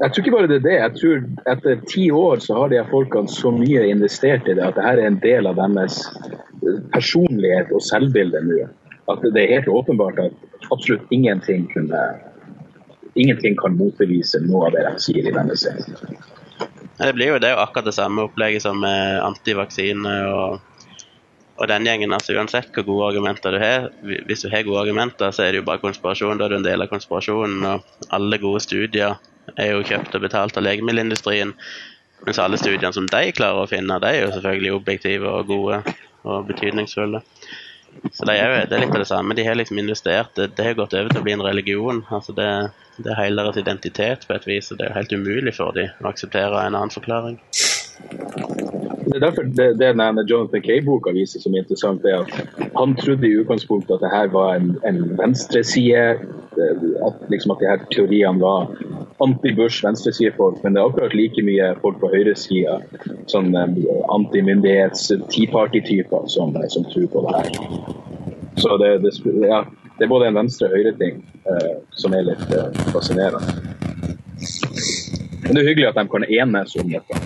Jeg 0.00 0.12
tror 0.12 0.24
ikke 0.24 0.34
bare 0.34 0.48
det 0.50 0.56
er 0.58 0.64
det. 0.64 0.76
Jeg 0.76 0.94
tror 0.98 1.52
Etter 1.52 1.82
ti 1.88 2.04
år 2.10 2.42
så 2.42 2.56
har 2.58 2.70
de 2.72 2.80
her 2.80 2.90
folkene 2.90 3.30
så 3.30 3.52
mye 3.54 3.86
investert 3.88 4.48
i 4.50 4.56
det 4.56 4.64
at 4.64 4.76
dette 4.76 4.90
er 4.90 5.06
en 5.06 5.20
del 5.22 5.48
av 5.48 5.60
deres 5.60 6.00
personlighet 6.92 7.70
og 7.72 7.84
selvbilde 7.84 8.42
nå. 8.44 8.66
At 9.12 9.24
det 9.24 9.42
er 9.42 9.58
helt 9.58 9.70
åpenbart 9.70 10.20
at 10.26 10.70
absolutt 10.72 11.10
ingenting 11.14 11.68
kunne 11.72 12.04
Ingenting 13.14 13.54
kan 13.54 13.76
motbevise 13.78 14.40
noe 14.42 14.66
av 14.66 14.72
det 14.74 14.80
de 14.88 14.92
sier 14.98 15.26
i 15.28 15.32
denne 15.36 15.54
serien. 15.54 16.16
Det 16.98 17.12
blir 17.14 17.28
jo 17.28 17.36
det 17.38 17.46
er 17.46 17.52
jo 17.54 17.60
akkurat 17.62 17.86
det 17.86 17.94
samme 17.94 18.24
opplegget 18.26 18.64
som 18.64 18.80
med 18.82 19.20
antivaksine 19.22 20.14
og, 20.32 20.56
og 21.56 21.68
den 21.70 21.86
gjengen. 21.86 22.12
altså 22.12 22.34
Uansett 22.34 22.74
hvor 22.74 22.86
gode 22.88 23.08
argumenter 23.12 23.54
du 23.54 23.60
har, 23.62 23.88
hvis 24.02 24.42
du 24.42 24.50
har 24.50 24.66
gode 24.66 24.80
argumenter, 24.80 25.30
så 25.30 25.44
er 25.44 25.52
det 25.52 25.62
jo 25.62 25.68
bare 25.68 25.82
konspirasjon. 25.82 26.38
Da 26.38 26.48
er 26.48 26.54
du 26.54 26.60
en 26.60 26.66
del 26.66 26.82
av 26.82 26.90
konspirasjonen. 26.90 27.66
Og 27.70 28.08
alle 28.14 28.40
gode 28.42 28.62
studier 28.64 29.18
er 29.56 29.74
jo 29.74 29.84
kjøpt 29.86 30.16
og 30.16 30.24
betalt 30.24 30.56
av 30.58 30.66
legemiddelindustrien. 30.66 31.54
Mens 32.24 32.40
alle 32.40 32.58
studiene 32.58 32.94
som 32.96 33.06
de 33.10 33.34
klarer 33.36 33.64
å 33.64 33.70
finne, 33.70 34.00
de 34.00 34.10
er 34.10 34.24
jo 34.24 34.32
selvfølgelig 34.32 34.72
objektive 34.78 35.30
og 35.30 35.46
gode 35.50 35.82
og 36.24 36.48
betydningsfulle. 36.48 37.20
Så 38.10 38.26
det 38.26 38.34
er, 38.40 38.48
jo, 38.50 38.62
det 38.66 38.74
er 38.74 38.82
litt 38.82 38.94
av 38.96 39.02
det 39.04 39.10
samme. 39.10 39.36
De 39.38 39.44
har 39.46 39.54
liksom 39.54 39.78
investert. 39.78 40.32
Det, 40.34 40.48
det 40.56 40.66
har 40.66 40.78
gått 40.78 40.96
over 40.98 41.12
til 41.12 41.20
å 41.20 41.26
bli 41.26 41.36
en 41.36 41.44
religion. 41.46 42.02
altså 42.10 42.34
det, 42.34 42.48
det 42.96 43.12
er 43.12 43.20
hele 43.20 43.44
deres 43.44 43.60
identitet 43.62 44.26
på 44.26 44.34
et 44.34 44.48
vis, 44.50 44.72
og 44.72 44.80
det 44.80 44.88
er 44.88 44.92
jo 44.92 44.98
helt 44.98 45.14
umulig 45.14 45.54
for 45.54 45.76
dem 45.76 46.02
å 46.02 46.10
akseptere 46.10 46.64
en 46.64 46.74
annen 46.80 46.94
forklaring. 46.94 47.38
Det 49.04 49.16
er 49.16 49.24
derfor 49.26 49.42
det, 49.42 49.66
det 49.78 49.90
denne 49.98 50.24
Jonathan 50.30 50.62
Kay-boka 50.64 51.12
viser 51.14 51.42
som 51.42 51.54
er 51.54 51.64
interessant, 51.64 52.04
er 52.04 52.24
at 52.24 52.70
han 52.78 52.94
trodde 53.00 53.28
i 53.28 53.36
utgangspunktet 53.40 53.96
at 53.96 54.04
det 54.04 54.12
her 54.12 54.30
var 54.32 54.56
en, 54.56 54.72
en 54.88 55.02
venstreside, 55.18 56.16
at, 57.06 57.16
liksom 57.30 57.52
at 57.54 57.60
de 57.60 57.68
her 57.68 57.84
teoriene 57.92 58.40
var 58.40 58.70
anti-Bush, 59.24 59.84
venstresidefolk, 59.84 60.62
men 60.62 60.74
det 60.74 60.82
er 60.82 60.88
akkurat 60.88 61.14
like 61.14 61.42
mye 61.46 61.70
folk 61.82 62.00
på 62.02 62.10
høyresida, 62.14 62.78
sånn 63.30 63.52
um, 63.54 63.76
antimyndighets 64.14 65.08
Tea 65.32 65.50
Party-typer, 65.52 66.28
som, 66.32 66.56
som, 66.72 66.86
tror 66.92 67.08
på 67.12 67.24
det 67.26 67.36
her. 67.38 67.50
Så 68.62 68.78
det, 68.82 68.90
det, 69.04 69.14
ja, 69.46 69.64
det 69.98 70.06
er 70.06 70.12
både 70.12 70.30
en 70.30 70.40
venstre- 70.40 70.70
og 70.70 70.78
høyre-ting 70.78 71.22
uh, 71.50 71.76
som 71.98 72.16
er 72.16 72.26
litt 72.30 72.46
uh, 72.54 72.70
fascinerende. 72.94 73.74
Men 75.44 75.52
det 75.52 75.62
er 75.62 75.70
hyggelig 75.70 75.90
at 75.92 76.00
de 76.00 76.08
kan 76.10 76.28
enes 76.40 76.76
om 76.80 76.90
dette. 76.90 77.23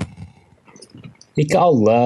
Ikke 1.38 1.60
alle 1.62 1.98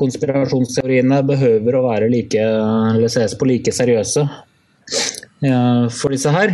konspirasjonsteoriene 0.00 1.18
behøver 1.28 1.76
å 1.76 1.84
være 1.84 2.08
like, 2.12 2.40
eller 2.40 3.10
ses 3.12 3.34
på 3.36 3.48
like 3.48 3.72
seriøse 3.74 4.24
for 5.96 6.12
disse 6.12 6.32
her. 6.32 6.52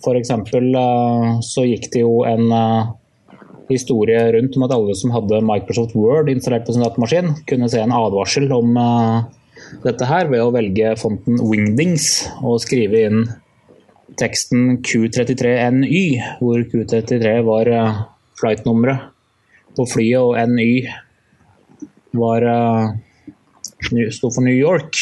F.eks. 0.00 0.32
så 1.44 1.64
gikk 1.68 1.90
det 1.92 2.02
jo 2.02 2.22
en 2.28 2.46
historie 3.70 4.22
rundt 4.34 4.56
om 4.56 4.64
at 4.66 4.74
alle 4.74 4.96
som 4.98 5.12
hadde 5.14 5.42
Microsoft 5.46 5.92
Word 5.96 6.30
installert 6.32 6.66
på 6.66 6.74
sin 6.74 6.84
datamaskin, 6.84 7.34
kunne 7.48 7.68
se 7.70 7.80
en 7.80 7.94
advarsel 7.94 8.48
om 8.56 8.74
dette 9.84 10.08
her 10.08 10.28
ved 10.32 10.42
å 10.42 10.52
velge 10.54 10.96
fonten 11.00 11.38
Wingdings 11.44 12.26
og 12.40 12.60
skrive 12.64 13.04
inn 13.06 13.22
teksten 14.20 14.80
Q33NY, 14.84 16.04
hvor 16.40 16.64
Q33 16.72 17.36
var 17.46 17.70
flightnummeret 18.40 19.08
på 19.76 19.86
flyet, 19.88 20.20
og 20.20 20.36
NY 20.50 20.70
var, 22.20 22.46
uh, 22.46 22.90
sto 24.12 24.30
for 24.30 24.44
New 24.46 24.56
York. 24.56 24.98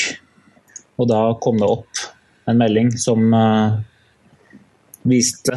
Og 0.99 1.09
da 1.11 1.23
kom 1.43 1.61
det 1.61 1.69
opp 1.69 2.03
en 2.49 2.59
melding 2.59 2.91
som 2.99 3.31
uh, 3.35 3.79
viste 5.09 5.55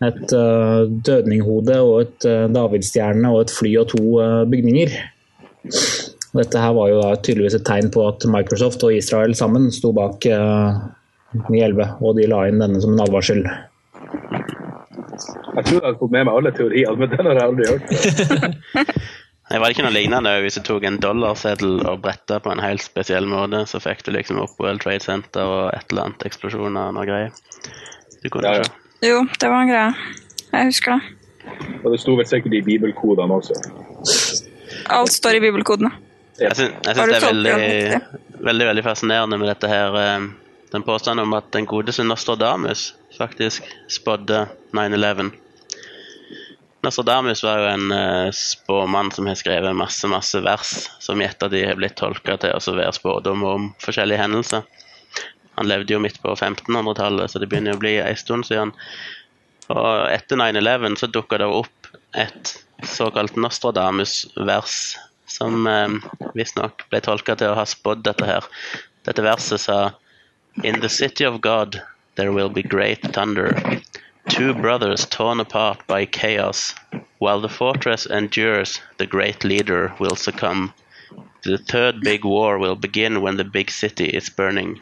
et 0.00 0.32
uh, 0.32 0.88
dødninghode 0.88 1.76
og 1.84 1.96
et 2.04 2.28
uh, 2.28 2.46
davidsstjerne 2.52 3.32
og 3.32 3.44
et 3.44 3.54
fly 3.54 3.74
og 3.82 3.90
to 3.92 4.04
uh, 4.20 4.44
bygninger. 4.48 4.94
Dette 6.30 6.62
her 6.62 6.72
var 6.76 6.88
jo 6.92 7.00
da 7.02 7.10
tydeligvis 7.18 7.58
et 7.58 7.66
tegn 7.66 7.90
på 7.92 8.06
at 8.06 8.24
Microsoft 8.30 8.84
og 8.86 8.94
Israel 8.96 9.34
sammen 9.36 9.68
sto 9.74 9.92
bak 9.96 10.24
uh, 10.30 10.78
9-11, 11.50 12.00
og 12.00 12.16
de 12.18 12.26
la 12.30 12.46
inn 12.50 12.62
denne 12.62 12.80
som 12.82 12.96
en 12.96 13.04
advarsel. 13.04 13.44
Jeg 15.56 15.66
tror 15.66 15.76
jeg 15.76 15.86
hadde 15.86 15.98
fått 16.00 16.14
med 16.14 16.26
meg 16.28 16.36
alle 16.38 16.52
teoriene, 16.54 16.96
men 17.00 17.10
den 17.12 17.28
har 17.28 17.40
jeg 17.40 17.48
aldri 17.50 17.64
hørt. 17.72 18.94
Det 19.50 19.58
var 19.58 19.72
ikke 19.72 19.82
noe 19.82 19.90
lignende 19.90 20.32
hvis 20.44 20.60
du 20.60 20.62
tok 20.62 20.84
en 20.86 21.00
dollarseddel 21.02 21.80
og 21.90 22.04
bretta 22.04 22.36
på 22.38 22.52
en 22.52 22.60
helt 22.62 22.84
spesiell 22.84 23.26
måte, 23.26 23.64
så 23.66 23.80
fikk 23.82 24.04
du 24.06 24.12
liksom 24.14 24.38
opp 24.38 24.52
World 24.62 24.84
Trade 24.84 25.02
Center 25.02 25.42
og 25.42 25.64
et 25.74 25.90
eller 25.90 26.06
annet 26.06 26.22
eksplosjoner 26.28 26.92
og 26.92 26.94
noe 26.94 27.06
greier. 27.08 27.34
Du 28.22 28.28
kunne 28.30 28.46
Ja, 28.46 28.60
ja. 28.62 28.68
Jo, 29.02 29.24
det 29.26 29.48
var 29.50 29.64
en 29.64 29.72
greie. 29.72 30.14
Jeg 30.52 30.68
husker 30.68 30.94
det. 30.94 31.16
Og 31.82 31.88
det 31.90 31.98
sto 32.02 32.14
vel 32.14 32.28
sikkert 32.28 32.54
i 32.54 32.62
bibelkodene 32.62 33.40
også. 33.40 33.56
Alt 34.92 35.16
står 35.16 35.40
i 35.40 35.42
bibelkodene. 35.42 35.90
Jeg 36.38 36.54
syns, 36.56 36.76
jeg 36.86 36.96
syns 36.96 37.10
det 37.10 37.18
er 37.18 37.26
veldig, 37.26 38.00
veldig 38.46 38.70
veldig 38.70 38.84
fascinerende 38.86 39.38
med 39.40 39.50
dette 39.50 39.68
her 39.68 39.96
eh, 39.98 40.28
Den 40.70 40.84
påstanden 40.86 41.26
om 41.26 41.34
at 41.36 41.50
den 41.52 41.66
godeste 41.66 42.06
Nostradamus 42.06 42.92
faktisk 43.20 43.68
spådde 43.92 44.46
9-11. 44.72 45.30
Nostradamus 46.80 47.42
var 47.44 47.60
jo 47.60 47.66
en 47.68 47.92
uh, 47.92 48.30
spåmann 48.32 49.10
som 49.12 49.26
har 49.28 49.36
skrevet 49.36 49.76
masse 49.76 50.08
masse 50.08 50.40
vers 50.40 50.70
som 50.98 51.20
i 51.20 51.26
ettertid 51.28 51.66
har 51.68 51.76
blitt 51.76 51.98
tolka 52.00 52.38
til 52.40 52.56
å 52.56 52.76
være 52.78 52.96
spådommer 52.96 53.58
om 53.58 53.66
forskjellige 53.84 54.22
hendelser. 54.22 54.64
Han 55.60 55.68
levde 55.68 55.92
jo 55.92 56.00
midt 56.00 56.16
på 56.22 56.32
1500-tallet, 56.32 57.28
så 57.28 57.42
det 57.42 57.50
begynner 57.50 57.74
jo 57.74 57.80
å 57.80 57.82
bli 57.82 57.98
en 58.00 58.16
stund 58.16 58.48
siden. 58.48 58.72
Og 59.68 60.08
etter 60.08 60.40
9-11 60.40 60.96
så 61.02 61.10
dukka 61.12 61.42
det 61.42 61.50
opp 61.52 61.90
et 62.16 62.54
såkalt 62.88 63.36
Nostradamus-vers, 63.36 64.78
som 65.28 65.66
eh, 65.68 65.98
visstnok 66.38 66.86
ble 66.88 67.02
tolka 67.04 67.36
til 67.36 67.52
å 67.52 67.58
ha 67.60 67.66
spådd 67.68 68.06
dette 68.08 68.24
her. 68.24 68.48
Dette 69.04 69.26
verset 69.26 69.60
sa 69.68 69.80
In 70.64 70.80
the 70.80 70.88
city 70.88 71.28
of 71.28 71.38
God 71.44 71.76
there 72.20 72.32
will 72.32 72.50
be 72.50 72.62
great 72.62 73.00
thunder. 73.14 73.80
Two 74.28 74.52
brothers 74.52 75.06
torn 75.06 75.40
apart 75.40 75.86
by 75.86 76.04
chaos. 76.04 76.74
While 77.18 77.40
the 77.40 77.48
fortress 77.48 78.04
endures, 78.04 78.78
the 78.98 79.06
great 79.06 79.42
leader 79.42 79.94
will 79.98 80.16
succumb. 80.16 80.74
The 81.44 81.56
third 81.56 82.02
big 82.02 82.26
war 82.26 82.58
will 82.58 82.76
begin 82.76 83.22
when 83.22 83.38
the 83.38 83.44
big 83.44 83.70
city 83.70 84.04
is 84.04 84.28
burning. 84.28 84.80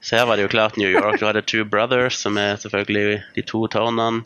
Så 0.00 0.16
her 0.16 0.24
var 0.26 0.36
det 0.36 0.42
jo 0.42 0.48
klart 0.48 0.76
New 0.76 0.88
York. 0.88 1.20
Du 1.20 1.26
hadde 1.26 1.42
Two 1.42 1.64
Brothers, 1.64 2.14
som 2.14 2.36
er 2.36 2.56
selvfølgelig 2.56 3.22
de 3.34 3.42
to 3.42 3.66
tårnene. 3.66 4.24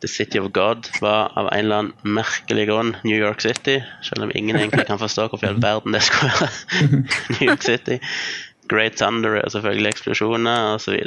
The 0.00 0.08
City 0.08 0.38
of 0.38 0.52
God 0.52 0.88
var 1.00 1.32
av 1.36 1.48
en 1.52 1.58
eller 1.58 1.76
annen 1.76 1.92
merkelig 2.02 2.68
grunn 2.68 2.96
New 3.04 3.18
York 3.18 3.40
City, 3.40 3.80
selv 4.02 4.22
om 4.22 4.30
ingen 4.34 4.56
egentlig 4.56 4.86
kan 4.86 4.98
forstå 4.98 5.26
hvorfor 5.28 5.46
i 5.46 5.50
all 5.50 5.60
verden 5.60 5.92
det 5.92 6.00
skulle 6.06 6.30
være 6.38 6.86
New 7.34 7.50
York 7.50 7.66
City. 7.66 7.98
Great 8.70 8.98
Thunder 9.00 9.38
er 9.40 9.50
selvfølgelig 9.52 9.94
eksplosjoner 9.94 10.76
osv. 10.76 10.98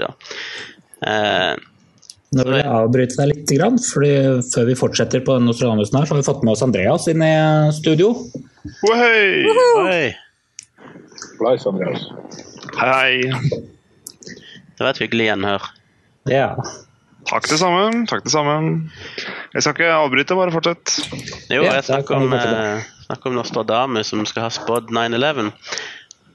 Eh, 1.08 1.54
Nå 2.34 2.46
vil 2.48 2.58
jeg 2.58 2.66
avbryte 2.66 3.18
deg 3.20 3.30
litt, 3.30 3.52
grann, 3.60 3.76
fordi 3.78 4.14
før 4.50 4.70
vi 4.72 4.78
fortsetter 4.78 5.22
på 5.26 5.36
Nostradamusen 5.44 6.00
her, 6.00 6.08
så 6.08 6.16
har 6.16 6.22
vi 6.22 6.26
fått 6.26 6.46
med 6.46 6.56
oss 6.56 6.64
Andreas 6.66 7.06
inn 7.12 7.22
i 7.22 7.34
studio. 7.76 8.14
Hei! 8.90 9.44
Hei! 9.90 10.08
Andreas. 11.44 12.08
Hei. 12.80 13.20
det 13.28 14.82
var 14.82 14.94
et 14.94 15.04
hyggelig 15.04 15.30
gjenhør. 15.30 15.68
Ja. 16.32 16.48
Takk 17.30 17.48
det 17.52 17.60
samme. 17.62 18.04
Takk 18.10 18.26
det 18.26 18.34
samme. 18.34 18.56
Jeg 19.54 19.64
skal 19.64 19.76
ikke 19.76 19.92
avbryte, 19.94 20.38
bare 20.40 20.56
fortsett. 20.56 20.96
Jo, 21.54 21.68
jeg 21.68 21.86
snakker 21.86 22.18
om, 22.18 22.34
eh, 22.34 22.82
snakker 23.06 23.30
om 23.30 23.38
Nostradamus 23.38 24.10
som 24.10 24.26
skal 24.26 24.48
ha 24.48 24.54
spådd 24.54 24.90
9-11. 24.90 25.54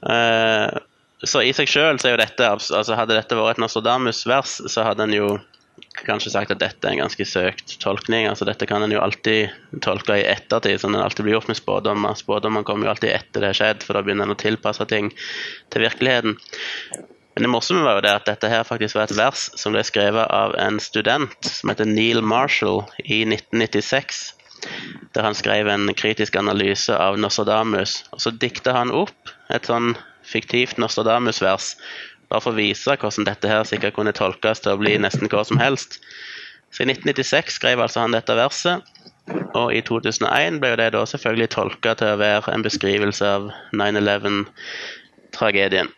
Eh, 0.07 0.79
så 1.27 1.41
i 1.43 1.53
seg 1.55 1.67
sjøl 1.67 1.99
så 1.99 2.09
er 2.09 2.13
jo 2.15 2.21
dette 2.21 2.47
altså 2.47 2.95
Hadde 2.95 3.17
dette 3.17 3.35
vært 3.35 3.57
et 3.57 3.63
Nostradamus-vers, 3.65 4.59
så 4.71 4.85
hadde 4.87 5.07
en 5.07 5.15
jo 5.17 5.31
kanskje 6.05 6.31
sagt 6.31 6.51
at 6.53 6.61
dette 6.61 6.85
er 6.85 6.95
en 6.95 7.03
ganske 7.03 7.25
søkt 7.27 7.75
tolkning. 7.83 8.27
altså 8.29 8.47
Dette 8.47 8.67
kan 8.69 8.83
en 8.83 8.93
jo 8.93 9.01
alltid 9.03 9.51
tolke 9.83 10.19
i 10.19 10.25
ettertid, 10.27 10.79
som 10.81 10.95
det 10.95 11.03
alltid 11.03 11.25
blir 11.27 11.37
gjort 11.37 11.51
med 11.51 11.59
spådommer. 11.59 12.17
Spådommer 12.19 12.63
kommer 12.67 12.87
jo 12.87 12.93
alltid 12.93 13.13
etter 13.15 13.43
det 13.43 13.51
har 13.51 13.59
skjedd, 13.59 13.85
for 13.85 13.97
da 13.97 14.03
begynner 14.03 14.29
en 14.29 14.35
å 14.35 14.39
tilpasse 14.39 14.85
ting 14.91 15.11
til 15.73 15.85
virkeligheten. 15.85 16.37
Men 17.35 17.45
det 17.45 17.51
morsomme 17.51 17.85
var 17.85 17.99
jo 17.99 18.05
det 18.07 18.15
at 18.17 18.27
dette 18.27 18.51
her 18.51 18.65
faktisk 18.67 18.97
var 18.97 19.07
et 19.07 19.15
vers 19.15 19.45
som 19.59 19.75
ble 19.75 19.83
skrevet 19.87 20.27
av 20.33 20.55
en 20.59 20.79
student 20.83 21.37
som 21.47 21.71
heter 21.71 21.87
Neil 21.87 22.23
Marshall 22.25 22.83
i 23.05 23.21
1996. 23.27 24.23
Der 25.15 25.23
han 25.23 25.37
skrev 25.37 25.69
en 25.71 25.87
kritisk 25.95 26.35
analyse 26.35 26.95
av 26.95 27.19
Nostradamus. 27.19 28.01
Og 28.11 28.23
så 28.23 28.35
dikta 28.35 28.75
han 28.75 28.91
opp 28.91 29.31
et 29.55 29.69
sånn 29.69 29.93
fiktivt 30.29 30.79
Nostradamus-vers, 30.81 31.73
bare 32.29 32.45
for 32.45 32.53
å 32.53 32.59
vise 32.59 32.97
hvordan 33.01 33.27
dette 33.27 33.49
her 33.49 33.65
sikkert 33.67 33.97
kunne 33.97 34.15
tolkes 34.15 34.63
til 34.63 34.75
å 34.75 34.81
bli 34.81 34.93
nesten 35.01 35.31
hva 35.31 35.43
som 35.47 35.61
helst. 35.61 35.91
Så 36.69 36.83
i 36.83 36.89
1996 36.91 37.57
skrev 37.57 37.81
altså 37.81 38.03
han 38.03 38.13
dette 38.13 38.37
verset, 38.37 38.85
og 39.57 39.73
i 39.73 39.81
2001 39.85 40.59
ble 40.61 40.75
det 40.77 40.91
da 40.93 41.01
selvfølgelig 41.09 41.53
tolka 41.53 41.95
til 41.97 42.13
å 42.13 42.19
være 42.21 42.53
en 42.53 42.65
beskrivelse 42.65 43.25
av 43.25 43.49
9-11-tragedien. 43.77 45.89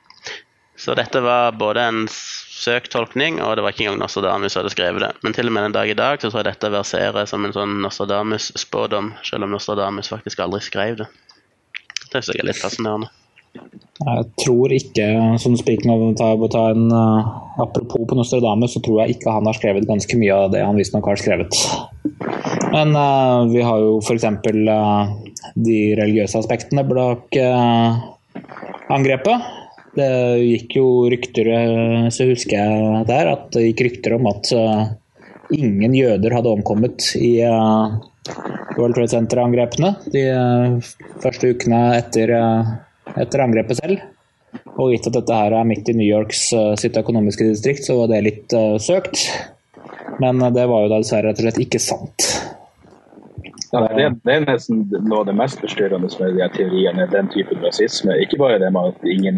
Så 0.82 0.96
dette 0.98 1.20
var 1.22 1.52
både 1.60 1.84
en 1.86 2.06
søkt 2.10 2.90
tolkning, 2.94 3.38
og 3.44 3.58
det 3.58 3.66
var 3.66 3.74
ikke 3.74 3.86
engang 3.86 4.00
Nostradamus 4.02 4.56
hadde 4.58 4.72
skrevet 4.74 5.04
det. 5.04 5.12
Men 5.26 5.36
til 5.38 5.52
og 5.52 5.54
med 5.54 5.68
den 5.68 5.76
dag 5.76 5.92
i 5.92 5.98
dag 5.98 6.22
så 6.22 6.32
tror 6.32 6.42
jeg 6.42 6.54
dette 6.54 6.74
verserer 6.74 7.30
som 7.30 7.46
en 7.46 7.56
sånn 7.56 7.78
Nostradamus-spådom, 7.84 9.12
selv 9.28 9.46
om 9.46 9.54
Nostradamus 9.54 10.10
faktisk 10.10 10.42
aldri 10.42 10.64
skrev 10.66 11.04
det. 11.04 11.10
Det 12.12 12.24
syns 12.24 12.34
jeg 12.34 12.44
er 12.44 12.50
litt 12.50 12.64
fascinerende. 12.64 13.12
Jeg 14.02 14.28
tror 14.41 14.74
ikke, 14.74 15.06
som 15.41 15.56
speaking 15.60 15.91
of 15.93 16.04
ta, 16.18 16.32
ta 16.54 16.64
en 16.74 16.88
uh, 16.89 17.32
Apropos 17.62 18.08
på 18.08 18.16
Nostradamus, 18.18 18.74
så 18.74 18.82
tror 18.82 19.02
jeg 19.02 19.18
ikke 19.18 19.34
han 19.36 19.45
har 19.45 19.58
skrevet 19.58 19.88
ganske 19.89 20.18
mye 20.18 20.38
av 20.45 20.54
det 20.54 20.64
han 20.64 20.78
visstnok 20.80 21.10
har 21.12 21.20
skrevet. 21.20 21.58
Men 22.72 22.95
uh, 22.95 23.43
vi 23.52 23.62
har 23.66 23.84
jo 23.84 23.99
f.eks. 23.99 24.26
Uh, 24.26 25.12
de 25.56 25.80
religiøse 25.99 26.39
aspektene 26.39 26.86
bak 26.88 27.36
uh, 27.38 27.99
angrepet. 28.95 29.49
Det 29.99 30.08
gikk 30.39 30.78
jo 30.80 30.88
rykter, 31.12 31.49
så 32.16 32.30
husker 32.30 32.56
jeg 32.56 33.06
der, 33.10 33.34
at 33.34 33.49
det 33.52 33.66
gikk 33.66 33.84
rykter 33.89 34.16
om 34.16 34.30
at 34.32 34.47
uh, 34.56 34.86
ingen 35.52 35.95
jøder 35.97 36.38
hadde 36.38 36.54
omkommet 36.56 37.12
i 37.20 37.34
uh, 37.43 37.99
World 38.78 38.95
Trade 38.95 39.12
Center-angrepene 39.12 39.91
de 40.14 40.24
uh, 40.32 40.93
første 41.24 41.52
ukene 41.52 41.82
etter, 41.97 42.32
etter, 43.16 43.43
angrepet 43.43 43.82
selv. 43.82 44.03
Og 44.76 44.91
gitt 44.91 45.07
at 45.07 45.16
dette 45.16 45.36
her 45.36 45.55
er 45.55 45.68
midt 45.68 45.89
i 45.91 45.95
New 45.95 46.07
Yorks 46.07 46.49
sitt 46.82 46.97
økonomiske 46.99 47.47
distrikt, 47.53 47.86
så 47.88 47.95
var 48.01 48.12
det 48.12 48.24
litt 48.28 48.55
søkt. 48.84 49.28
Men 50.20 50.41
det 50.53 50.66
var 50.68 50.84
jo 50.84 50.91
da 50.91 50.99
dessverre 50.99 51.32
rett 51.32 51.39
og 51.39 51.47
slett 51.47 51.62
ikke 51.64 51.80
sant. 51.82 52.28
Ja, 53.72 53.88
det, 53.95 54.07
det, 54.26 54.34
er 54.34 54.43
nesten 54.43 54.82
noe 55.07 55.22
av 55.22 55.30
det 55.30 55.36
mest 55.39 55.62
forstyrrende 55.64 56.09
med 56.20 56.34
de 56.36 56.47
teoriene, 56.57 57.05
den 57.14 57.30
typen 57.32 57.62
rasisme. 57.64 58.18
Ikke 58.20 58.39
bare 58.41 58.59
det 58.59 58.68
med 58.76 58.91
at, 58.91 59.05
ingen, 59.07 59.38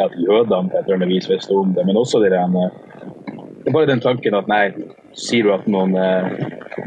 at 0.00 0.14
jødene 0.16 0.72
på 0.72 0.78
et 0.78 0.86
eller 0.86 0.96
annet 0.96 1.12
vis 1.12 1.28
visste 1.28 1.52
om 1.52 1.74
det, 1.76 1.84
men 1.84 2.00
også 2.00 2.22
det 2.24 2.32
der, 2.32 2.48
det 2.48 3.68
er 3.68 3.76
bare 3.76 3.90
den 3.90 4.00
tanken 4.00 4.38
at 4.40 4.48
nei, 4.48 4.62
sier 5.20 5.44
du 5.44 5.52
at 5.52 5.68
noen, 5.68 5.92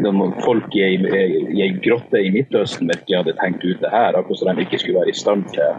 noen 0.01 0.33
folk 0.41 0.73
i 0.73 0.87
ei 0.87 1.69
grotte 1.85 2.17
i 2.17 2.33
Midtøsten 2.33 2.89
ikke 2.95 3.21
hadde 3.21 3.37
tenkt 3.43 3.61
ut 3.67 3.85
det 3.85 3.93
her, 3.93 4.17
akkurat 4.17 4.41
som 4.41 4.49
de 4.57 4.65
ikke 4.65 4.81
skulle 4.81 5.03
være 5.03 5.13
i 5.13 5.21
stand 5.21 5.45
til, 5.53 5.77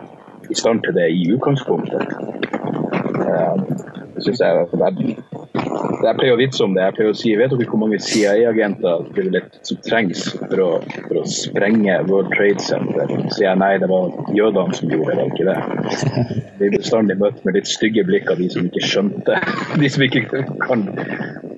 i 0.51 0.55
stand 0.55 0.83
til 0.83 0.95
det 0.95 1.09
i 1.11 1.33
utgangspunktet. 1.35 2.03
Det 4.19 4.27
synes 4.27 4.41
jeg, 4.43 4.67
jeg 4.83 5.17
jeg 5.59 6.17
pleier 6.19 6.35
å 6.35 6.39
vitse 6.39 6.65
om 6.65 6.75
det. 6.77 6.85
Jeg 6.85 6.97
pleier 6.97 7.13
å 7.13 7.17
si 7.17 7.33
Vet 7.39 7.53
dere 7.53 7.67
hvor 7.71 7.81
mange 7.83 7.99
CIA-agenter 8.03 9.07
som 9.67 9.81
trengs 9.87 10.25
for 10.41 10.63
å, 10.63 10.69
for 11.07 11.21
å, 11.21 11.25
sprenge 11.31 11.97
World 12.09 12.31
Trade 12.35 12.65
Center? 12.65 13.11
Så 13.29 13.39
sier 13.39 13.49
jeg 13.49 13.61
nei, 13.63 13.73
det 13.83 13.91
var 13.91 14.13
jødene 14.37 14.79
som 14.79 14.93
gjorde 14.93 15.19
det, 15.19 15.27
ikke 15.33 15.49
det. 15.49 15.57
Vi 16.59 16.69
blir 16.69 16.79
bestandig 16.79 17.19
møtt 17.21 17.43
med 17.47 17.59
litt 17.59 17.71
stygge 17.71 18.07
blikk 18.09 18.31
av 18.33 18.41
de 18.43 18.49
som 18.53 18.69
ikke 18.69 18.85
skjønte. 18.85 19.41
De 19.79 19.91
som 19.93 20.05
ikke 20.07 20.25
kan, 20.65 20.85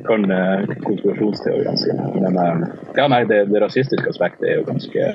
kan 0.09 0.27
uh, 0.33 0.65
konspirasjonsteoriene 0.87 1.77
sine. 1.81 2.09
Men 2.17 2.41
uh, 2.41 2.67
ja, 2.99 3.07
nei, 3.13 3.23
det, 3.31 3.45
det, 3.53 3.63
rasistiske 3.63 4.13
aspektet 4.13 4.49
er 4.49 4.61
jo 4.61 4.69
ganske 4.69 5.11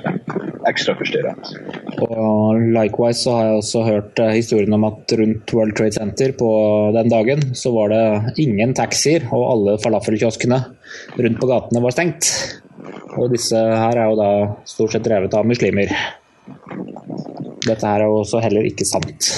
ekstra 0.69 0.95
forstyrrende. 0.97 1.65
Og 2.05 2.61
likewise 2.75 3.21
så 3.25 3.37
har 3.37 3.49
jeg 3.49 3.61
også 3.61 3.85
hørt 3.89 4.23
uh, 4.23 4.31
historien 4.33 4.77
om 4.77 4.87
at 4.89 5.17
rundt 5.19 5.53
World 5.57 5.77
Trade 5.77 5.97
Center 5.97 6.33
på 6.37 6.51
den 6.95 7.11
dagen 7.13 7.34
så 7.57 7.71
var 7.75 7.91
det 7.93 8.35
ingen 8.43 8.73
taxier, 8.77 9.25
og 9.33 9.43
alle 9.51 9.75
falafelkioskene 9.81 10.59
rundt 11.15 11.39
på 11.41 11.49
gatene 11.49 11.81
var 11.83 11.95
stengt. 11.95 12.29
Og 13.15 13.31
disse 13.31 13.55
her 13.57 13.97
er 13.97 14.09
jo 14.11 14.17
da 14.19 14.29
stort 14.67 14.95
sett 14.95 15.05
drevet 15.05 15.35
av 15.37 15.47
muslimer. 15.47 15.91
Dette 17.65 17.85
her 17.87 18.03
er 18.03 18.09
jo 18.09 18.21
også 18.21 18.41
heller 18.43 18.67
ikke 18.67 18.87
sant. 18.87 19.29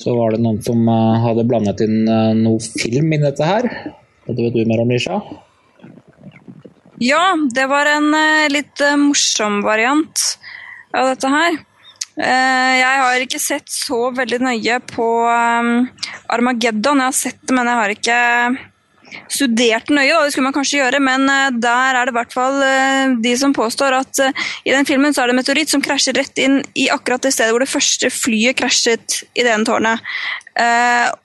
Så 0.00 0.14
var 0.16 0.32
det 0.32 0.42
noen 0.44 0.60
som 0.64 0.84
hadde 1.24 1.46
blandet 1.48 1.82
inn 1.84 2.04
noe 2.40 2.60
film 2.60 3.12
i 3.16 3.20
dette 3.22 3.46
her. 3.46 3.68
Det 4.28 4.36
vet 4.38 4.54
du 4.54 4.68
mer 4.68 4.84
om, 4.84 4.92
Lisha? 4.92 5.18
Ja, 7.00 7.32
det 7.56 7.66
var 7.70 7.88
en 7.88 8.12
litt 8.52 8.84
morsom 9.00 9.62
variant 9.64 10.26
av 10.92 11.12
dette 11.14 11.32
her. 11.32 11.58
Jeg 12.16 12.96
har 13.04 13.22
ikke 13.22 13.38
sett 13.40 13.70
så 13.70 14.10
veldig 14.16 14.40
nøye 14.42 14.80
på 14.90 15.06
Armageddon. 15.30 17.00
Jeg 17.00 17.06
har 17.06 17.16
sett 17.16 17.40
det, 17.46 17.54
men 17.56 17.70
jeg 17.70 17.80
har 17.80 17.94
ikke 17.94 18.18
studert 19.30 19.88
nøye. 19.90 20.12
Det 20.24 20.30
skulle 20.34 20.48
man 20.48 20.54
kanskje 20.54 20.78
gjøre, 20.82 21.00
men 21.02 21.26
der 21.62 21.96
er 21.98 22.06
det 22.06 22.12
i 22.12 22.18
hvert 22.18 22.34
fall 22.34 22.60
de 23.24 23.32
som 23.38 23.54
påstår 23.56 23.96
at 24.02 24.20
i 24.66 24.74
den 24.74 24.86
filmen 24.86 25.14
så 25.14 25.22
er 25.22 25.30
det 25.30 25.34
en 25.34 25.40
meteoritt 25.40 25.72
som 25.72 25.82
krasjer 25.82 26.18
rett 26.18 26.38
inn 26.42 26.60
i 26.78 26.86
akkurat 26.92 27.24
det 27.24 27.32
stedet 27.34 27.54
hvor 27.54 27.64
det 27.64 27.72
første 27.72 28.10
flyet 28.14 28.58
krasjet 28.60 29.22
i 29.34 29.46
det 29.46 29.56
tårnet. 29.66 30.02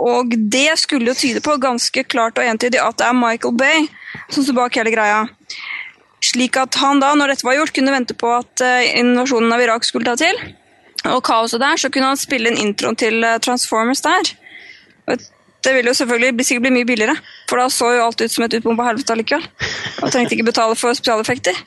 Og 0.02 0.34
det 0.34 0.80
skulle 0.82 1.12
jo 1.12 1.18
tyde 1.20 1.46
på 1.46 1.60
ganske 1.62 2.06
klart 2.10 2.42
og 2.42 2.48
entydig 2.48 2.82
at 2.82 3.02
det 3.02 3.10
er 3.10 3.18
Michael 3.20 3.58
Bay 3.58 3.88
som 4.34 4.42
står 4.42 4.62
bak 4.64 4.78
hele 4.80 4.94
greia. 4.96 5.26
Slik 6.26 6.58
at 6.58 6.78
han 6.82 7.02
da, 7.04 7.14
når 7.14 7.36
dette 7.36 7.46
var 7.46 7.60
gjort, 7.60 7.74
kunne 7.76 7.94
vente 7.94 8.18
på 8.18 8.32
at 8.34 8.64
invasjonen 8.96 9.54
av 9.54 9.62
Irak 9.62 9.86
skulle 9.86 10.08
ta 10.08 10.16
til 10.18 10.40
og 11.14 11.24
kaoset 11.24 11.62
der, 11.62 11.78
så 11.78 11.90
kunne 11.94 12.12
han 12.12 12.18
spille 12.18 12.52
en 12.52 12.58
intro 12.58 12.94
til 12.98 13.26
Transformers 13.42 14.02
der. 14.02 14.34
Det 15.66 15.74
ville 15.74 15.90
jo 15.90 15.94
selvfølgelig 15.94 16.36
bli, 16.36 16.44
sikkert 16.44 16.62
bli 16.62 16.72
mye 16.76 16.86
billigere, 16.86 17.16
for 17.50 17.58
da 17.58 17.70
så 17.74 17.88
jo 17.96 18.04
alt 18.06 18.22
ut 18.22 18.32
som 18.32 18.44
et 18.46 18.54
utbomba 18.54 18.86
helvete 18.86 19.14
allikevel. 19.14 19.48
Og 20.04 20.12
trengte 20.14 20.36
ikke 20.36 20.46
betale 20.52 20.76
for 20.78 20.94
spesialeffekter. 20.94 21.58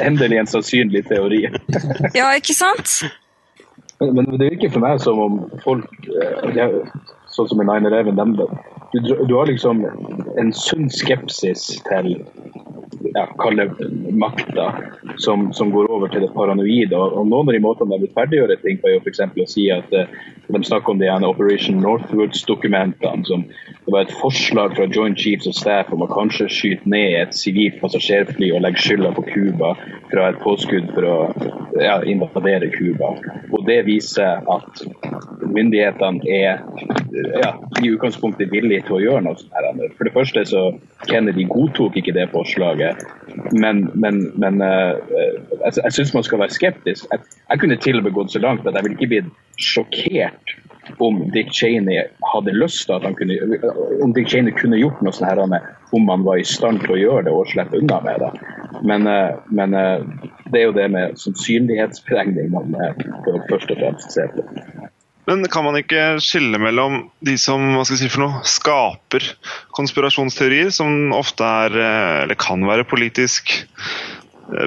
Endelig 0.00 0.38
en 0.40 0.48
sannsynlig 0.48 1.04
teori. 1.10 1.42
ja, 2.18 2.30
ikke 2.38 2.56
sant? 2.56 2.94
Men, 4.00 4.14
men 4.16 4.38
det 4.40 4.48
virker 4.54 4.72
for 4.72 4.84
meg 4.84 5.02
som 5.04 5.20
om 5.26 5.36
folk, 5.64 6.08
ja, 6.56 6.70
sånn 7.36 7.50
som 7.50 7.60
i 7.60 7.68
9-11, 7.68 8.48
du, 9.02 9.24
du 9.28 9.34
har 9.34 9.46
liksom 9.46 9.84
en 10.38 10.52
sunn 10.54 10.90
skepsis 10.90 11.66
til 11.88 12.14
ja, 13.14 13.26
kalle 13.38 13.70
makta, 14.10 14.74
som, 15.16 15.52
som, 15.52 15.70
går 15.70 15.90
over 15.90 16.08
til 16.08 16.24
det 16.24 16.30
paranoide. 16.34 16.96
Og, 16.96 17.18
og 17.18 17.28
Noen 17.28 17.50
av 17.50 17.56
de 17.56 17.62
måtene 17.62 17.98
de 17.98 18.06
rettferdiggjør 18.06 18.54
ting 18.62 18.80
på, 18.80 18.88
er 18.88 18.96
jo 18.96 19.02
f.eks. 19.04 19.20
å 19.20 19.48
si 19.50 19.66
at 19.74 19.94
uh, 19.94 20.22
de 20.48 20.62
snakker 20.66 20.94
om 20.94 21.00
de 21.02 21.10
Operation 21.28 21.80
Northwoods-dokumentene. 21.82 23.26
som 23.28 23.44
Det 23.84 23.94
var 23.94 24.06
et 24.06 24.16
forslag 24.20 24.76
fra 24.78 24.88
Joint 24.90 25.18
Chiefs 25.20 25.48
of 25.50 25.56
Staff 25.58 25.92
om 25.92 26.04
å 26.04 26.10
kanskje 26.10 26.48
skyte 26.48 26.90
ned 26.90 27.18
et 27.20 27.36
sivilt 27.36 27.80
passasjerfly 27.82 28.52
og 28.54 28.64
legge 28.64 28.82
skylda 28.82 29.12
på 29.16 29.26
Cuba 29.30 29.74
fra 30.12 30.30
et 30.30 30.40
påskudd 30.44 30.90
for 30.94 31.08
å 31.08 31.18
ja, 31.80 32.00
invadere 32.08 32.70
Cuba. 32.74 33.14
Og 33.52 33.64
det 33.68 33.82
viser 33.88 34.44
at 34.50 34.84
myndighetene 35.44 36.24
er 36.30 36.62
ja, 37.42 37.54
i 37.82 37.92
utgangspunktet 37.92 38.52
villige 38.52 38.83
til 38.86 38.96
å 38.96 39.02
gjøre 39.02 39.22
noe 39.26 39.38
sånt. 39.38 39.54
her. 39.54 39.94
For 39.98 40.08
det 40.08 40.14
første 40.14 40.44
så 40.48 40.64
Kennedy 41.08 41.46
godtok 41.50 41.96
ikke 42.00 42.14
det 42.16 42.28
forslaget, 42.32 43.04
men, 43.52 43.86
men, 43.94 44.20
men 44.40 44.60
uh, 44.64 44.96
jeg, 45.64 45.78
jeg 45.80 45.96
syns 45.98 46.14
man 46.16 46.26
skal 46.26 46.42
være 46.44 46.56
skeptisk. 46.56 47.08
Jeg, 47.12 47.24
jeg 47.48 47.62
kunne 47.62 47.80
til 47.80 48.00
og 48.00 48.06
med 48.06 48.16
gått 48.16 48.34
så 48.34 48.42
langt 48.44 48.66
at 48.66 48.76
jeg 48.76 48.86
ville 48.86 48.98
ikke 48.98 49.12
blitt 49.14 49.32
sjokkert 49.60 50.56
om 51.00 51.22
Dick 51.32 51.52
Cheney 51.56 52.02
hadde 52.28 52.52
lyst 52.52 52.84
til 52.84 52.98
at 52.98 53.06
han 53.06 53.14
kunne 53.16 53.38
om 54.04 54.12
Dick 54.12 54.28
Cheney 54.28 54.52
kunne 54.52 54.76
gjort 54.76 55.00
noe 55.00 55.14
sånt 55.16 55.30
her, 55.30 55.40
om 55.96 56.10
han 56.12 56.26
var 56.26 56.40
i 56.40 56.44
stand 56.44 56.82
til 56.84 56.96
å 56.96 57.00
gjøre 57.00 57.24
det 57.28 57.32
og 57.32 57.48
slippe 57.48 57.80
unna 57.80 58.02
med 58.04 58.20
det. 58.20 58.30
Men, 58.84 59.08
men 59.48 59.76
det 60.52 60.60
er 60.60 60.66
jo 60.66 60.76
det 60.76 60.90
med 60.92 61.16
sannsynlighetsberegning 61.22 62.52
man 62.52 62.76
først 63.48 63.72
og 63.72 63.80
fremst 63.80 64.12
ser 64.12 64.34
på. 64.36 64.44
Men 65.24 65.46
kan 65.48 65.64
man 65.64 65.78
ikke 65.78 66.18
skille 66.22 66.58
mellom 66.60 67.06
de 67.24 67.36
som 67.40 67.62
hva 67.72 67.84
skal 67.86 67.96
jeg 67.96 68.02
si 68.04 68.12
for 68.12 68.24
noe, 68.26 68.42
skaper 68.48 69.30
konspirasjonsteorier, 69.76 70.68
som 70.74 71.14
ofte 71.16 71.46
er, 71.46 71.78
eller 72.24 72.38
kan 72.40 72.64
være 72.68 72.84
politisk 72.88 73.54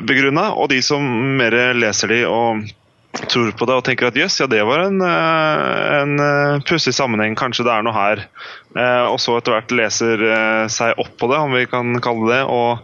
begrunna, 0.07 0.49
og 0.57 0.71
de 0.73 0.81
som 0.81 1.03
mer 1.37 1.53
leser 1.77 2.13
de 2.13 2.23
og 2.25 2.65
tror 3.17 3.51
på 3.57 3.65
det 3.65 3.75
og 3.77 3.85
tenker 3.85 4.09
at 4.09 4.17
jøss, 4.17 4.39
ja 4.41 4.47
det 4.49 4.61
var 4.67 4.83
en, 4.83 5.01
en 5.01 6.61
pussig 6.67 6.93
sammenheng, 6.93 7.37
kanskje 7.37 7.65
det 7.65 7.73
er 7.73 7.85
noe 7.85 7.95
her. 7.95 8.23
Og 9.09 9.17
så 9.21 9.37
etter 9.37 9.55
hvert 9.55 9.73
leser 9.77 10.25
seg 10.73 10.97
opp 11.01 11.13
på 11.17 11.29
det, 11.31 11.39
om 11.41 11.55
vi 11.57 11.65
kan 11.69 11.97
kalle 12.03 12.29
det, 12.33 12.41
og, 12.45 12.83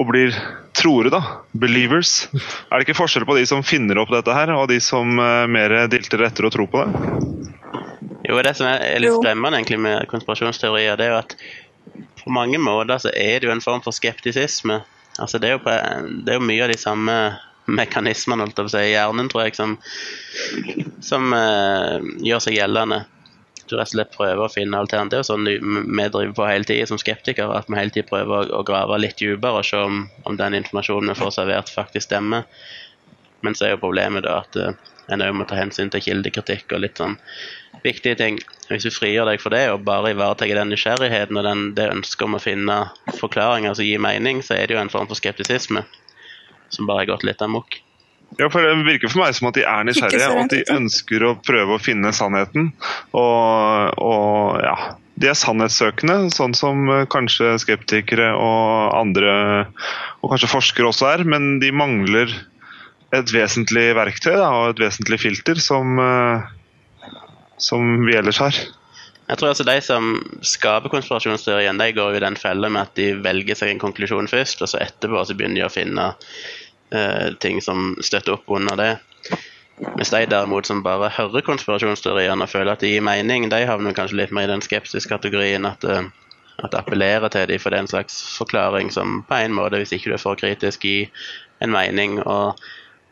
og 0.00 0.12
blir 0.12 0.36
troere, 0.84 1.10
da. 1.12 1.22
Believers. 1.56 2.28
Er 2.68 2.78
det 2.78 2.86
ikke 2.86 3.00
forskjell 3.00 3.26
på 3.28 3.38
de 3.38 3.46
som 3.48 3.64
finner 3.66 3.98
opp 4.02 4.12
dette 4.12 4.36
her, 4.36 4.52
og 4.54 4.68
de 4.70 4.78
som 4.84 5.16
mer 5.16 5.76
dilter 5.92 6.26
etter 6.28 6.46
å 6.46 6.52
tro 6.52 6.68
på 6.70 6.84
det? 6.84 7.34
Jo, 8.24 8.38
det 8.44 8.54
som 8.56 8.68
er 8.70 9.00
litt 9.02 9.16
skremmende 9.18 9.58
egentlig 9.60 9.80
med 9.84 10.06
konspirasjonsteorier, 10.08 10.96
det 10.96 11.08
er 11.08 11.12
jo 11.12 11.20
at 11.20 11.36
på 12.22 12.32
mange 12.32 12.58
måter 12.58 13.02
så 13.02 13.12
er 13.12 13.40
det 13.40 13.48
jo 13.48 13.52
en 13.52 13.64
form 13.64 13.82
for 13.84 13.96
skeptisisme. 13.96 14.80
Altså 15.20 15.38
det 15.38 15.50
er 15.50 15.58
jo, 15.58 15.64
på, 15.64 15.74
det 16.24 16.32
er 16.32 16.40
jo 16.40 16.46
mye 16.48 16.64
av 16.64 16.72
de 16.72 16.78
samme 16.80 17.16
mekanismene 17.64 18.44
holdt 18.44 18.58
jeg 18.58 18.64
på 18.64 18.70
å 18.70 18.74
si, 18.74 18.84
i 18.88 18.94
hjernen, 18.94 19.28
tror 19.32 19.44
jeg, 19.44 19.56
som, 19.56 19.76
som 21.04 21.36
uh, 21.36 22.00
gjør 22.24 22.42
seg 22.44 22.58
gjeldende. 22.58 23.04
Rett 23.72 23.88
og 23.88 23.92
slett 23.92 24.14
prøver 24.14 24.44
å 24.44 24.52
finne 24.52 24.78
alternativer, 24.78 25.24
sånn 25.26 25.46
vi 25.46 25.58
driver 25.58 26.32
på 26.36 26.48
hele 26.48 26.68
tida 26.68 26.88
som 26.90 27.00
skeptikere, 27.00 27.56
at 27.56 27.70
vi 27.70 27.78
hele 27.78 27.94
tida 27.94 28.08
prøver 28.08 28.52
å, 28.52 28.62
grave 28.66 28.98
litt 29.00 29.18
dypere 29.20 29.60
og 29.60 29.68
se 29.68 29.80
om, 29.80 30.04
om, 30.24 30.38
den 30.40 30.58
informasjonen 30.60 31.12
vi 31.12 31.18
får 31.20 31.36
servert, 31.38 31.72
faktisk 31.72 32.08
stemmer. 32.08 32.48
Men 33.44 33.56
så 33.56 33.68
er 33.68 33.74
jo 33.74 33.82
problemet 33.84 34.24
da 34.24 34.40
at 34.42 34.56
uh, 34.56 34.72
en 35.12 35.24
òg 35.24 35.34
må 35.36 35.46
ta 35.48 35.58
hensyn 35.58 35.90
til 35.92 36.02
kildekritikk 36.04 36.72
og 36.72 36.84
litt 36.84 37.00
sånn 37.00 37.18
viktige 37.84 38.16
ting. 38.20 38.38
Hvis 38.70 38.86
du 38.86 38.92
frigjør 38.94 39.28
deg 39.28 39.42
for 39.42 39.52
det 39.52 39.66
og 39.72 39.84
bare 39.84 40.14
ivaretar 40.14 40.48
den 40.48 40.72
nysgjerrigheten 40.72 41.36
og 41.36 41.44
den, 41.44 41.66
det 41.76 41.90
ønsket 41.92 42.24
om 42.28 42.38
å 42.38 42.42
finne 42.42 42.78
forklaringer 43.20 43.76
som 43.76 43.84
gir 43.84 44.00
mening, 44.00 44.40
så 44.44 44.56
er 44.56 44.68
det 44.68 44.78
jo 44.78 44.80
en 44.80 44.92
form 44.92 45.10
for 45.10 45.20
skeptisisme 45.20 45.84
som 46.72 46.88
bare 46.88 47.04
har 47.04 47.12
gått 47.12 47.28
litt 47.28 47.44
amok. 47.44 47.83
Ja, 48.38 48.48
for 48.50 48.62
Det 48.62 48.74
virker 48.86 49.12
for 49.12 49.22
meg 49.22 49.36
som 49.36 49.48
at 49.50 49.58
de 49.58 49.64
er 49.68 49.86
nysgjerrige 49.86 50.30
og 50.32 50.42
at 50.44 50.54
de 50.54 50.64
ønsker 50.74 51.24
å 51.26 51.36
prøve 51.44 51.76
å 51.76 51.82
finne 51.82 52.10
sannheten. 52.16 52.72
Og, 53.14 54.00
og 54.02 54.64
ja, 54.64 54.74
De 55.14 55.30
er 55.30 55.38
sannhetssøkende, 55.38 56.32
sånn 56.34 56.56
som 56.58 56.88
eh, 56.90 57.04
kanskje 57.10 57.54
skeptikere 57.62 58.32
og 58.34 58.96
andre, 58.98 59.36
og 60.20 60.34
kanskje 60.34 60.50
forskere 60.50 60.90
også 60.90 61.12
er. 61.12 61.24
Men 61.30 61.60
de 61.62 61.70
mangler 61.70 62.32
et 63.14 63.30
vesentlig 63.30 63.92
verktøy 63.94 64.34
da, 64.34 64.48
og 64.50 64.72
et 64.72 64.86
vesentlig 64.88 65.20
filter 65.22 65.60
som, 65.62 65.94
eh, 66.02 67.12
som 67.62 67.94
vi 68.08 68.18
ellers 68.18 68.42
har. 68.42 68.64
Jeg 69.24 69.40
tror 69.40 69.54
altså 69.54 69.64
De 69.64 69.78
som 69.80 70.10
skaper 70.44 70.92
konspirasjonsteorien, 70.92 71.78
de 71.80 71.92
går 71.96 72.18
i 72.18 72.24
den 72.26 72.36
fella 72.36 72.68
med 72.68 72.90
at 72.90 72.98
de 72.98 73.14
velger 73.24 73.56
seg 73.56 73.72
en 73.72 73.80
konklusjon 73.80 74.28
først, 74.28 74.60
og 74.60 74.68
så 74.68 74.82
etterpå 74.84 75.22
så 75.24 75.36
begynner 75.36 75.62
de 75.62 75.68
å 75.68 75.72
finne 75.72 76.10
ting 77.42 77.60
som 77.64 77.94
støtter 78.02 78.36
opp 78.36 78.50
under 78.54 78.78
det. 78.78 78.92
Mens 79.82 80.10
de 80.10 80.20
derimot 80.30 80.68
som 80.68 80.84
bare 80.84 81.10
hører 81.16 81.42
konspirasjonsteoriene 81.46 82.46
og 82.46 82.50
føler 82.50 82.76
at 82.76 82.84
det 82.84 82.92
gir 82.92 83.02
mening, 83.04 83.48
de 83.50 83.64
havner 83.66 83.96
kanskje 83.96 84.20
litt 84.20 84.34
mer 84.34 84.46
i 84.46 84.52
den 84.52 84.62
skeptiske 84.62 85.10
kategorien 85.10 85.66
at, 85.66 85.82
eh, 85.82 86.06
at 86.62 86.70
det 86.70 86.78
appellerer 86.78 87.32
til 87.34 87.50
dem 87.50 87.62
for 87.62 87.74
det 87.74 87.80
er 87.80 87.86
en 87.86 87.90
slags 87.90 88.20
forklaring 88.38 88.92
som 88.94 89.22
på 89.26 89.40
en 89.40 89.56
måte, 89.56 89.80
hvis 89.82 89.96
ikke 89.96 90.12
du 90.12 90.16
er 90.16 90.22
for 90.22 90.38
kritisk, 90.38 90.86
gir 90.86 91.10
en 91.64 91.74
mening. 91.74 92.20
og 92.22 92.58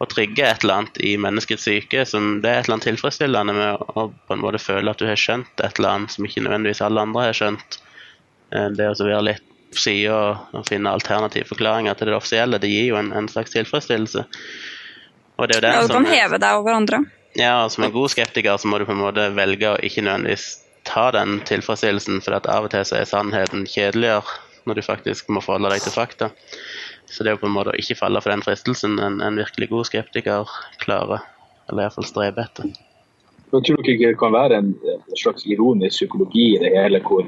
og 0.02 0.10
trigger 0.10 0.48
et 0.50 0.64
eller 0.64 0.80
annet 0.80 0.96
i 1.04 1.12
menneskets 1.20 1.62
syke. 1.68 2.04
som 2.08 2.40
Det 2.42 2.50
er 2.50 2.58
et 2.58 2.66
eller 2.66 2.78
annet 2.80 2.88
tilfredsstillende 2.90 3.54
med 3.54 3.82
å 3.94 4.08
på 4.10 4.34
en 4.34 4.42
måte 4.42 4.58
føle 4.58 4.90
at 4.90 4.98
du 4.98 5.06
har 5.06 5.20
skjønt 5.20 5.62
et 5.62 5.78
eller 5.78 5.92
annet 5.92 6.14
som 6.14 6.26
ikke 6.26 6.42
nødvendigvis 6.42 6.82
alle 6.82 7.04
andre 7.06 7.28
har 7.28 7.38
skjønt. 7.38 7.78
Eh, 8.50 8.68
det 8.74 8.88
å 8.90 8.96
være 8.98 9.26
litt 9.28 9.51
sida 9.78 10.18
og 10.52 10.66
finne 10.68 10.92
alternative 10.92 11.48
forklaringer 11.48 11.96
til 11.98 12.10
det 12.10 12.16
offisielle, 12.16 12.60
det 12.62 12.70
gir 12.70 12.90
jo 12.92 13.00
en, 13.00 13.12
en 13.16 13.28
slags 13.30 13.54
tilfredsstillelse. 13.54 14.24
Og 15.38 15.48
det 15.48 15.56
er 15.56 15.60
jo 15.60 15.64
det 15.64 15.72
ja, 15.74 15.82
du 15.88 15.94
kan 15.96 16.08
heve 16.10 16.40
deg 16.42 16.60
over 16.60 16.76
andre. 16.76 17.02
Ja, 17.38 17.64
og 17.64 17.72
som 17.72 17.86
en 17.86 17.94
god 17.94 18.12
skeptiker 18.12 18.58
så 18.60 18.68
må 18.68 18.78
du 18.78 18.86
på 18.88 18.92
en 18.92 19.00
måte 19.00 19.30
velge 19.36 19.72
å 19.72 19.80
ikke 19.80 20.04
nødvendigvis 20.04 20.62
ta 20.88 21.08
den 21.14 21.40
tilfredsstillelsen, 21.48 22.20
for 22.24 22.36
at 22.36 22.48
av 22.50 22.66
og 22.66 22.74
til 22.74 22.84
så 22.86 22.98
er 22.98 23.08
sannheten 23.08 23.64
kjedeligere 23.70 24.26
når 24.68 24.78
du 24.78 24.84
faktisk 24.86 25.30
må 25.32 25.42
forholde 25.42 25.72
deg 25.72 25.84
til 25.84 25.94
fakta. 25.94 26.30
Så 27.08 27.24
det 27.24 27.32
er 27.32 27.36
jo 27.36 27.42
på 27.42 27.50
en 27.50 27.56
måte 27.56 27.72
å 27.72 27.78
ikke 27.80 27.98
falle 27.98 28.22
for 28.22 28.32
den 28.32 28.44
fristelsen 28.44 28.98
en, 29.02 29.20
en 29.24 29.38
virkelig 29.40 29.68
god 29.72 29.88
skeptiker 29.88 30.50
klarer, 30.82 31.24
eller 31.68 31.86
iallfall 31.86 32.08
streber 32.08 32.46
etter. 32.46 32.72
Jeg 33.52 33.66
tror 33.68 33.82
ikke 33.82 34.08
det 34.08 34.18
kan 34.20 34.32
være 34.32 34.60
en, 34.62 34.70
en 34.88 35.18
slags 35.20 35.44
ironisk 35.44 35.98
psykologi 35.98 36.54
i 36.54 36.60
det 36.62 36.70
hele, 36.72 37.02
hvor 37.04 37.26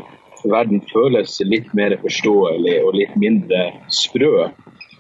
verden 0.53 0.83
føles 0.93 1.39
litt 1.45 1.71
mer 1.77 1.97
forståelig 2.03 2.75
og 2.85 2.99
litt 2.99 3.15
mindre 3.21 3.71
sprø, 3.93 4.49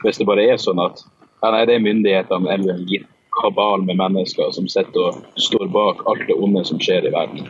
hvis 0.05 0.21
det 0.21 0.29
bare 0.29 0.47
er 0.53 0.61
sånn 0.61 0.83
at 0.83 1.03
ja, 1.43 1.51
nei, 1.53 1.65
det 1.69 1.77
er 1.77 1.85
myndighetene 1.85 2.55
eller 2.55 2.75
en 2.75 2.87
gitt 2.89 3.09
kabal 3.35 3.83
med 3.85 3.99
mennesker 3.99 4.53
som 4.55 4.69
sitter 4.71 5.11
og 5.11 5.41
står 5.43 5.69
bak 5.75 6.05
alt 6.11 6.23
det 6.29 6.37
onde 6.39 6.63
som 6.65 6.79
skjer 6.81 7.09
i 7.09 7.13
verden. 7.15 7.49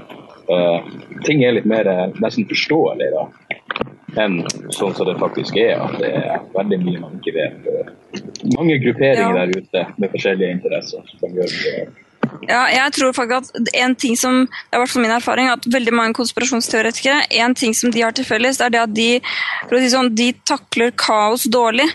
Uh, 0.49 0.81
ting 1.25 1.45
er 1.45 1.57
litt 1.57 1.69
mer 1.69 1.89
uh, 1.89 2.09
nesten 2.25 2.49
forståelig 2.49 3.11
da 3.15 3.29
enn 4.21 4.41
sånn 4.75 4.95
som 4.95 5.09
det 5.09 5.17
faktisk 5.19 5.57
er. 5.61 5.81
At 5.83 5.99
det 6.01 6.11
er 6.21 6.43
veldig 6.55 6.81
mye 6.85 7.03
man 7.03 7.19
ikke 7.19 7.35
vet. 7.37 7.69
Mange 8.55 8.79
grupperinger 8.83 9.39
ja. 9.39 9.45
der 9.45 9.55
ute 9.59 9.85
med 9.99 10.13
forskjellige 10.15 10.59
interesser. 10.59 11.15
som 11.21 11.35
gjør 11.35 11.55
det 11.65 12.04
ja, 12.43 12.61
jeg 12.73 12.93
tror 12.97 13.15
faktisk 13.17 13.55
at 13.57 13.71
en 13.81 13.95
ting 13.99 14.17
som, 14.19 14.45
det 14.47 14.77
er 14.77 14.83
hvert 14.83 14.97
min 15.01 15.15
erfaring, 15.15 15.49
at 15.53 15.69
veldig 15.71 15.95
mange 15.95 16.17
konspirasjonsteoretikere 16.19 17.29
en 17.41 17.55
ting 17.55 17.75
som 17.77 17.93
de 17.95 18.03
har 18.05 18.15
til 18.17 18.27
felles, 18.27 18.61
er 18.61 18.75
det 18.75 18.83
at 18.83 18.95
de, 18.95 19.09
si 19.71 19.93
sånn, 19.93 20.13
de 20.19 20.31
takler 20.47 20.93
kaos 20.99 21.47
dårlig. 21.51 21.87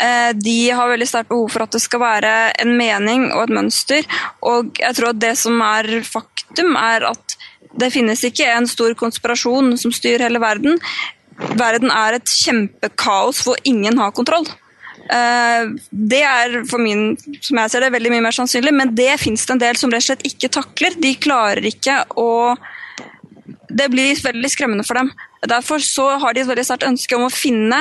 Eh, 0.00 0.32
de 0.36 0.58
har 0.74 0.90
veldig 0.90 1.08
sterkt 1.08 1.32
behov 1.32 1.50
for 1.54 1.66
at 1.66 1.76
det 1.76 1.82
skal 1.84 2.02
være 2.02 2.34
en 2.64 2.76
mening 2.78 3.28
og 3.32 3.46
et 3.46 3.56
mønster. 3.60 4.06
Og 4.42 4.74
jeg 4.82 4.98
tror 4.98 5.12
at 5.12 5.22
det 5.22 5.34
som 5.40 5.60
er 5.64 5.90
faktum, 6.06 6.74
er 6.80 7.10
at 7.14 7.38
det 7.74 7.90
finnes 7.90 8.20
ikke 8.26 8.46
en 8.54 8.68
stor 8.70 8.94
konspirasjon 8.98 9.74
som 9.80 9.94
styrer 9.94 10.28
hele 10.28 10.42
verden 10.42 10.78
verden 11.58 11.90
er 11.90 12.18
et 12.18 12.30
kjempekaos 12.30 13.42
hvor 13.44 13.58
ingen 13.66 13.98
har 13.98 14.14
kontroll. 14.14 14.46
Eh, 15.04 15.66
det 15.90 16.22
er 16.24 16.56
for 16.70 16.82
min, 16.82 17.12
som 17.40 17.60
jeg 17.60 17.72
ser 17.72 17.84
det, 17.84 17.92
veldig 17.94 18.14
mye 18.14 18.24
mer 18.24 18.36
sannsynlig, 18.36 18.72
men 18.76 18.94
det 18.96 19.12
fins 19.22 19.44
det 19.44 19.56
en 19.56 19.62
del 19.66 19.80
som 19.80 19.92
rett 19.92 20.04
og 20.04 20.08
slett 20.08 20.26
ikke 20.30 20.52
takler. 20.60 20.96
De 21.00 21.14
klarer 21.20 21.72
ikke 21.72 22.02
å 22.20 22.56
Det 23.74 23.88
blir 23.90 24.14
veldig 24.22 24.48
skremmende 24.48 24.84
for 24.86 24.94
dem. 24.94 25.08
Derfor 25.50 25.82
så 25.82 26.04
har 26.22 26.32
de 26.32 26.44
et 26.44 26.46
veldig 26.46 26.62
sterkt 26.64 26.86
ønske 26.86 27.16
om 27.16 27.24
å 27.26 27.32
finne 27.32 27.80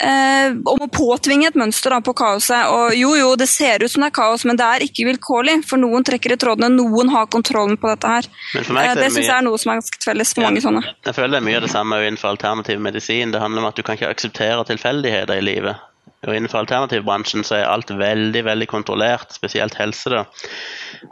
eh, 0.00 0.52
om 0.52 0.82
å 0.84 0.88
påtvinge 0.92 1.48
et 1.48 1.58
mønster 1.58 1.94
da, 1.94 2.00
på 2.04 2.14
kaoset. 2.16 2.68
Og 2.74 2.94
jo, 2.96 3.14
jo, 3.18 3.30
det 3.40 3.48
ser 3.50 3.84
ut 3.84 3.92
som 3.92 4.04
det 4.04 4.10
er 4.10 4.16
kaos, 4.20 4.44
men 4.48 4.58
det 4.60 4.66
er 4.66 4.84
ikke 4.86 5.06
vilkårlig. 5.08 5.60
For 5.68 5.80
noen 5.80 6.06
trekker 6.06 6.34
i 6.34 6.38
trådene, 6.40 6.70
noen 6.76 7.12
har 7.14 7.30
kontrollen 7.32 7.78
på 7.80 7.90
dette 7.90 8.14
her. 8.14 8.30
Eh, 8.58 8.70
det 8.70 8.96
det 9.00 9.10
syns 9.14 9.26
jeg 9.26 9.36
er 9.36 9.46
noe 9.46 9.60
som 9.60 9.72
er 9.72 9.80
ganske 9.80 10.02
felles 10.04 10.34
for 10.36 10.46
mange 10.46 10.64
sånne. 10.64 10.84
Jeg 11.08 11.16
føler 11.16 11.36
det 11.36 11.42
er 11.42 11.48
mye 11.50 11.60
av 11.60 11.66
det 11.66 11.74
samme 11.74 12.00
innenfor 12.04 12.34
alternativ 12.34 12.82
medisin. 12.82 13.34
Det 13.34 13.42
handler 13.42 13.64
om 13.64 13.70
at 13.70 13.78
du 13.78 13.86
kan 13.86 13.98
ikke 13.98 14.12
akseptere 14.12 14.66
tilfeldigheter 14.72 15.40
i 15.40 15.46
livet. 15.52 15.86
Og 16.26 16.34
Innenfor 16.36 16.60
alternativbransjen 16.60 17.44
så 17.46 17.56
er 17.56 17.70
alt 17.70 17.90
veldig 17.96 18.42
veldig 18.44 18.66
kontrollert, 18.68 19.32
spesielt 19.32 19.78
helse. 19.80 20.10
da. 20.12 20.24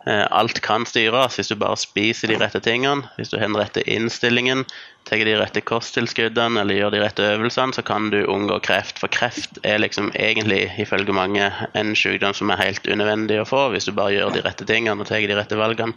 Eh, 0.07 0.27
alt 0.31 0.61
kan 0.65 0.85
styres 0.87 1.39
hvis 1.39 1.49
du 1.49 1.57
bare 1.57 1.79
spiser 1.81 2.29
de 2.29 2.37
rette 2.41 2.61
tingene, 2.61 3.09
hvis 3.17 3.33
du 3.33 3.39
har 3.39 3.49
den 3.49 3.57
rette 3.57 3.85
innstillingen, 3.89 4.67
tar 5.09 5.25
de 5.25 5.37
rette 5.41 5.63
kosttilskuddene 5.65 6.61
eller 6.61 6.77
gjør 6.77 6.93
de 6.93 7.03
rette 7.03 7.25
øvelsene, 7.25 7.73
så 7.73 7.83
kan 7.83 8.11
du 8.13 8.21
unngå 8.29 8.61
kreft. 8.65 9.01
For 9.01 9.09
kreft 9.09 9.61
er 9.65 9.81
liksom 9.81 10.11
egentlig, 10.13 10.67
ifølge 10.79 11.17
mange, 11.17 11.49
en 11.73 11.95
sykdom 11.97 12.37
som 12.37 12.53
er 12.53 12.61
helt 12.61 12.85
unødvendig 12.85 13.41
å 13.41 13.49
få 13.49 13.69
hvis 13.73 13.89
du 13.89 13.95
bare 13.97 14.19
gjør 14.19 14.37
de 14.37 14.45
rette 14.45 14.69
tingene 14.69 15.01
og 15.01 15.09
tar 15.09 15.25
de 15.25 15.39
rette 15.39 15.57
valgene. 15.57 15.97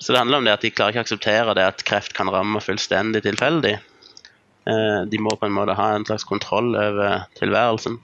Så 0.00 0.12
det 0.12 0.24
handler 0.24 0.40
om 0.40 0.48
det 0.48 0.56
at 0.56 0.64
de 0.64 0.72
klarer 0.72 0.94
ikke 0.94 1.04
å 1.04 1.06
akseptere 1.08 1.56
det 1.56 1.66
at 1.68 1.84
kreft 1.86 2.16
kan 2.16 2.32
ramme 2.32 2.60
fullstendig 2.64 3.22
tilfeldig. 3.24 3.76
Eh, 4.66 5.02
de 5.10 5.20
må 5.20 5.34
på 5.36 5.48
en 5.48 5.56
måte 5.56 5.76
ha 5.76 5.90
en 5.94 6.06
slags 6.08 6.24
kontroll 6.28 6.72
over 6.72 7.26
tilværelsen. 7.40 7.98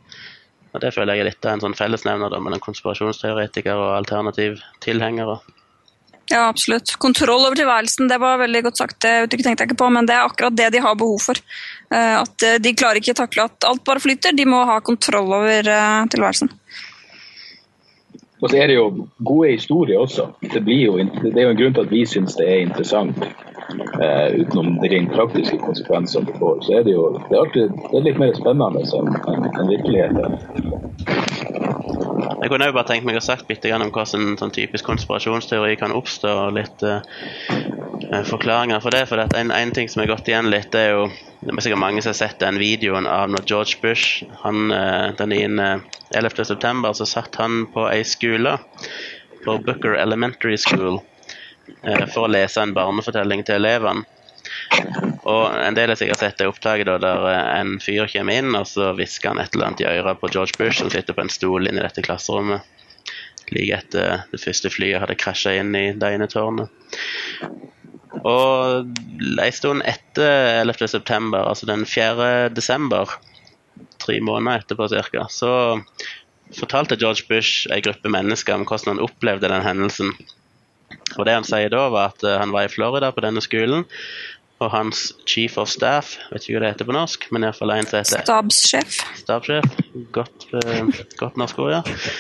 Og 0.70 0.80
Det 0.80 0.92
føler 0.94 1.16
jeg 1.16 1.24
er 1.24 1.30
litt 1.30 1.46
av 1.46 1.56
en 1.56 1.64
sånn 1.64 1.78
fellesnevner 1.78 2.36
mellom 2.38 2.62
konspirasjonsteoretikere 2.62 3.78
og 3.80 3.96
alternativtilhengere. 3.96 5.40
Ja, 6.30 6.44
absolutt. 6.46 6.92
Kontroll 7.02 7.42
over 7.42 7.58
tilværelsen, 7.58 8.06
det 8.06 8.20
var 8.22 8.38
veldig 8.38 8.62
godt 8.68 8.78
sagt. 8.78 9.00
Det 9.02 9.32
tenkte 9.32 9.48
jeg 9.50 9.70
ikke 9.72 9.80
på, 9.80 9.88
men 9.90 10.06
det 10.06 10.14
er 10.14 10.28
akkurat 10.28 10.54
det 10.54 10.68
de 10.76 10.84
har 10.84 10.94
behov 11.00 11.18
for. 11.24 11.40
Eh, 11.90 12.20
at 12.20 12.46
eh, 12.46 12.60
De 12.62 12.76
klarer 12.76 13.00
ikke 13.00 13.16
å 13.16 13.22
takle 13.24 13.48
at 13.48 13.66
alt 13.66 13.82
bare 13.88 14.04
flyter, 14.04 14.36
de 14.36 14.46
må 14.46 14.62
ha 14.68 14.78
kontroll 14.84 15.32
over 15.40 15.72
tilværelsen. 16.12 16.52
Og 18.40 18.48
så 18.48 18.56
er 18.56 18.70
det 18.70 18.78
jo 18.78 19.08
gode 19.18 19.50
historier 19.52 20.00
også. 20.00 20.30
Det, 20.40 20.62
jo, 20.64 20.94
det 20.96 21.34
er 21.34 21.48
jo 21.48 21.50
en 21.50 21.58
grunn 21.58 21.74
til 21.76 21.84
at 21.84 21.90
vi 21.92 22.06
syns 22.08 22.38
det 22.38 22.46
er 22.48 22.62
interessant 22.62 23.18
eh, 24.00 24.28
utenom 24.40 24.78
rent 24.82 25.12
praktiske 25.12 25.58
konsekvensene 25.62 26.26
du 26.28 26.32
får, 26.38 26.60
så 26.66 26.78
er 26.78 26.86
det 26.86 26.94
jo 26.94 27.06
det 27.16 27.36
er 27.36 27.40
alltid, 27.44 27.76
det 27.86 27.98
er 27.98 28.06
litt 28.08 28.20
mer 28.22 28.34
spennende 28.38 28.84
enn 28.84 29.12
en, 29.34 29.48
en 29.50 29.72
virkeligheten. 29.74 30.38
Jeg 32.40 32.48
kunne 32.48 32.68
jo 32.70 32.74
bare 32.76 32.88
tenkt 32.88 33.06
meg 33.08 33.18
å 33.18 33.22
sagt 33.24 33.50
litt 33.50 33.66
om 33.74 33.90
hvordan 33.92 34.38
sånn 34.40 34.54
typisk 34.54 34.86
konspirasjonsteori 34.88 35.76
kan 35.80 35.92
oppstå. 35.96 36.30
og 36.46 36.54
litt 36.56 36.84
uh, 36.84 37.00
forklaringer 38.28 38.80
for 38.80 38.94
det. 38.94 39.04
for 39.08 39.20
det 39.20 39.28
en, 39.36 39.52
en, 39.52 39.72
ting 39.76 39.88
som 39.88 40.00
har 40.02 40.10
gått 40.14 40.28
igjen 40.28 40.50
litt, 40.52 40.70
det 40.72 40.86
er 40.86 40.96
jo 40.96 41.10
det 41.40 41.52
er 41.52 41.62
sikkert 41.64 41.80
mange 41.80 42.02
som 42.02 42.12
har 42.12 42.18
sett 42.20 42.40
den 42.40 42.58
videoen 42.60 43.06
av 43.08 43.30
når 43.32 43.46
George 43.48 43.80
Bush 43.82 44.24
han, 44.42 44.72
uh, 44.72 45.12
den 45.20 45.32
11.9. 45.36 46.92
så 46.96 47.06
satt 47.08 47.36
han 47.40 47.66
på 47.74 47.86
ei 47.92 48.02
skole 48.04 48.58
på 49.44 49.60
Booker 49.64 49.96
Elementary 49.96 50.58
School 50.60 51.00
Eh, 51.00 51.09
for 52.12 52.26
å 52.26 52.32
lese 52.32 52.62
en 52.62 52.74
barnefortelling 52.76 53.44
til 53.46 53.60
elevene. 53.60 54.06
Og 55.28 55.42
En 55.52 55.76
del 55.76 55.92
har 55.92 55.98
sikkert 56.00 56.22
sett 56.22 56.38
det 56.40 56.48
opptaket 56.48 56.88
da, 56.88 56.96
der 57.00 57.26
eh, 57.28 57.48
en 57.60 57.74
fyr 57.82 58.08
kommer 58.10 58.40
inn 58.40 58.56
og 58.56 58.66
så 58.68 58.92
hvisker 58.96 59.32
han 59.32 59.42
et 59.42 59.54
eller 59.54 59.70
annet 59.70 59.82
i 59.84 59.88
øret 59.90 60.20
på 60.20 60.30
George 60.32 60.56
Bush, 60.58 60.80
som 60.80 60.92
sitter 60.92 61.16
på 61.16 61.24
en 61.24 61.32
stol 61.32 61.68
inne 61.68 61.82
i 61.82 61.84
dette 61.84 62.04
klasserommet. 62.06 62.64
Like 63.50 63.80
etter 63.82 64.24
det 64.30 64.40
første 64.40 64.70
flyet 64.72 65.02
hadde 65.02 65.18
krasja 65.18 65.56
inn 65.58 65.74
i 65.76 65.90
det 65.98 66.12
ene 66.14 66.28
tårnet. 66.30 66.70
Og 68.20 68.88
en 69.40 69.54
stund 69.54 69.84
etter 69.88 70.62
11.9., 70.64 71.30
altså 71.40 71.68
den 71.68 71.84
4. 71.86 72.50
desember, 72.54 73.12
tre 74.02 74.18
måneder 74.24 74.62
etterpå 74.64 74.88
ca., 74.90 75.26
så 75.30 75.52
fortalte 76.56 76.98
George 76.98 77.26
Bush 77.28 77.70
en 77.70 77.82
gruppe 77.84 78.10
mennesker 78.10 78.56
om 78.56 78.66
hvordan 78.66 78.96
han 78.96 79.04
opplevde 79.04 79.50
den 79.50 79.66
hendelsen. 79.66 80.14
Og 81.18 81.26
det 81.26 81.34
han 81.38 81.46
sier 81.46 81.72
da, 81.72 81.86
var 81.92 82.12
at 82.14 82.26
han 82.42 82.52
var 82.54 82.68
i 82.68 82.72
Florida 82.72 83.10
på 83.14 83.24
denne 83.24 83.42
skolen, 83.44 83.86
og 84.60 84.70
hans 84.74 85.06
chief 85.28 85.56
of 85.58 85.70
staff, 85.72 86.18
vet 86.30 86.44
ikke 86.44 86.58
hva 86.58 86.64
det 86.64 86.72
heter 86.74 86.88
på 86.90 86.96
norsk, 86.96 87.26
men 87.32 87.46
iallfall 87.46 87.72
en 87.72 87.88
som 87.88 88.02
heter 88.02 88.24
Stabssjef. 88.26 88.98
stabssjef, 89.22 89.78
godt, 90.12 90.48
uh, 90.52 90.90
godt 91.20 91.40
norsk 91.40 91.62
ord, 91.64 91.78
ja. 91.78 92.10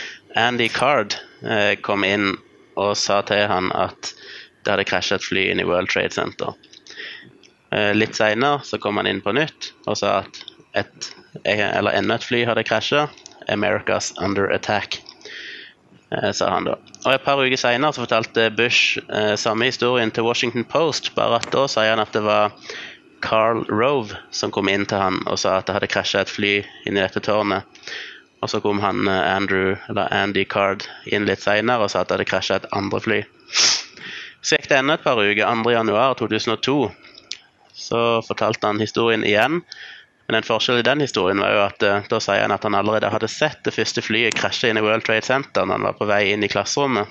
Andy 0.40 0.70
Card 0.72 1.18
uh, 1.44 1.76
kom 1.84 2.06
inn 2.08 2.32
og 2.80 2.94
sa 2.96 3.20
til 3.28 3.44
han 3.50 3.68
at 3.76 4.14
det 4.64 4.72
hadde 4.72 4.88
krasja 4.88 5.18
et 5.18 5.26
fly 5.26 5.50
inn 5.50 5.60
i 5.60 5.66
World 5.68 5.92
Trade 5.92 6.16
Center. 6.16 6.56
Litt 7.94 8.16
seinere 8.18 8.64
så 8.66 8.80
kom 8.82 8.98
han 8.98 9.06
inn 9.06 9.20
på 9.22 9.32
nytt 9.36 9.70
og 9.86 9.94
sa 10.00 10.24
at 10.24 10.40
et, 10.76 11.10
eller 11.46 11.94
enda 11.94 12.16
et 12.18 12.26
fly 12.26 12.40
hadde 12.48 12.64
krasja. 12.66 13.04
America's 13.48 14.10
under 14.20 14.50
attack, 14.50 15.00
sa 16.34 16.50
han 16.50 16.66
da. 16.66 16.76
Og 17.04 17.12
Et 17.14 17.24
par 17.24 17.38
uker 17.38 17.58
senere 17.60 17.94
så 17.94 18.04
fortalte 18.04 18.50
Bush 18.56 18.98
eh, 19.08 19.34
samme 19.38 19.70
historien 19.70 20.10
til 20.10 20.26
Washington 20.26 20.64
Post, 20.64 21.12
bare 21.14 21.38
at 21.38 21.50
da 21.54 21.66
sier 21.70 21.92
han 21.94 22.02
at 22.02 22.12
det 22.16 22.24
var 22.26 22.54
Carl 23.22 23.64
Rove 23.68 24.16
som 24.34 24.50
kom 24.50 24.68
inn 24.72 24.86
til 24.88 24.98
han 24.98 25.20
og 25.28 25.38
sa 25.38 25.58
at 25.58 25.68
det 25.68 25.76
hadde 25.76 25.90
krasja 25.92 26.24
et 26.24 26.32
fly 26.32 26.54
inn 26.88 26.96
i 26.96 27.02
dette 27.02 27.22
tårnet. 27.22 27.68
Og 28.40 28.48
så 28.48 28.62
kom 28.64 28.80
han 28.80 29.04
Andrew, 29.08 29.74
eller 29.90 30.08
Andy 30.16 30.46
Card 30.48 30.86
inn 31.04 31.28
litt 31.28 31.44
senere 31.44 31.84
og 31.84 31.92
sa 31.92 32.00
at 32.00 32.08
det 32.08 32.16
hadde 32.16 32.30
krasja 32.30 32.56
et 32.56 32.70
andre 32.72 33.00
fly. 33.04 33.20
Så 34.40 34.56
gikk 34.56 34.70
det 34.70 34.78
enda 34.80 34.96
et 34.96 35.04
par 35.04 35.20
uker, 35.20 35.44
2.1.2002. 35.44 36.76
Så 37.76 38.00
fortalte 38.24 38.70
han 38.70 38.80
historien 38.80 39.24
igjen. 39.26 39.60
Men 40.30 40.36
en 40.38 40.44
forskjell 40.46 40.78
i 40.78 40.82
den 40.86 41.00
historien 41.02 41.40
var 41.42 41.50
jo 41.50 41.62
at 41.64 41.82
uh, 41.82 42.04
da 42.06 42.18
sier 42.22 42.44
han 42.44 42.52
at 42.54 42.62
han 42.62 42.76
allerede 42.78 43.08
hadde 43.10 43.26
sett 43.26 43.64
det 43.66 43.72
første 43.74 43.98
flyet 44.06 44.36
krasje 44.38 44.68
inn 44.70 44.78
i 44.78 44.82
World 44.84 45.02
Trade 45.02 45.26
Center 45.26 45.64
når 45.66 45.74
han 45.74 45.86
var 45.88 45.96
på 45.98 46.06
vei 46.06 46.20
inn 46.30 46.46
i 46.46 46.50
klasserommet. 46.52 47.10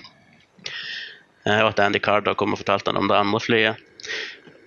Uh, 1.43 1.57
og 1.57 1.73
at 1.73 1.81
Andy 1.83 1.99
Carter 1.99 2.37
kom 2.39 2.55
og 2.55 2.61
fortalte 2.61 2.93
han 2.93 3.01
om 3.01 3.09
det 3.11 3.17
andre 3.19 3.41
flyet. 3.43 3.81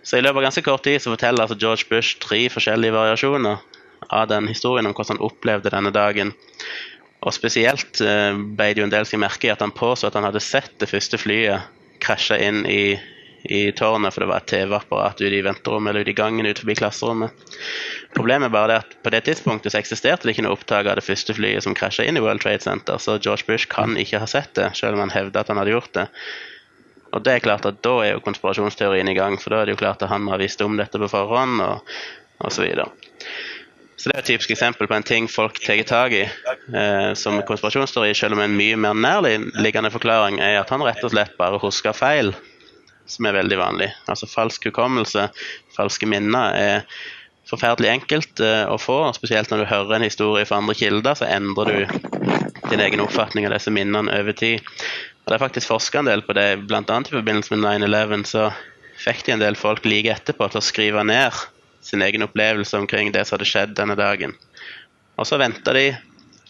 Så 0.04 0.20
i 0.20 0.20
løpet 0.20 0.42
av 0.42 0.46
ganske 0.50 0.64
kort 0.66 0.84
tid 0.84 1.00
så 1.00 1.14
forteller 1.14 1.46
altså 1.46 1.56
George 1.62 1.88
Bush 1.88 2.20
tre 2.20 2.42
forskjellige 2.52 2.92
variasjoner 2.92 3.64
av 4.12 4.28
den 4.28 4.52
historien 4.52 4.90
om 4.90 4.92
hvordan 4.92 5.16
han 5.16 5.24
opplevde 5.30 5.72
denne 5.72 5.94
dagen. 5.96 6.34
Og 7.24 7.32
spesielt 7.32 8.04
uh, 8.04 8.36
ble 8.36 8.68
jo 8.76 8.84
en 8.84 8.92
del 8.92 9.08
seg 9.08 9.24
merke 9.24 9.48
i 9.48 9.54
at 9.54 9.64
han 9.64 9.72
påstod 9.72 10.10
at 10.10 10.20
han 10.20 10.28
hadde 10.28 10.44
sett 10.44 10.76
det 10.84 10.92
første 10.92 11.24
flyet 11.24 11.72
krasje 12.04 12.36
inn 12.36 12.66
i 12.68 12.82
i 13.44 13.72
tårnet, 13.72 14.14
for 14.14 14.22
det 14.22 14.28
var 14.30 14.42
et 14.42 14.50
TV-apparat 14.52 15.20
ute 15.20 15.34
i 15.34 15.42
venterommet 15.42 15.90
eller 15.90 16.06
ute 16.06 16.12
i 16.12 16.18
gangen 16.18 16.46
ut 16.46 16.60
forbi 16.62 16.76
klasserommet. 16.78 17.44
Problemet 18.14 18.48
er 18.48 18.54
bare 18.54 18.70
det 18.70 18.78
at 18.84 18.94
på 19.02 19.12
det 19.14 19.22
tidspunktet 19.26 19.74
så 19.74 19.80
eksisterte 19.80 20.28
det 20.28 20.36
ikke 20.36 20.46
noe 20.46 20.56
opptak 20.56 20.86
av 20.86 20.98
det 20.98 21.06
første 21.06 21.34
flyet 21.34 21.64
som 21.64 21.74
krasja 21.76 22.06
inn 22.06 22.20
i 22.20 22.22
World 22.22 22.44
Trade 22.44 22.62
Center, 22.62 23.00
så 23.02 23.18
George 23.18 23.48
Bush 23.48 23.68
kan 23.72 23.96
ikke 23.98 24.22
ha 24.22 24.28
sett 24.30 24.54
det, 24.58 24.70
selv 24.78 24.98
om 24.98 25.06
han 25.06 25.14
hevder 25.14 25.42
at 25.42 25.50
han 25.50 25.58
hadde 25.60 25.74
gjort 25.74 25.94
det. 25.98 26.06
Og 27.12 27.24
det 27.26 27.32
er 27.34 27.44
klart 27.44 27.66
at 27.68 27.82
Da 27.84 27.96
er 28.04 28.14
jo 28.14 28.24
konspirasjonsteorien 28.24 29.08
i 29.10 29.16
gang, 29.18 29.36
for 29.40 29.52
da 29.52 29.62
er 29.62 29.68
det 29.68 29.76
jo 29.76 29.82
klart 29.82 30.02
at 30.02 30.12
han 30.12 30.28
har 30.30 30.40
visst 30.40 30.62
om 30.64 30.78
dette 30.78 31.00
på 31.00 31.10
forhånd, 31.12 31.60
og, 31.60 31.96
osv. 32.46 32.70
så. 32.78 32.86
Så 33.96 34.08
Det 34.08 34.16
er 34.16 34.22
et 34.22 34.30
typisk 34.32 34.50
eksempel 34.50 34.88
på 34.90 34.94
en 34.96 35.04
ting 35.06 35.28
folk 35.30 35.60
tar 35.62 35.82
tak 35.86 36.14
i 36.16 36.22
eh, 36.24 37.10
som 37.14 37.42
konspirasjonsteori, 37.46 38.14
selv 38.14 38.34
om 38.34 38.40
en 38.42 38.56
mye 38.56 38.78
mer 38.80 38.96
nærliggende 38.98 39.92
forklaring 39.94 40.40
er 40.40 40.58
at 40.62 40.72
han 40.74 40.82
rett 40.82 41.04
og 41.04 41.12
slett 41.12 41.36
bare 41.38 41.60
husker 41.62 41.94
feil 41.94 42.32
som 43.10 43.26
er 43.26 43.36
veldig 43.38 43.58
vanlig. 43.60 43.90
Altså 44.10 44.28
falsk 44.30 44.68
hukommelse, 44.70 45.28
falske 45.76 46.08
minner, 46.08 46.56
er 46.56 46.86
forferdelig 47.50 47.90
enkelt 47.92 48.42
uh, 48.42 48.66
å 48.72 48.78
få. 48.80 48.98
Spesielt 49.16 49.52
når 49.52 49.64
du 49.64 49.70
hører 49.70 49.96
en 49.96 50.06
historie 50.06 50.46
fra 50.48 50.60
andre 50.62 50.76
kilder, 50.78 51.18
så 51.18 51.28
endrer 51.28 51.72
du 51.72 52.68
din 52.70 52.82
egen 52.82 53.02
oppfatning 53.04 53.48
av 53.48 53.56
disse 53.56 53.72
minnene 53.74 54.12
over 54.20 54.36
tid. 54.36 54.62
Og 55.22 55.30
Det 55.30 55.36
er 55.36 55.44
faktisk 55.44 55.70
forska 55.70 56.02
en 56.02 56.10
del 56.10 56.24
på 56.26 56.36
det, 56.38 56.48
bl.a. 56.66 56.82
i 56.82 57.14
forbindelse 57.14 57.54
med 57.54 57.84
9-11 57.84 58.24
så 58.30 58.46
fikk 59.02 59.26
de 59.26 59.36
en 59.36 59.42
del 59.42 59.58
folk 59.58 59.84
like 59.86 60.10
etterpå 60.10 60.48
til 60.50 60.60
å 60.60 60.64
skrive 60.64 61.04
ned 61.06 61.36
sin 61.82 62.02
egen 62.02 62.22
opplevelse 62.26 62.78
omkring 62.78 63.10
det 63.14 63.24
som 63.26 63.36
hadde 63.36 63.48
skjedd 63.50 63.76
denne 63.78 63.96
dagen. 63.98 64.34
Og 65.18 65.26
så 65.28 65.38
venta 65.40 65.74
de 65.74 65.90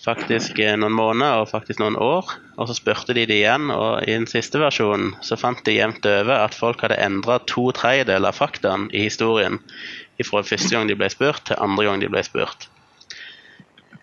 faktisk 0.02 0.58
eh, 0.62 0.74
noen 0.78 0.94
måneder 0.96 1.42
og 1.42 1.50
faktisk 1.52 1.82
noen 1.82 1.96
år. 2.00 2.34
Og 2.58 2.68
så 2.68 2.76
spurte 2.78 3.16
de 3.16 3.26
det 3.28 3.38
igjen, 3.40 3.70
og 3.74 4.02
i 4.04 4.12
den 4.14 4.28
siste 4.30 4.60
versjonen 4.62 5.14
så 5.24 5.38
fant 5.40 5.62
de 5.66 5.78
jevnt 5.78 6.06
over 6.08 6.34
at 6.42 6.58
folk 6.58 6.84
hadde 6.84 7.00
endra 7.02 7.38
to 7.50 7.70
tredjedeler 7.76 8.32
av 8.32 8.38
faktaene 8.38 8.90
i 8.92 9.06
historien 9.06 9.60
fra 10.22 10.44
første 10.46 10.70
gang 10.70 10.86
de 10.86 10.94
ble 10.94 11.08
spurt, 11.10 11.42
til 11.48 11.58
andre 11.58 11.88
gang 11.88 12.02
de 12.02 12.10
ble 12.12 12.20
spurt. 12.22 12.68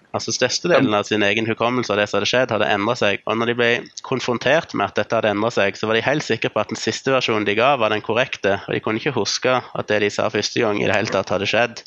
Altså 0.09 0.33
Størstedelen 0.33 0.95
av 0.97 1.05
sin 1.05 1.21
egen 1.21 1.45
hukommelse 1.45 1.93
av 1.93 1.99
det 1.99 2.07
som 2.09 2.17
hadde 2.17 2.29
skjedd, 2.31 2.51
hadde 2.55 2.69
endra 2.73 2.95
seg. 2.97 3.21
Og 3.29 3.37
når 3.37 3.51
de 3.51 3.55
ble 3.59 3.69
konfrontert 4.05 4.73
med 4.73 4.89
at 4.89 4.97
dette 4.97 5.13
hadde 5.15 5.29
endra 5.35 5.51
seg, 5.53 5.77
så 5.77 5.85
var 5.85 5.99
de 5.99 6.05
helt 6.05 6.25
sikre 6.25 6.49
på 6.49 6.63
at 6.63 6.73
den 6.73 6.81
siste 6.81 7.13
versjonen 7.13 7.45
de 7.45 7.53
ga, 7.59 7.75
var 7.77 7.93
den 7.93 8.01
korrekte. 8.05 8.57
Og 8.65 8.73
de 8.73 8.81
kunne 8.81 9.01
ikke 9.01 9.13
huske 9.19 9.59
at 9.61 9.91
det 9.91 10.01
de 10.01 10.09
sa 10.13 10.25
første 10.33 10.63
gang, 10.63 10.81
i 10.81 10.89
det 10.89 10.97
hele 10.97 11.13
tatt 11.13 11.29
hadde 11.35 11.49
skjedd. 11.49 11.83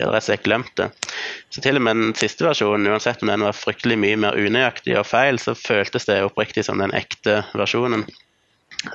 De 0.00 0.06
hadde 0.06 0.16
rett 0.16 0.24
og 0.24 0.30
slett 0.30 0.46
glemt 0.46 0.72
det. 0.80 0.86
Så 1.52 1.60
til 1.60 1.76
og 1.76 1.84
med 1.84 1.98
den 2.00 2.14
siste 2.16 2.46
versjonen, 2.46 2.88
uansett 2.88 3.20
om 3.20 3.28
den 3.28 3.44
var 3.44 3.56
fryktelig 3.56 3.98
mye 4.00 4.16
mer 4.24 4.38
unøyaktig 4.40 4.96
og 4.96 5.04
feil, 5.04 5.36
så 5.42 5.52
føltes 5.58 6.08
det 6.08 6.22
oppriktig 6.24 6.64
som 6.64 6.80
den 6.80 6.94
ekte 6.96 7.42
versjonen. 7.52 8.06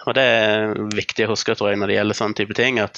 Og 0.07 0.15
det 0.17 0.23
er 0.25 0.73
viktig 0.97 1.27
å 1.27 1.35
huske 1.35 1.53
tror 1.53 1.69
jeg, 1.69 1.81
når 1.81 1.91
det 1.91 1.99
gjelder 1.99 2.17
sånne 2.17 2.39
type 2.39 2.57
ting, 2.57 2.81
at 2.81 2.97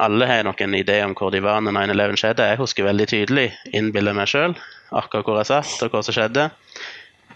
alle 0.00 0.26
har 0.26 0.48
nok 0.48 0.64
en 0.64 0.74
idé 0.80 0.96
om 1.04 1.12
hvor 1.18 1.30
de 1.30 1.44
var 1.44 1.60
når 1.60 1.76
9-11 1.76 2.20
skjedde. 2.22 2.48
Jeg 2.50 2.62
husker 2.62 2.88
veldig 2.88 3.08
tydelig, 3.12 3.48
innbiller 3.76 4.16
meg 4.16 4.32
sjøl, 4.32 4.56
akkurat 4.96 5.28
hvor 5.28 5.42
jeg 5.42 5.50
satt 5.52 5.84
og 5.84 5.92
hva 5.92 6.02
som 6.06 6.16
skjedde. 6.16 6.48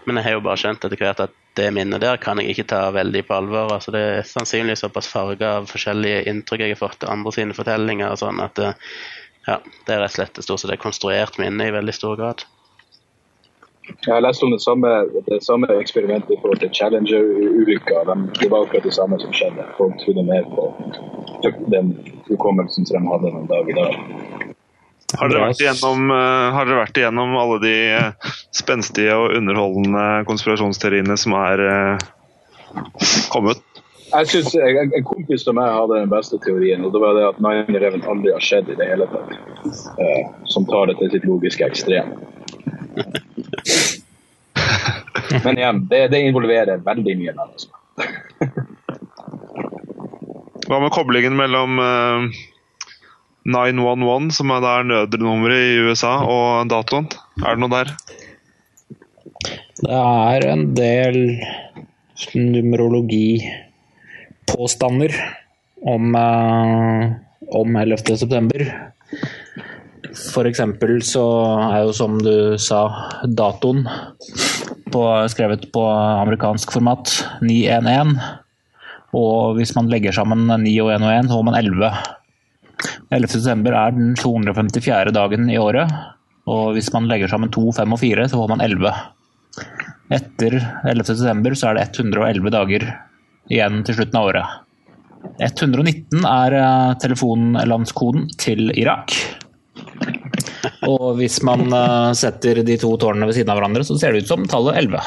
Men 0.07 0.17
jeg 0.17 0.25
har 0.25 0.37
jo 0.39 0.43
bare 0.47 0.59
skjønt 0.59 0.85
etter 0.87 0.99
hvert 0.99 1.23
at 1.27 1.37
det 1.59 1.69
minnet 1.75 2.01
der 2.01 2.19
kan 2.21 2.39
jeg 2.39 2.53
ikke 2.53 2.69
ta 2.71 2.81
veldig 2.95 3.21
på 3.27 3.35
alvor. 3.35 3.73
altså 3.75 3.93
Det 3.93 4.01
er 4.01 4.27
sannsynligvis 4.27 4.83
såpass 4.85 5.09
farga 5.11 5.57
av 5.59 5.69
forskjellige 5.69 6.23
inntrykk 6.31 6.65
jeg 6.65 6.75
har 6.75 6.81
fått 6.81 7.01
til 7.03 7.11
andre 7.11 7.33
sine 7.35 7.57
fortellinger 7.57 8.13
og 8.13 8.21
sånn 8.21 8.39
at 8.43 8.61
ja, 9.49 9.57
det 9.87 9.95
er 9.95 10.03
rett 10.03 10.13
og 10.13 10.19
slett 10.21 10.41
stort 10.45 10.63
sett 10.63 10.73
et 10.75 10.81
konstruert 10.81 11.39
minne 11.41 11.67
i 11.67 11.75
veldig 11.75 11.95
stor 11.95 12.17
grad. 12.19 12.45
Jeg 14.05 14.13
har 14.13 14.21
lest 14.21 14.43
om 14.45 14.51
det 14.53 14.61
samme, 14.61 14.89
det 15.25 15.39
samme 15.43 15.67
eksperimentet 15.81 16.35
i 16.35 16.37
forhold 16.41 16.61
til 16.61 16.69
Challenger-ulykka. 16.77 18.03
Det 18.37 18.49
var 18.51 18.67
akkurat 18.67 18.85
det 18.85 18.93
samme 18.93 19.17
som 19.19 19.33
skjedde. 19.33 19.65
Folk 19.79 19.97
trodde 20.03 20.23
mer 20.27 20.45
på 20.53 20.67
den 21.73 21.95
hukommelsen 22.29 22.85
som 22.85 23.01
de 23.01 23.13
hadde 23.15 23.33
noen 23.33 23.49
dag 23.49 23.71
i 23.71 23.77
dag. 23.79 23.97
Har 25.17 25.31
dere, 25.31 25.47
vært 25.49 25.63
igjennom, 25.63 26.11
eh, 26.13 26.51
har 26.53 26.67
dere 26.69 26.83
vært 26.83 26.99
igjennom 27.01 27.33
alle 27.41 27.57
de 27.63 27.75
eh, 27.97 28.33
spenstige 28.53 29.15
og 29.17 29.33
underholdende 29.39 30.05
konspirasjonsteoriene 30.29 31.17
som 31.17 31.33
er 31.39 31.63
eh, 31.65 32.05
kommet? 33.33 33.63
Jeg 34.09 34.27
synes 34.31 34.55
En 34.55 35.05
kompis 35.05 35.45
av 35.47 35.55
meg 35.57 35.69
hadde 35.73 36.01
den 36.01 36.11
beste 36.11 36.39
teorien, 36.43 36.83
og 36.85 36.93
det 36.95 37.01
var 37.03 37.17
det 37.17 37.25
at 37.27 37.41
9-11 37.43 38.07
aldri 38.09 38.33
har 38.33 38.43
skjedd 38.43 38.71
i 38.73 38.77
det 38.79 38.87
hele 38.89 39.07
tatt. 39.11 39.33
Eh, 40.01 40.23
som 40.49 40.65
tar 40.69 40.89
det 40.89 40.97
til 40.99 41.11
sitt 41.13 41.27
logiske 41.29 41.67
ekstrem. 41.67 42.13
Men 45.45 45.59
igjen, 45.59 45.83
det, 45.91 46.07
det 46.13 46.23
involverer 46.25 46.81
veldig 46.85 47.15
mye 47.19 47.35
mennesker. 47.37 47.75
Hva 50.69 50.79
med 50.83 50.93
koblingen 50.93 51.37
mellom 51.37 51.79
eh, 51.81 52.39
911, 53.49 54.31
som 54.35 54.51
er 54.53 54.65
der 54.65 54.89
nødnummeret 54.89 55.69
i 55.69 55.79
USA, 55.89 56.19
og 56.25 56.69
datoen? 56.69 57.09
Er 57.43 57.55
det 57.55 57.63
noe 57.63 57.73
der? 57.73 57.93
Det 59.79 59.95
er 59.95 60.45
en 60.49 60.65
del 60.75 61.19
numerologi 62.35 63.39
påstander 64.51 65.13
om, 65.85 66.15
uh, 66.15 67.13
om 67.55 67.75
11. 67.75 68.17
september. 68.17 68.65
F.eks. 70.09 70.61
så 71.05 71.25
er 71.69 71.83
jo 71.85 71.95
som 71.95 72.17
du 72.21 72.57
sa, 72.61 72.81
datoen 73.23 73.85
på, 74.89 75.01
skrevet 75.31 75.67
på 75.73 75.83
amerikansk 75.89 76.73
format 76.73 77.11
911. 77.45 78.15
Og 79.17 79.57
hvis 79.57 79.73
man 79.77 79.89
legger 79.89 80.13
sammen 80.15 80.45
9 80.49 80.73
og 80.83 80.93
1 80.93 81.05
og 81.05 81.13
1, 81.13 81.29
så 81.29 81.37
får 81.37 81.45
man 81.47 81.59
11. 81.59 81.91
11. 83.11 83.31
september 83.33 83.75
er 83.75 83.95
den 83.95 84.15
254. 84.17 85.13
dagen 85.15 85.49
i 85.49 85.57
året. 85.61 85.93
Og 86.49 86.73
hvis 86.75 86.91
man 86.93 87.09
legger 87.09 87.29
sammen 87.29 87.51
2, 87.53 87.71
5 87.81 87.95
og 87.95 88.01
4, 88.01 88.27
så 88.29 88.39
får 88.39 88.51
man 88.53 88.63
11. 88.65 88.93
Etter 90.19 90.57
11. 90.89 91.05
september 91.11 91.57
så 91.57 91.69
er 91.69 91.79
det 91.79 91.87
111 91.99 92.53
dager 92.53 92.87
igjen 93.49 93.83
til 93.85 93.97
slutten 93.97 94.19
av 94.19 94.31
året. 94.31 94.57
119 95.43 96.23
er 96.23 96.55
eh, 96.59 96.93
telefonlandskoden 97.01 98.29
til 98.39 98.71
Irak. 98.79 99.15
Og 100.87 101.17
hvis 101.19 101.39
man 101.47 101.67
eh, 101.67 102.11
setter 102.17 102.61
de 102.65 102.77
to 102.79 102.93
tårnene 103.01 103.27
ved 103.29 103.37
siden 103.37 103.51
av 103.51 103.59
hverandre, 103.59 103.85
så 103.87 103.97
ser 103.99 104.15
det 104.15 104.23
ut 104.23 104.31
som 104.31 104.47
tallet 104.49 104.79
11. 104.85 105.01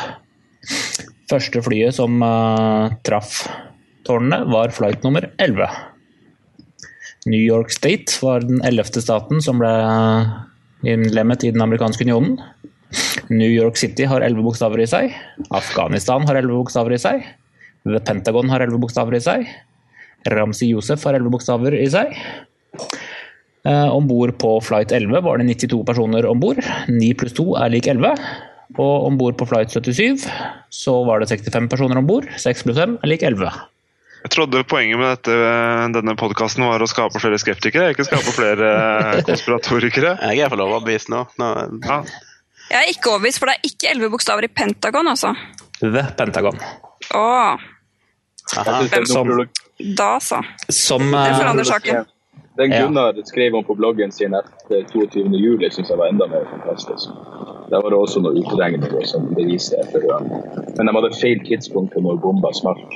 Første 1.33 1.63
flyet 1.65 1.97
som 1.97 2.19
uh, 2.21 2.93
traff 3.07 3.47
tårnene, 4.05 4.43
var 4.53 4.75
flight 4.75 5.05
nummer 5.07 5.25
11. 5.41 5.65
New 7.31 7.41
York 7.41 7.73
State 7.73 8.19
var 8.21 8.45
den 8.45 8.61
ellevte 8.67 9.01
staten 9.01 9.41
som 9.41 9.63
ble 9.63 9.71
innlemmet 10.85 11.47
i 11.47 11.53
den 11.55 11.63
amerikanske 11.65 12.05
unionen. 12.05 12.37
New 13.33 13.49
York 13.49 13.79
City 13.81 14.05
har 14.11 14.21
elleve 14.21 14.45
bokstaver 14.45 14.83
i 14.83 14.89
seg. 14.91 15.15
Afghanistan 15.55 16.27
har 16.29 16.41
elleve 16.41 16.59
bokstaver 16.61 16.93
i 16.93 17.01
seg. 17.01 17.25
The 17.85 18.01
Pentagon 18.05 18.51
har 18.53 18.63
elleve 18.65 18.81
bokstaver 18.83 19.19
i 19.19 19.23
seg. 19.23 19.49
Ramzi 20.31 20.71
Josef 20.71 21.03
har 21.09 21.19
elleve 21.19 21.35
bokstaver 21.35 21.75
i 21.79 21.89
seg. 21.91 22.15
Eh, 23.67 23.89
om 23.95 24.07
bord 24.11 24.35
på 24.43 24.57
flight 24.65 24.93
11 24.95 25.23
var 25.23 25.39
det 25.39 25.47
92 25.51 25.83
personer 25.87 26.27
om 26.27 26.41
bord. 26.43 26.63
9 26.89 27.13
pluss 27.19 27.35
2 27.39 27.47
er 27.63 27.75
lik 27.75 27.91
11. 27.91 28.15
Og 28.79 29.07
om 29.09 29.19
bord 29.21 29.37
på 29.39 29.47
flight 29.51 29.75
77 29.75 30.25
så 30.73 30.95
var 31.07 31.21
det 31.21 31.29
65 31.31 31.69
personer 31.71 32.01
om 32.01 32.09
bord. 32.09 32.27
6 32.39 32.67
pluss 32.67 32.81
5 32.81 32.99
er 33.03 33.13
lik 33.13 33.27
11. 33.27 33.51
Jeg 34.23 34.31
trodde 34.37 34.63
poenget 34.71 35.01
med 35.01 35.09
dette, 35.17 35.35
denne 35.97 36.15
podkasten 36.19 36.63
var 36.63 36.83
å 36.83 36.87
skape 36.87 37.19
flere 37.19 37.41
skeptikere, 37.43 37.91
ikke 37.91 38.07
skape 38.07 38.35
flere 38.37 38.69
konspiratorikere. 39.29 40.15
Jeg 40.31 40.45
er 40.45 40.53
for 40.53 40.63
overbevist 40.63 41.11
nå. 41.11 41.25
nå. 41.43 41.49
Ja. 41.83 41.99
Jeg 42.71 42.79
er 42.79 42.93
ikke 42.95 43.11
overbevist, 43.11 43.43
for 43.43 43.51
det 43.51 43.57
er 43.59 43.73
ikke 43.73 43.91
elleve 43.91 44.13
bokstaver 44.15 44.47
i 44.47 44.51
Pentagon, 44.55 45.11
altså. 45.11 45.35
The 45.83 46.07
Pentagon. 46.19 46.63
Åh, 47.19 47.67
Aha. 48.59 49.05
Som- 49.05 49.49
da 49.97 50.21
så. 50.21 50.43
Som 50.69 51.11
Det 51.11 51.19
eh, 51.29 51.39
forandrer 51.39 51.65
saken. 51.65 52.05
Den 52.57 52.71
Ja. 52.71 52.87
Gunnar 52.87 53.15
skrev 53.25 53.55
om 53.55 53.65
på 53.65 53.75
bloggen 53.75 54.13
sin 54.13 54.35
etter 54.35 54.85
22. 54.93 55.39
juli, 55.41 55.71
syns 55.71 55.89
jeg 55.89 55.99
var 55.99 56.09
enda 56.09 56.27
mer 56.27 56.45
fantastisk. 56.51 57.09
Der 57.71 57.81
var 57.81 57.91
det 57.91 57.99
også 57.99 58.21
noen 58.21 58.37
utregninger 58.43 59.07
som 59.09 59.31
beviste 59.35 59.79
etter 59.81 60.01
det. 60.05 60.19
Men 60.77 60.87
de 60.87 60.93
hadde 60.93 61.15
feil 61.17 61.41
tidspunkt 61.47 61.97
når 61.97 62.21
bomba 62.21 62.53
smalt. 62.53 62.93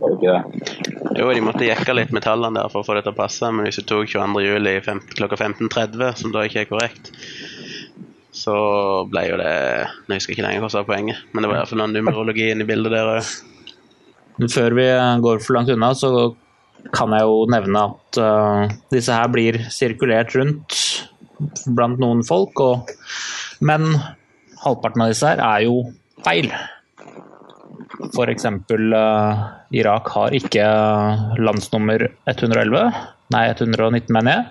Var 0.00 0.08
det 0.08 0.16
ikke 0.16 0.32
det? 0.32 1.18
Jo, 1.20 1.28
de 1.36 1.40
måtte 1.44 1.68
jekke 1.68 1.94
litt 1.94 2.12
med 2.12 2.24
tallene 2.24 2.62
der 2.62 2.72
for 2.72 2.80
å 2.80 2.86
få 2.86 2.96
det 2.96 3.04
til 3.04 3.12
å 3.12 3.16
passe, 3.20 3.52
men 3.52 3.66
hvis 3.66 3.76
du 3.76 3.82
tok 3.82 4.08
22. 4.08 4.40
juli 4.40 4.80
klokka 4.80 5.36
15.30, 5.36 6.16
som 6.16 6.32
da 6.32 6.46
ikke 6.48 6.64
er 6.64 6.70
korrekt, 6.72 7.12
så 8.32 8.54
ble 9.10 9.28
jo 9.28 9.36
det 9.38 9.52
Jeg 10.08 10.16
husker 10.16 10.32
ikke 10.34 10.46
lenger 10.48 10.64
hva 10.64 10.70
som 10.72 10.82
var 10.82 10.96
poenget, 10.96 11.20
men 11.32 11.44
det 11.44 11.50
var 11.50 11.60
iallfall 11.60 11.78
noe 11.84 11.92
numerologi 11.92 12.48
inne 12.50 12.64
i 12.64 12.70
bildet 12.72 12.92
der 12.96 13.12
òg. 13.18 13.34
Før 14.34 14.74
vi 14.74 14.86
går 15.22 15.42
for 15.44 15.56
langt 15.56 15.70
unna, 15.70 15.92
så 15.94 16.10
kan 16.94 17.14
jeg 17.14 17.24
jo 17.24 17.44
nevne 17.52 17.84
at 17.88 18.18
uh, 18.20 18.72
disse 18.92 19.14
her 19.14 19.30
blir 19.32 19.60
sirkulert 19.72 20.34
rundt 20.36 20.78
blant 21.76 22.00
noen 22.02 22.22
folk, 22.26 22.60
og, 22.62 22.90
men 23.64 23.86
halvparten 24.64 25.04
av 25.04 25.12
disse 25.12 25.28
her 25.28 25.42
er 25.42 25.64
jo 25.66 25.80
feil. 26.24 26.50
For 28.14 28.30
eksempel 28.30 28.94
eh, 28.94 29.42
Irak 29.78 30.08
har 30.14 30.34
ikke 30.34 30.64
landsnummer 31.42 32.06
111, 32.30 33.02
nei 33.34 33.44
119 33.50 34.14
mener 34.14 34.30
jeg. 34.30 34.46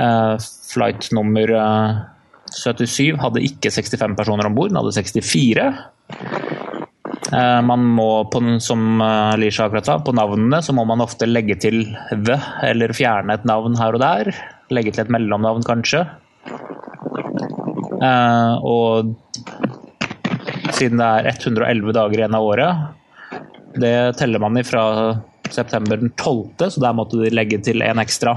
Uh, 0.00 0.36
flight 0.70 1.08
nummer 1.12 1.50
uh, 1.58 2.00
77 2.54 3.18
hadde 3.20 3.42
ikke 3.44 3.72
65 3.74 4.16
personer 4.18 4.48
om 4.48 4.56
bord, 4.56 4.70
den 4.70 4.78
hadde 4.80 4.94
64. 4.96 5.66
Eh, 7.32 7.60
Man 7.62 7.84
må, 7.94 8.08
som 8.60 9.00
eh, 9.00 9.36
Lisha 9.38 9.68
akkurat 9.68 9.86
sa, 9.86 9.98
på 10.02 10.14
navnene 10.16 10.62
så 10.64 10.74
må 10.74 10.84
man 10.88 11.02
ofte 11.04 11.28
legge 11.28 11.56
til 11.62 11.84
the, 12.10 12.38
eller 12.66 12.94
fjerne 12.96 13.36
et 13.36 13.46
navn 13.48 13.78
her 13.78 13.96
og 13.96 14.02
der. 14.02 14.32
Legge 14.74 14.94
til 14.94 15.04
et 15.04 15.12
mellomnavn, 15.14 15.62
kanskje. 15.66 16.04
Eh, 18.00 18.54
og 18.66 19.14
siden 20.74 21.02
det 21.02 21.08
er 21.08 21.30
111 21.34 21.94
dager 21.94 22.22
igjen 22.22 22.38
av 22.38 22.46
året, 22.46 22.86
det 23.80 23.94
teller 24.18 24.42
man 24.42 24.58
ifra 24.58 24.82
september 25.50 26.00
den 26.00 26.12
12., 26.16 26.70
så 26.72 26.82
der 26.82 26.96
måtte 26.96 27.20
de 27.20 27.30
legge 27.34 27.60
til 27.62 27.82
en 27.84 28.00
ekstra 28.02 28.34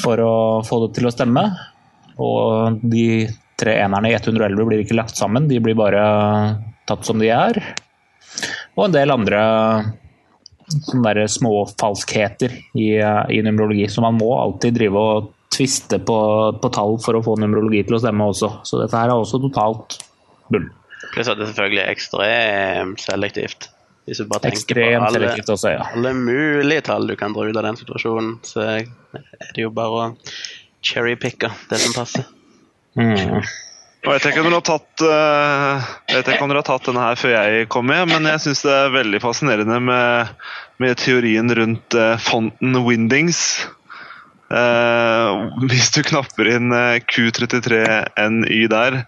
for 0.00 0.20
å 0.22 0.34
få 0.64 0.84
det 0.84 0.94
til 0.96 1.08
å 1.08 1.12
stemme. 1.12 1.44
Og 2.20 2.80
de 2.92 3.26
tre 3.60 3.76
enerne 3.82 4.12
i 4.12 4.16
111 4.16 4.68
blir 4.68 4.84
ikke 4.84 4.96
lagt 4.96 5.18
sammen, 5.18 5.48
de 5.50 5.60
blir 5.60 5.76
bare 5.76 6.04
tatt 6.90 7.06
som 7.06 7.22
de 7.22 7.30
er. 7.32 7.62
Og 8.76 8.88
en 8.88 8.94
del 8.94 9.14
andre 9.14 9.40
sånne 10.70 11.26
små 11.30 11.64
falskheter 11.80 12.52
i, 12.78 12.90
i 13.34 13.42
numerologi. 13.42 13.88
Så 13.90 14.04
man 14.04 14.18
må 14.18 14.30
alltid 14.38 14.76
drive 14.78 15.00
og 15.00 15.30
tviste 15.50 15.98
på, 16.06 16.18
på 16.62 16.70
tall 16.74 16.96
for 17.02 17.18
å 17.18 17.24
få 17.24 17.36
numerologi 17.40 17.82
til 17.86 17.98
å 17.98 18.02
stemme 18.02 18.30
også. 18.32 18.52
Så 18.66 18.80
dette 18.82 18.96
her 18.96 19.10
er 19.10 19.18
også 19.18 19.42
totalt 19.42 19.98
bull. 20.52 20.68
Pluss 21.10 21.30
at 21.30 21.40
det 21.40 21.50
selvfølgelig 21.50 21.82
er 21.82 21.92
ekstremt 21.94 23.02
selektivt. 23.02 23.70
Hvis 24.08 24.22
du 24.22 24.28
bare 24.30 24.46
tenker 24.46 24.58
Ekstremt 24.58 25.02
på 25.04 25.08
alle, 25.10 25.32
også, 25.54 25.72
ja. 25.74 25.86
alle 25.94 26.12
mulige 26.16 26.84
tall 26.86 27.06
du 27.10 27.14
kan 27.18 27.34
dra 27.36 27.46
ut 27.46 27.58
av 27.58 27.66
den 27.66 27.78
situasjonen, 27.78 28.36
så 28.46 28.62
er 28.64 28.86
det 29.54 29.64
jo 29.64 29.72
bare 29.74 29.90
å 29.90 30.06
cherrypicke 30.86 31.50
det 31.70 31.80
som 31.82 31.94
passer. 31.94 32.26
Mm. 32.98 33.42
Jeg 34.00 34.14
vet 34.14 34.26
ikke 34.30 34.40
om 34.40 34.46
dere 34.48 34.58
har 34.62 34.64
tatt, 34.64 35.02
eh, 35.04 35.88
jeg 36.08 36.22
vet 36.22 36.30
dere 36.30 36.56
har 36.56 36.64
tatt 36.64 36.86
denne 36.88 37.02
her 37.04 37.18
før 37.20 37.34
jeg 37.34 37.66
kom 37.72 37.84
med, 37.90 38.06
men 38.08 38.28
jeg 38.30 38.40
syns 38.46 38.62
det 38.64 38.72
er 38.72 38.94
veldig 38.94 39.20
fascinerende 39.20 39.76
med, 39.84 40.30
med 40.80 40.96
teorien 41.02 41.52
rundt 41.58 41.96
eh, 41.98 42.16
fonten 42.24 42.80
Windings. 42.86 43.42
Eh, 44.50 45.42
hvis 45.68 45.92
du 45.94 46.00
knapper 46.08 46.48
inn 46.56 46.72
eh, 46.74 46.96
Q33NY 47.12 48.62
der, 48.72 49.02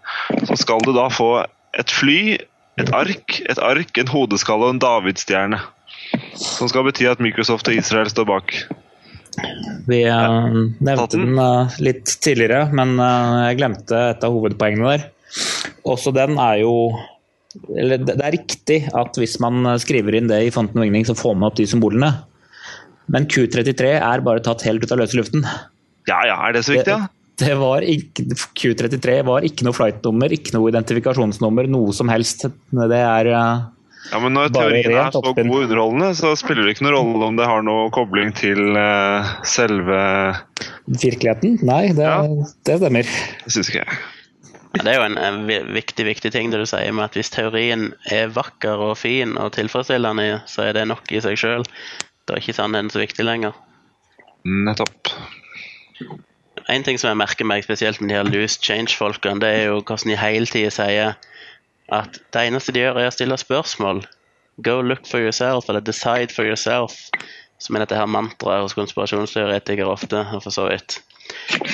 så 0.44 0.60
skal 0.60 0.84
du 0.84 0.92
da 0.94 1.08
få 1.10 1.30
et 1.72 1.90
fly, 1.90 2.36
et 2.76 2.92
ark, 2.92 3.40
et 3.48 3.64
ark, 3.64 3.96
en 3.96 4.12
hodeskalle 4.12 4.68
og 4.68 4.76
en 4.76 4.84
davidsstjerne. 4.84 5.62
Som 6.36 6.68
skal 6.68 6.84
bety 6.84 7.08
at 7.08 7.22
Microsoft 7.24 7.72
og 7.72 7.80
Israel 7.80 8.12
står 8.12 8.28
bak. 8.28 8.54
Vi 9.88 10.02
ja. 10.02 10.26
Nevnte 10.52 11.16
den? 11.16 11.38
eh, 11.40 11.78
litt 11.84 12.16
tidligere, 12.24 12.66
men 12.74 12.94
eh, 13.00 13.38
jeg 13.48 13.60
glemte 13.62 14.02
et 14.12 14.26
av 14.26 14.34
hovedpoengene 14.34 14.92
der. 14.92 15.08
Også 15.88 16.12
den 16.14 16.36
er 16.40 16.60
jo 16.62 16.74
eller 17.68 18.00
det 18.00 18.14
er 18.16 18.32
riktig 18.32 18.78
at 18.96 19.18
hvis 19.20 19.34
man 19.42 19.66
skriver 19.80 20.16
inn 20.16 20.30
det 20.30 20.38
i 20.46 20.52
fonten 20.54 20.80
vingning, 20.80 21.04
så 21.04 21.16
får 21.16 21.34
man 21.36 21.50
opp 21.50 21.58
de 21.58 21.66
symbolene. 21.68 22.08
Men 23.12 23.26
Q33 23.28 23.90
er 23.98 24.24
bare 24.24 24.40
tatt 24.44 24.64
helt 24.64 24.84
ut 24.84 24.94
av 24.94 25.02
løse 25.02 25.18
luften. 25.18 25.44
Ja 26.08 26.22
ja, 26.26 26.38
er 26.48 26.56
det 26.56 26.64
så 26.64 26.76
viktig, 26.76 26.94
ja? 26.94 27.10
Det 27.42 27.54
var 27.58 27.84
ikke, 27.88 28.26
Q33 28.58 29.14
var 29.26 29.44
ikke 29.46 29.66
noe 29.66 29.76
flightnummer, 29.76 30.32
ikke 30.34 30.54
noe 30.54 30.70
identifikasjonsnummer, 30.70 31.68
noe 31.72 31.94
som 31.96 32.10
helst. 32.12 32.44
Det 32.46 32.98
er 32.98 33.30
eh, 33.32 33.62
Ja, 34.10 34.18
men 34.18 34.34
når 34.34 34.48
teorien 34.50 34.96
er 34.98 35.12
så 35.14 35.20
oppspinn. 35.22 35.46
god 35.52 35.60
og 35.60 35.68
underholdende, 35.68 36.08
så 36.18 36.32
spiller 36.36 36.66
det 36.66 36.74
ikke 36.74 36.86
noen 36.88 36.96
rolle 36.96 37.28
om 37.30 37.36
det 37.38 37.46
har 37.46 37.62
noe 37.62 37.84
kobling 37.94 38.32
til 38.34 38.74
uh, 38.74 39.28
selve 39.46 40.00
virkeligheten. 40.90 41.60
Nei, 41.62 41.92
det, 41.94 42.08
Ja. 42.08 42.24
det 42.66 42.78
stemmer. 42.80 43.06
Det 43.44 43.54
syns 43.54 43.70
ikke 43.70 43.84
jeg. 43.84 44.00
Ja, 44.72 44.82
det 44.82 44.92
er 44.94 44.98
jo 44.98 45.04
en, 45.04 45.18
en 45.20 45.74
viktig 45.76 46.06
viktig 46.08 46.32
ting 46.32 46.50
det 46.50 46.58
du 46.62 46.66
sier 46.66 46.94
med 46.96 47.04
at 47.04 47.16
hvis 47.18 47.30
teorien 47.30 47.90
er 48.10 48.32
vakker 48.32 48.80
og 48.90 48.96
fin 48.98 49.36
og 49.38 49.52
tilfredsstillende, 49.54 50.40
så 50.48 50.66
er 50.70 50.72
det 50.78 50.86
nok 50.88 51.12
i 51.12 51.20
seg 51.20 51.36
sjøl. 51.38 51.66
Da 52.26 52.34
er 52.34 52.40
ikke 52.42 52.56
sannheten 52.56 52.90
så 52.90 53.02
viktig 53.02 53.26
lenger. 53.28 53.52
Nettopp. 54.48 55.12
En 56.72 56.82
ting 56.86 56.98
som 56.98 57.10
jeg 57.12 57.20
merker 57.20 57.46
meg 57.46 57.64
spesielt 57.66 58.00
med 58.00 58.10
de 58.10 58.16
her 58.16 58.26
loose 58.26 58.58
change-folkene, 58.64 59.40
det 59.42 59.50
er 59.60 59.64
jo 59.70 59.80
hvordan 59.82 60.10
de 60.10 60.16
hele 60.18 60.48
tida 60.48 60.70
sier 60.72 61.14
at 61.92 62.18
det 62.34 62.46
eneste 62.48 62.74
de 62.74 62.82
gjør, 62.84 63.00
er 63.00 63.10
å 63.10 63.14
stille 63.14 63.38
spørsmål. 63.40 64.02
Go 64.64 64.80
look 64.84 65.06
for 65.08 65.22
yourself, 65.22 65.68
eller 65.68 65.84
decide 65.84 66.32
for 66.34 66.48
yourself. 66.48 66.96
Som 67.62 67.76
er 67.76 67.84
dette 67.84 67.96
her 67.96 68.10
mantraet 68.10 68.64
hos 68.64 68.74
konspirasjonsteoretikere 68.74 69.90
ofte, 69.90 70.24
og 70.34 70.42
for 70.42 70.54
så 70.54 70.66
vidt 70.66 70.98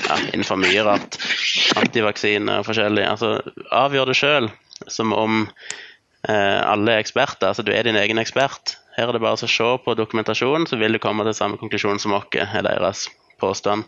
ja, 0.08 0.18
innenfor 0.32 0.60
mye 0.60 0.84
rart. 0.84 1.16
Antivaksine 1.80 2.60
og 2.60 2.66
forskjellig. 2.68 3.06
Altså, 3.08 3.38
avgjør 3.74 4.12
det 4.12 4.18
sjøl, 4.18 4.50
som 4.92 5.14
om 5.16 5.40
eh, 6.28 6.60
alle 6.60 6.98
er 6.98 7.02
eksperter. 7.02 7.50
Altså, 7.50 7.64
du 7.64 7.72
er 7.72 7.88
din 7.88 7.98
egen 7.98 8.20
ekspert. 8.20 8.76
Her 8.98 9.08
er 9.08 9.16
det 9.16 9.22
bare 9.22 9.38
å 9.38 9.48
se 9.48 9.70
på 9.84 9.96
dokumentasjonen, 9.98 10.66
så 10.68 10.76
vil 10.80 10.96
du 10.96 11.02
komme 11.02 11.24
til 11.26 11.36
samme 11.38 11.58
konklusjon 11.60 12.00
som 12.02 12.16
oss, 12.18 12.28
er 12.34 12.66
deres 12.66 13.06
påstand. 13.38 13.86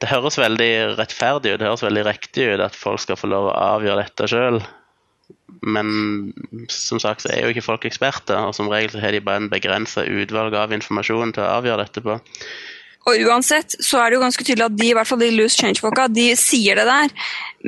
Det 0.00 0.08
høres 0.08 0.38
veldig 0.40 0.96
rettferdig 0.98 1.54
ut, 1.54 1.60
det 1.60 1.68
høres 1.68 1.84
veldig 1.84 2.04
riktig 2.06 2.48
ut 2.54 2.62
at 2.64 2.76
folk 2.76 3.02
skal 3.02 3.18
få 3.20 3.28
lov 3.30 3.50
å 3.50 3.56
avgjøre 3.76 4.06
dette 4.06 4.28
sjøl. 4.32 4.58
Men 5.60 6.32
som 6.72 7.00
sagt 7.02 7.24
så 7.24 7.32
er 7.34 7.44
jo 7.44 7.52
ikke 7.52 7.66
folk 7.66 7.84
eksperter, 7.88 8.38
og 8.48 8.56
som 8.56 8.70
regel 8.72 8.94
så 8.94 9.02
har 9.02 9.12
de 9.12 9.22
bare 9.24 9.42
en 9.42 9.52
begrensa 9.52 10.06
utvalg 10.08 10.56
av 10.56 10.72
informasjon 10.76 11.34
til 11.36 11.44
å 11.44 11.54
avgjøre 11.58 11.84
dette 11.84 12.04
på. 12.04 12.16
Og 13.08 13.22
uansett 13.30 13.78
så 13.80 14.00
er 14.00 14.10
det 14.10 14.18
jo 14.18 14.22
ganske 14.22 14.44
tydelig 14.44 14.66
at 14.66 14.76
de, 14.76 14.90
i 14.90 14.96
hvert 14.96 15.08
fall 15.08 15.22
de 15.22 15.30
loose 15.32 15.56
change-folka, 15.56 16.04
de 16.12 16.26
sier 16.36 16.76
det 16.76 16.84
der, 16.84 17.14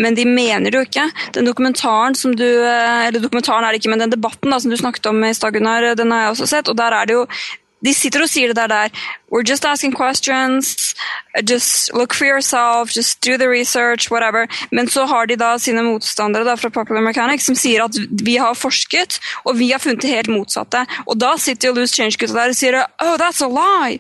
men 0.05 0.17
de 0.17 0.27
mener 0.29 0.69
det 0.69 0.77
jo 0.77 0.85
ikke. 0.85 1.07
Den 1.37 1.49
dokumentaren 1.49 2.17
som 2.19 2.35
du 2.37 2.45
eh, 2.45 3.07
Eller 3.09 3.21
dokumentaren 3.21 3.65
er 3.65 3.73
det 3.73 3.81
ikke, 3.81 3.93
men 3.95 4.05
den 4.05 4.13
debatten 4.13 4.53
da, 4.53 4.61
som 4.61 4.73
du 4.73 4.77
snakket 4.77 5.09
om 5.09 5.25
i 5.25 5.33
stad, 5.37 5.57
Gunnar, 5.57 5.95
den 5.97 6.13
har 6.13 6.27
jeg 6.27 6.35
også 6.35 6.51
sett, 6.53 6.69
og 6.69 6.77
der 6.79 6.97
er 6.97 7.09
det 7.09 7.17
jo 7.17 7.25
de 7.83 7.95
sitter 7.95 8.23
og 8.23 8.31
sier 8.31 8.53
det 8.53 8.57
der 8.57 8.71
der. 8.71 8.91
We're 9.33 9.49
just 9.49 9.65
asking 9.65 9.95
questions. 9.97 10.95
Just 11.49 11.93
look 11.95 12.13
for 12.15 12.27
yourself. 12.27 12.91
Just 12.93 13.21
do 13.21 13.37
the 13.39 13.49
research. 13.49 14.11
Whatever. 14.11 14.47
Men 14.71 14.89
så 14.89 15.07
har 15.07 15.27
de 15.27 15.37
da 15.37 15.59
sine 15.59 15.83
motstandere 15.83 16.45
da 16.45 16.57
fra 16.57 16.71
Popular 16.71 17.03
Mechanics 17.03 17.47
som 17.49 17.57
sier 17.57 17.85
at 17.85 17.97
vi 18.23 18.37
har 18.37 18.55
forsket, 18.55 19.19
og 19.45 19.57
vi 19.59 19.71
har 19.73 19.81
funnet 19.81 20.03
det 20.03 20.13
helt 20.13 20.31
motsatte. 20.31 20.85
Og 21.07 21.19
da 21.19 21.35
sitter 21.41 21.69
jo 21.69 21.75
loose 21.81 21.97
change-gutta 21.97 22.37
der 22.37 22.53
og 22.53 22.59
sier 22.59 22.79
oh, 22.83 23.17
that's 23.17 23.43
a 23.43 23.49
lie. 23.49 23.99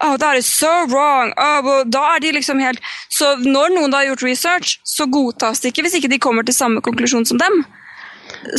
Oh, 0.00 0.16
that 0.16 0.38
is 0.38 0.46
so 0.46 0.70
wrong. 0.92 1.32
Oh, 1.36 1.82
da 1.84 2.04
er 2.14 2.20
de 2.20 2.34
liksom 2.38 2.60
helt 2.60 2.82
Så 3.08 3.34
når 3.40 3.74
noen 3.74 3.90
da 3.90 4.02
har 4.02 4.12
gjort 4.12 4.26
research, 4.26 4.78
så 4.84 5.06
godtas 5.06 5.60
det 5.60 5.72
ikke 5.72 5.86
hvis 5.86 5.98
ikke 5.98 6.12
de 6.12 6.20
kommer 6.22 6.44
til 6.44 6.54
samme 6.54 6.84
konklusjon 6.84 7.26
som 7.26 7.40
dem. 7.40 7.64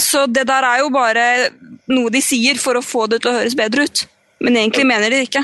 Så 0.02 0.26
det 0.28 0.48
der 0.50 0.66
er 0.66 0.82
jo 0.84 0.90
bare 0.90 1.26
noe 1.92 2.10
de 2.10 2.22
sier 2.24 2.58
for 2.60 2.78
å 2.78 2.84
få 2.86 3.06
det 3.12 3.22
til 3.22 3.32
å 3.32 3.38
høres 3.40 3.58
bedre 3.58 3.86
ut. 3.86 4.06
Men 4.46 4.60
egentlig 4.62 4.86
mener 4.88 5.12
de 5.12 5.24
ikke. 5.26 5.44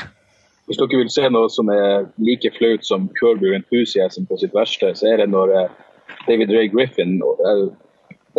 Hvis 0.70 0.80
dere 0.80 1.02
vil 1.02 1.10
se 1.12 1.30
noe 1.34 1.50
som 1.52 1.70
er 1.74 2.06
like 2.22 2.52
flaut 2.56 2.86
som 2.88 3.10
Your 3.20 3.56
Enthusiasm 3.58 4.28
på 4.30 4.38
sitt 4.40 4.54
verste, 4.56 4.94
så 4.96 5.10
er 5.12 5.24
det 5.24 5.32
når 5.34 5.52
eh, 5.58 5.74
David 6.30 6.54
Ray 6.54 6.70
Griffin 6.72 7.18
eh, 7.20 7.66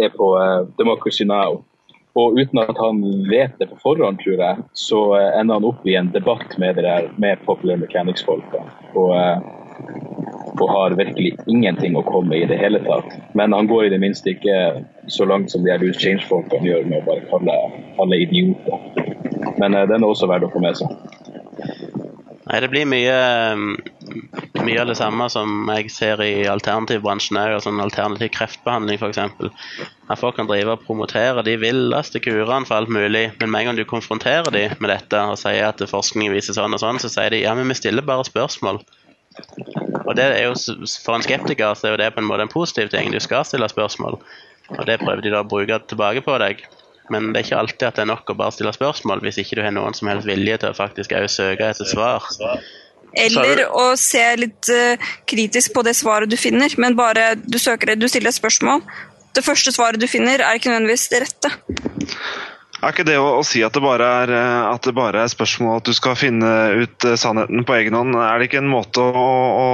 er 0.07 0.15
på 0.15 0.33
eh, 0.39 0.63
Democracy 0.79 1.27
Now. 1.29 1.61
Og 2.15 2.37
uten 2.37 2.61
at 2.61 2.77
han 2.77 3.01
vet 3.29 3.57
det 3.61 3.71
på 3.71 3.79
forhånd, 3.81 4.21
tror 4.21 4.41
jeg, 4.41 4.65
så 4.77 5.01
eh, 5.19 5.31
ender 5.41 5.59
han 5.59 5.69
opp 5.69 5.87
i 5.89 5.97
en 5.99 6.13
debatt 6.13 6.57
med, 6.61 6.77
det 6.77 6.87
der, 6.87 7.11
med 7.21 7.41
Popular 7.47 7.81
Mechanics-folka. 7.81 8.65
Og, 8.95 9.13
eh, 9.17 9.62
og 10.63 10.69
har 10.71 10.97
virkelig 10.99 11.33
ingenting 11.51 11.97
å 11.99 12.05
komme 12.07 12.37
i 12.39 12.47
det 12.49 12.59
hele 12.61 12.83
tatt. 12.85 13.17
Men 13.39 13.55
han 13.57 13.71
går 13.71 13.87
i 13.87 13.93
det 13.95 14.01
minste 14.03 14.35
ikke 14.35 14.85
så 15.11 15.27
langt 15.29 15.51
som 15.53 15.65
de 15.65 15.73
her 15.73 15.83
Loose 15.83 16.01
Change-folkene 16.03 16.69
gjør 16.69 16.87
med 16.91 17.01
å 17.01 17.07
bare 17.09 17.27
kalle 17.31 17.57
alle 18.03 18.21
idioter. 18.27 18.85
Men 19.59 19.75
eh, 19.75 19.89
den 19.91 20.03
er 20.03 20.09
også 20.09 20.31
verdt 20.31 20.47
å 20.47 20.53
få 20.53 20.63
med 20.63 20.79
seg. 20.79 20.93
Nei, 22.43 22.59
det 22.61 22.69
blir 22.73 22.89
mye, 22.91 23.19
mye 24.61 24.81
av 24.83 24.89
det 24.91 24.97
samme 24.99 25.29
som 25.33 25.71
jeg 25.73 25.93
ser 25.95 26.21
i 26.21 26.43
alternativbransjen 26.51 27.39
òg, 27.39 27.55
sånn 27.65 27.81
alternativ 27.81 28.33
kreftbehandling 28.35 28.99
f.eks. 28.99 29.21
At 30.11 30.21
folk 30.21 30.37
kan 30.37 30.51
drive 30.51 30.75
og 30.75 30.83
promotere 30.85 31.45
de 31.47 31.55
villeste 31.63 32.21
kurene 32.21 32.69
for 32.69 32.81
alt 32.81 32.93
mulig, 32.93 33.29
men 33.39 33.55
med 33.55 33.63
en 33.63 33.71
gang 33.71 33.79
du 33.79 33.87
konfronterer 33.89 34.53
de 34.53 34.67
med 34.83 34.91
dette 34.91 35.23
og 35.31 35.39
sier 35.41 35.71
at 35.71 35.81
forskningen 35.87 36.35
viser 36.35 36.59
sånn 36.59 36.75
og 36.75 36.83
sånn, 36.83 37.01
så 37.01 37.13
sier 37.15 37.33
de 37.33 37.45
ja, 37.45 37.55
men 37.57 37.71
vi 37.73 37.79
stiller 37.79 38.05
bare 38.05 38.27
spørsmål. 38.29 38.83
Og 40.03 40.15
det 40.19 40.25
er 40.25 40.47
jo, 40.49 40.55
For 41.05 41.17
en 41.17 41.25
skeptiker 41.25 41.75
så 41.79 41.93
er 41.93 42.01
det 42.01 42.13
på 42.15 42.23
en 42.23 42.29
måte 42.29 42.47
en 42.47 42.53
positiv 42.53 42.91
ting. 42.93 43.13
Du 43.13 43.21
skal 43.23 43.47
stille 43.49 43.69
spørsmål. 43.71 44.21
Og 44.73 44.87
det 44.89 45.01
prøver 45.03 45.23
de 45.25 45.33
da 45.35 45.43
å 45.43 45.49
bruke 45.49 45.79
tilbake 45.89 46.25
på 46.25 46.39
deg. 46.43 46.65
Men 47.11 47.33
det 47.33 47.43
er 47.43 47.47
ikke 47.47 47.61
alltid 47.61 47.89
at 47.89 47.99
det 47.99 48.05
er 48.05 48.13
nok 48.13 48.31
å 48.31 48.39
bare 48.39 48.55
stille 48.55 48.73
spørsmål, 48.75 49.21
hvis 49.25 49.41
ikke 49.43 49.59
du 49.59 49.65
har 49.67 49.75
noen 49.75 49.97
som 49.97 50.09
helst 50.09 50.29
vilje 50.29 50.61
til 50.63 50.71
å 50.71 50.77
faktisk 50.77 51.13
også 51.19 51.43
søke 51.43 51.69
etter 51.73 51.89
svar. 51.91 52.29
Eller 53.19 53.67
å 53.69 53.91
se 54.01 54.23
litt 54.39 54.71
uh, 54.73 55.11
kritisk 55.29 55.75
på 55.77 55.83
det 55.85 55.93
svaret 55.99 56.31
du 56.33 56.39
finner, 56.41 56.73
men 56.81 56.97
bare 56.97 57.35
du 57.43 57.59
søker 57.61 57.93
du 57.99 58.09
stiller 58.09 58.33
et 58.33 58.39
spørsmål. 58.39 58.85
Det 59.37 59.45
første 59.45 59.73
svaret 59.73 60.01
du 60.01 60.09
finner, 60.09 60.41
er 60.41 60.57
ikke 60.57 60.73
nødvendigvis 60.73 61.09
det 61.13 61.23
rette. 61.27 61.53
Er 62.83 62.91
ikke 62.91 63.05
det 63.07 63.15
å, 63.21 63.27
å 63.39 63.43
si 63.47 63.61
at 63.63 63.77
det, 63.79 63.83
er, 64.03 64.31
eh, 64.35 64.61
at 64.67 64.83
det 64.83 64.95
bare 64.97 65.21
er 65.23 65.31
spørsmål 65.31 65.77
at 65.79 65.87
du 65.87 65.95
skal 65.95 66.17
finne 66.19 66.49
ut 66.83 67.07
uh, 67.07 67.15
sannheten 67.15 67.63
på 67.67 67.77
egen 67.77 67.95
hånd, 67.95 68.17
er 68.19 68.41
det 68.41 68.49
ikke 68.49 68.59
en 68.59 68.73
måte 68.73 69.05
å, 69.07 69.27
å, 69.63 69.69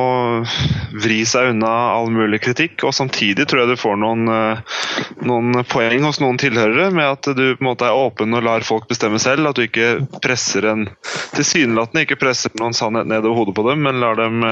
vri 1.00 1.22
seg 1.28 1.54
unna 1.54 1.70
all 1.94 2.12
mulig 2.12 2.42
kritikk? 2.44 2.84
Og 2.84 2.92
samtidig 2.92 3.48
tror 3.48 3.64
jeg 3.64 3.72
du 3.72 3.80
får 3.80 3.96
noen, 4.02 4.28
uh, 4.28 4.76
noen 5.24 5.62
poeng 5.72 6.04
hos 6.04 6.20
noen 6.20 6.36
tilhørere 6.40 6.90
med 6.92 7.09
at 7.09 7.30
du 7.32 7.44
på 7.54 7.64
en 7.64 7.70
måte 7.70 7.88
er 7.88 7.96
åpen 7.96 8.36
og 8.36 8.44
lar 8.44 8.66
folk 8.68 8.90
bestemme 8.92 9.20
selv. 9.22 9.48
At 9.48 9.56
du 9.56 9.64
ikke 9.64 10.04
presser 10.20 10.68
en 10.68 10.90
tilsynelatende 11.32 12.04
ikke 12.04 12.20
presser 12.20 12.52
noen 12.61 12.76
sannhet 12.76 13.09
ned 13.09 13.24
over 13.24 13.40
hodet 13.40 13.56
på 13.56 13.64
dem, 13.70 13.88
men 13.88 14.04
lar 14.04 14.20
dem 14.20 14.44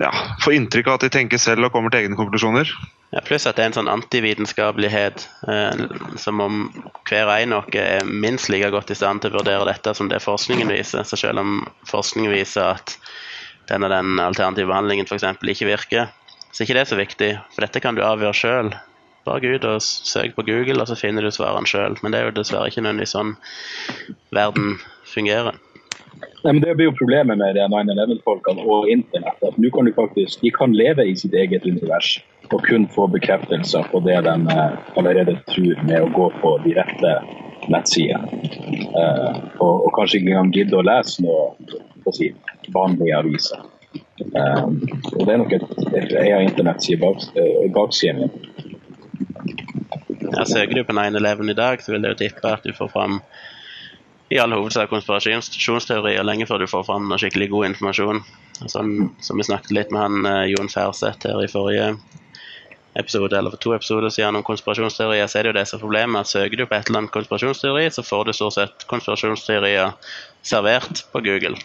ja, 0.00 0.12
får 0.44 0.56
inntrykk 0.56 0.90
av 0.90 0.98
at 0.98 1.06
de 1.06 1.12
tenker 1.14 1.40
selv 1.42 1.68
og 1.68 1.74
kommer 1.74 1.92
til 1.92 2.04
egne 2.04 2.18
konklusjoner. 2.18 2.70
Ja, 3.14 3.22
pluss 3.24 3.46
at 3.46 3.56
det 3.56 3.64
er 3.64 3.70
en 3.70 3.76
sånn 3.76 3.90
antivitenskapelighet, 3.90 5.28
eh, 5.48 5.84
som 6.20 6.42
om 6.42 6.64
hver 7.08 7.28
og 7.28 7.36
en 7.36 7.54
av 7.54 7.62
oss 7.62 7.78
er 7.78 8.08
minst 8.08 8.50
like 8.52 8.70
godt 8.74 8.90
i 8.90 8.98
stand 8.98 9.22
til 9.22 9.32
å 9.32 9.38
vurdere 9.38 9.68
dette 9.68 9.94
som 9.94 10.10
det 10.10 10.22
forskningen 10.24 10.72
viser. 10.74 11.06
Så 11.06 11.18
selv 11.20 11.42
om 11.42 11.60
forskningen 11.86 12.34
viser 12.34 12.74
at 12.74 12.96
den 13.70 13.86
og 13.86 13.94
den 13.94 14.18
alternative 14.22 14.70
behandlingen 14.70 15.06
f.eks. 15.06 15.24
ikke 15.42 15.70
virker, 15.70 16.10
så 16.50 16.62
er 16.62 16.66
ikke 16.66 16.78
det 16.78 16.88
så 16.90 16.98
viktig, 16.98 17.30
for 17.54 17.66
dette 17.66 17.82
kan 17.84 17.96
du 17.96 18.04
avgjøre 18.06 18.36
sjøl. 18.36 18.74
Bare 19.26 19.42
gå 19.42 19.56
ut 19.56 19.64
og 19.66 19.82
søk 19.82 20.36
på 20.36 20.44
Google, 20.46 20.80
og 20.82 20.90
så 20.90 20.98
finner 20.98 21.22
du 21.22 21.32
svarene 21.34 21.66
sjøl. 21.66 21.98
Men 22.02 22.14
det 22.14 22.20
er 22.20 22.28
jo 22.28 22.36
dessverre 22.36 22.70
ikke 22.70 22.84
nødvendigvis 22.84 23.16
sånn 23.16 23.34
verden 24.34 24.76
fungerer. 25.10 25.58
Nei, 26.44 26.52
men 26.52 26.60
Det 26.62 26.74
blir 26.78 26.90
jo 26.90 26.96
problemet 26.98 27.38
med 27.40 27.58
9-11-folkene 27.58 28.64
og 28.64 28.88
internett. 28.92 29.42
at 29.42 29.58
nå 29.58 29.70
kan 29.74 29.88
du 29.88 29.92
faktisk, 29.96 30.40
De 30.40 30.50
kan 30.54 30.72
leve 30.72 31.04
i 31.04 31.16
sitt 31.16 31.34
eget 31.34 31.66
univers 31.66 32.20
og 32.52 32.62
kun 32.62 32.86
få 32.94 33.08
bekreftelser 33.10 33.88
på 33.90 34.00
det 34.06 34.20
de 34.24 34.34
eh, 34.54 34.76
allerede 34.96 35.34
tror 35.50 35.82
med 35.82 36.02
å 36.02 36.12
gå 36.14 36.28
på 36.40 36.52
de 36.64 36.74
rette 36.78 37.14
nettsidene. 37.72 38.42
Eh, 38.86 39.40
og, 39.58 39.86
og, 39.86 39.90
kanskje 39.96 40.20
ikke 40.20 40.30
engang 40.30 40.52
gidde 40.54 40.78
å 40.78 40.84
lese 40.86 41.24
noe 41.26 42.12
si, 42.14 42.30
vanlige 42.74 43.18
aviser. 43.18 43.64
Um, 44.36 44.78
og 45.16 45.26
Det 45.26 45.32
er 45.32 45.40
nok 45.40 45.52
et, 45.56 45.66
et, 45.90 46.12
en 46.20 46.46
internettside 46.46 47.00
bak, 47.02 47.26
eh, 47.36 47.66
baksiden. 47.74 48.30
Ja, 50.26 50.44
søker 50.44 50.74
du 50.74 50.84
på 50.86 50.94
9-11 50.96 51.50
i 51.50 51.58
dag, 51.58 51.82
så 51.82 51.92
vil 51.92 52.04
det 52.04 52.14
jo 52.14 52.20
tippe 52.22 52.54
at 52.54 52.64
du 52.66 52.72
får 52.76 52.90
fram 52.94 53.20
i 54.28 54.38
all 54.42 54.54
hovedsak 54.54 54.90
konspirasjonsteorier 54.90 56.24
lenge 56.26 56.48
før 56.48 56.62
du 56.62 56.70
får 56.70 56.86
fram 56.88 57.12
skikkelig 57.14 57.50
god 57.52 57.70
informasjon. 57.70 58.22
Sånn 58.72 58.92
som 59.22 59.38
vi 59.38 59.46
snakket 59.46 59.74
litt 59.76 59.92
med 59.94 60.02
han 60.02 60.28
eh, 60.30 60.44
Jon 60.54 60.70
Færseth 60.72 61.28
her 61.28 61.42
i 61.44 61.50
forrige 61.50 61.92
episode, 62.96 63.36
eller 63.36 63.52
for 63.52 63.60
to 63.60 63.74
episoder 63.76 64.10
siden 64.10 64.38
om 64.38 64.44
konspirasjonsteorier, 64.46 65.28
så 65.28 65.38
er 65.38 65.44
det 65.44 65.52
jo 65.52 65.58
det 65.58 65.66
som 65.68 65.78
er 65.78 65.84
problemet. 65.84 66.20
at 66.24 66.32
Søker 66.32 66.56
du 66.56 66.64
på 66.66 66.74
et 66.74 66.88
eller 66.88 67.02
annet 67.02 67.14
konspirasjonsteori, 67.14 67.90
så 67.92 68.02
får 68.06 68.24
du 68.24 68.32
stort 68.32 68.56
sett 68.56 68.86
konspirasjonsteorier 68.90 69.92
servert 70.42 71.04
på 71.12 71.22
Google. 71.26 71.60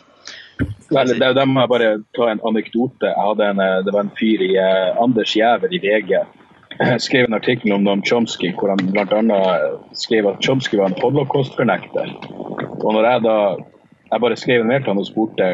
Vel, 0.91 1.15
det 1.17 1.47
må 1.47 1.63
jeg 1.63 1.71
bare 1.71 1.89
ta 2.17 2.27
en 2.29 2.43
anekdote. 2.45 3.15
En, 3.15 3.63
eh, 3.63 3.79
det 3.87 3.95
var 3.95 4.03
en 4.03 4.13
fyr 4.19 4.43
i 4.43 4.51
uh, 4.59 4.99
Anders 5.01 5.33
Giæver 5.35 5.71
i 5.73 5.79
VG 5.81 6.19
skrev 7.03 7.27
en 7.27 7.37
artikkel 7.37 7.73
om 7.75 7.83
Noam 7.83 8.03
Chomsky 8.05 8.53
hvor 8.57 8.73
han 8.73 8.91
bl.a. 8.93 9.41
skrev 9.97 10.29
at 10.31 10.41
Chomsky 10.45 10.79
var 10.79 10.91
en 10.91 10.99
holocaust-fornekter. 11.01 12.15
Og 12.81 12.89
når 12.93 13.07
jeg 13.09 13.23
da 13.27 13.37
jeg 14.11 14.21
bare 14.21 14.37
skrev 14.37 14.61
en 14.61 14.67
mail 14.67 14.83
til 14.83 14.91
han 14.91 14.99
og 14.99 15.07
spurte 15.07 15.47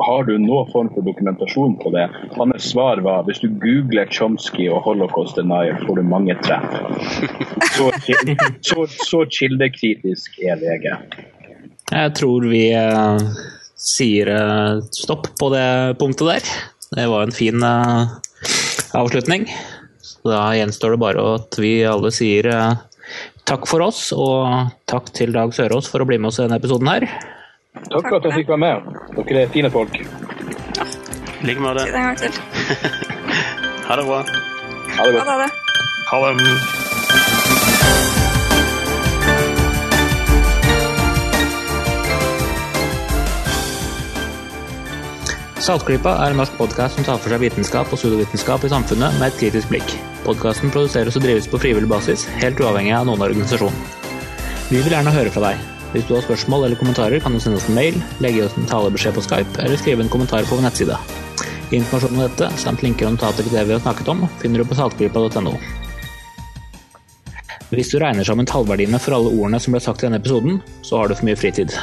har 0.00 0.24
du 0.24 0.32
noen 0.40 0.68
form 0.72 0.88
for 0.94 1.04
dokumentasjon 1.04 1.74
på 1.82 1.90
det? 1.94 2.06
Hans 2.36 2.70
svar 2.72 3.02
var 3.04 3.26
hvis 3.26 3.42
du 3.42 3.50
googler 3.62 4.08
Chomsky 4.10 4.68
og 4.72 4.80
holocaust 4.86 5.36
denier, 5.36 5.76
får 5.84 6.00
du 6.00 6.06
mange 6.08 6.36
treff. 6.44 6.78
Så, 7.76 7.90
så, 8.64 8.86
så 9.10 9.20
kildekritisk 9.28 10.40
er 10.40 10.60
VG. 10.62 10.88
Jeg 11.90 12.14
tror 12.16 12.46
vi 12.48 12.64
uh, 12.76 13.20
sier 13.76 14.30
uh, 14.32 14.80
stopp 14.94 15.30
på 15.40 15.52
det 15.52 15.68
punktet 16.00 16.32
der. 16.32 16.50
Det 16.96 17.06
var 17.10 17.26
en 17.26 17.34
fin 17.34 17.60
uh, 17.60 18.16
Da 20.24 20.50
gjenstår 20.56 20.94
det 20.94 21.00
bare 21.00 21.22
at 21.36 21.56
vi 21.60 21.80
alle 21.88 22.10
sier 22.12 22.48
takk 23.48 23.66
for 23.70 23.82
oss, 23.86 24.10
og 24.12 24.70
takk 24.90 25.08
til 25.16 25.32
Dag 25.34 25.54
Sørås 25.56 25.88
for 25.90 26.04
å 26.04 26.08
bli 26.08 26.18
med 26.20 26.30
oss 26.30 26.38
i 26.40 26.44
denne 26.44 26.60
episoden 26.60 26.90
her. 26.92 27.08
Takk 27.88 28.04
for 28.08 28.18
at 28.18 28.28
jeg 28.28 28.42
fikk 28.42 28.52
være 28.52 28.62
med. 28.66 29.00
Dere 29.16 29.46
er 29.46 29.54
fine 29.54 29.70
folk. 29.72 29.96
I 31.40 31.48
like 31.48 31.62
måte. 31.64 31.86
En 31.88 32.10
gang 32.10 32.20
til. 32.20 32.32
ha 33.88 33.96
det 33.96 34.06
bra. 34.10 34.20
Ha 34.98 35.08
det 35.08 35.16
Ha 35.16 35.16
godt. 35.16 35.32
det. 35.40 35.50
Ha 36.10 36.16
det. 36.26 36.80
Saltklypa 45.60 46.14
er 46.24 46.32
en 46.32 46.40
norsk 46.40 46.54
podkast 46.56 46.96
som 46.96 47.04
tar 47.06 47.20
for 47.20 47.32
seg 47.32 47.42
vitenskap 47.44 47.90
og 47.92 48.00
pseudovitenskap 48.00 48.64
i 48.64 48.72
samfunnet 48.72 49.18
med 49.20 49.28
et 49.28 49.42
kritisk 49.42 49.68
blikk. 49.72 49.92
Podkasten 50.24 50.72
produseres 50.72 51.16
og 51.16 51.24
drives 51.24 51.48
på 51.48 51.58
frivillig 51.62 51.88
basis, 51.88 52.26
helt 52.42 52.60
uavhengig 52.60 52.92
av 52.92 53.06
noen 53.08 53.22
organisasjon. 53.24 53.76
Vi 54.70 54.78
vil 54.78 54.92
gjerne 54.92 55.14
høre 55.14 55.32
fra 55.32 55.48
deg. 55.48 55.62
Hvis 55.90 56.04
du 56.06 56.12
har 56.14 56.22
spørsmål 56.22 56.68
eller 56.68 56.78
kommentarer, 56.78 57.22
kan 57.24 57.34
du 57.34 57.40
sende 57.42 57.58
oss 57.58 57.66
en 57.70 57.78
mail, 57.78 57.96
legge 58.22 58.44
oss 58.44 58.54
en 58.60 58.68
talebeskjed 58.70 59.16
på 59.16 59.24
Skype 59.26 59.64
eller 59.64 59.80
skrive 59.80 60.04
en 60.04 60.12
kommentar 60.12 60.46
på 60.46 60.58
vår 60.58 60.66
nettside. 60.68 60.98
Informasjon 61.74 62.14
om 62.18 62.22
dette, 62.22 62.50
samt 62.60 62.84
linker 62.84 63.08
og 63.08 63.16
notater 63.16 63.46
til 63.46 63.56
det 63.56 63.64
vi 63.66 63.74
har 63.74 63.82
snakket 63.82 64.12
om, 64.12 64.26
finner 64.42 64.62
du 64.62 64.68
på 64.70 64.78
saltklypa.no. 64.78 65.56
Hvis 67.70 67.90
du 67.90 68.00
regner 68.02 68.26
sammen 68.26 68.48
tallverdiene 68.50 68.98
for 69.02 69.16
alle 69.16 69.32
ordene 69.32 69.60
som 69.62 69.74
ble 69.74 69.82
sagt 69.82 70.02
i 70.02 70.08
denne 70.08 70.18
episoden, 70.18 70.58
så 70.82 71.00
har 71.00 71.08
du 71.10 71.16
for 71.16 71.28
mye 71.28 71.38
fritid. 71.38 71.74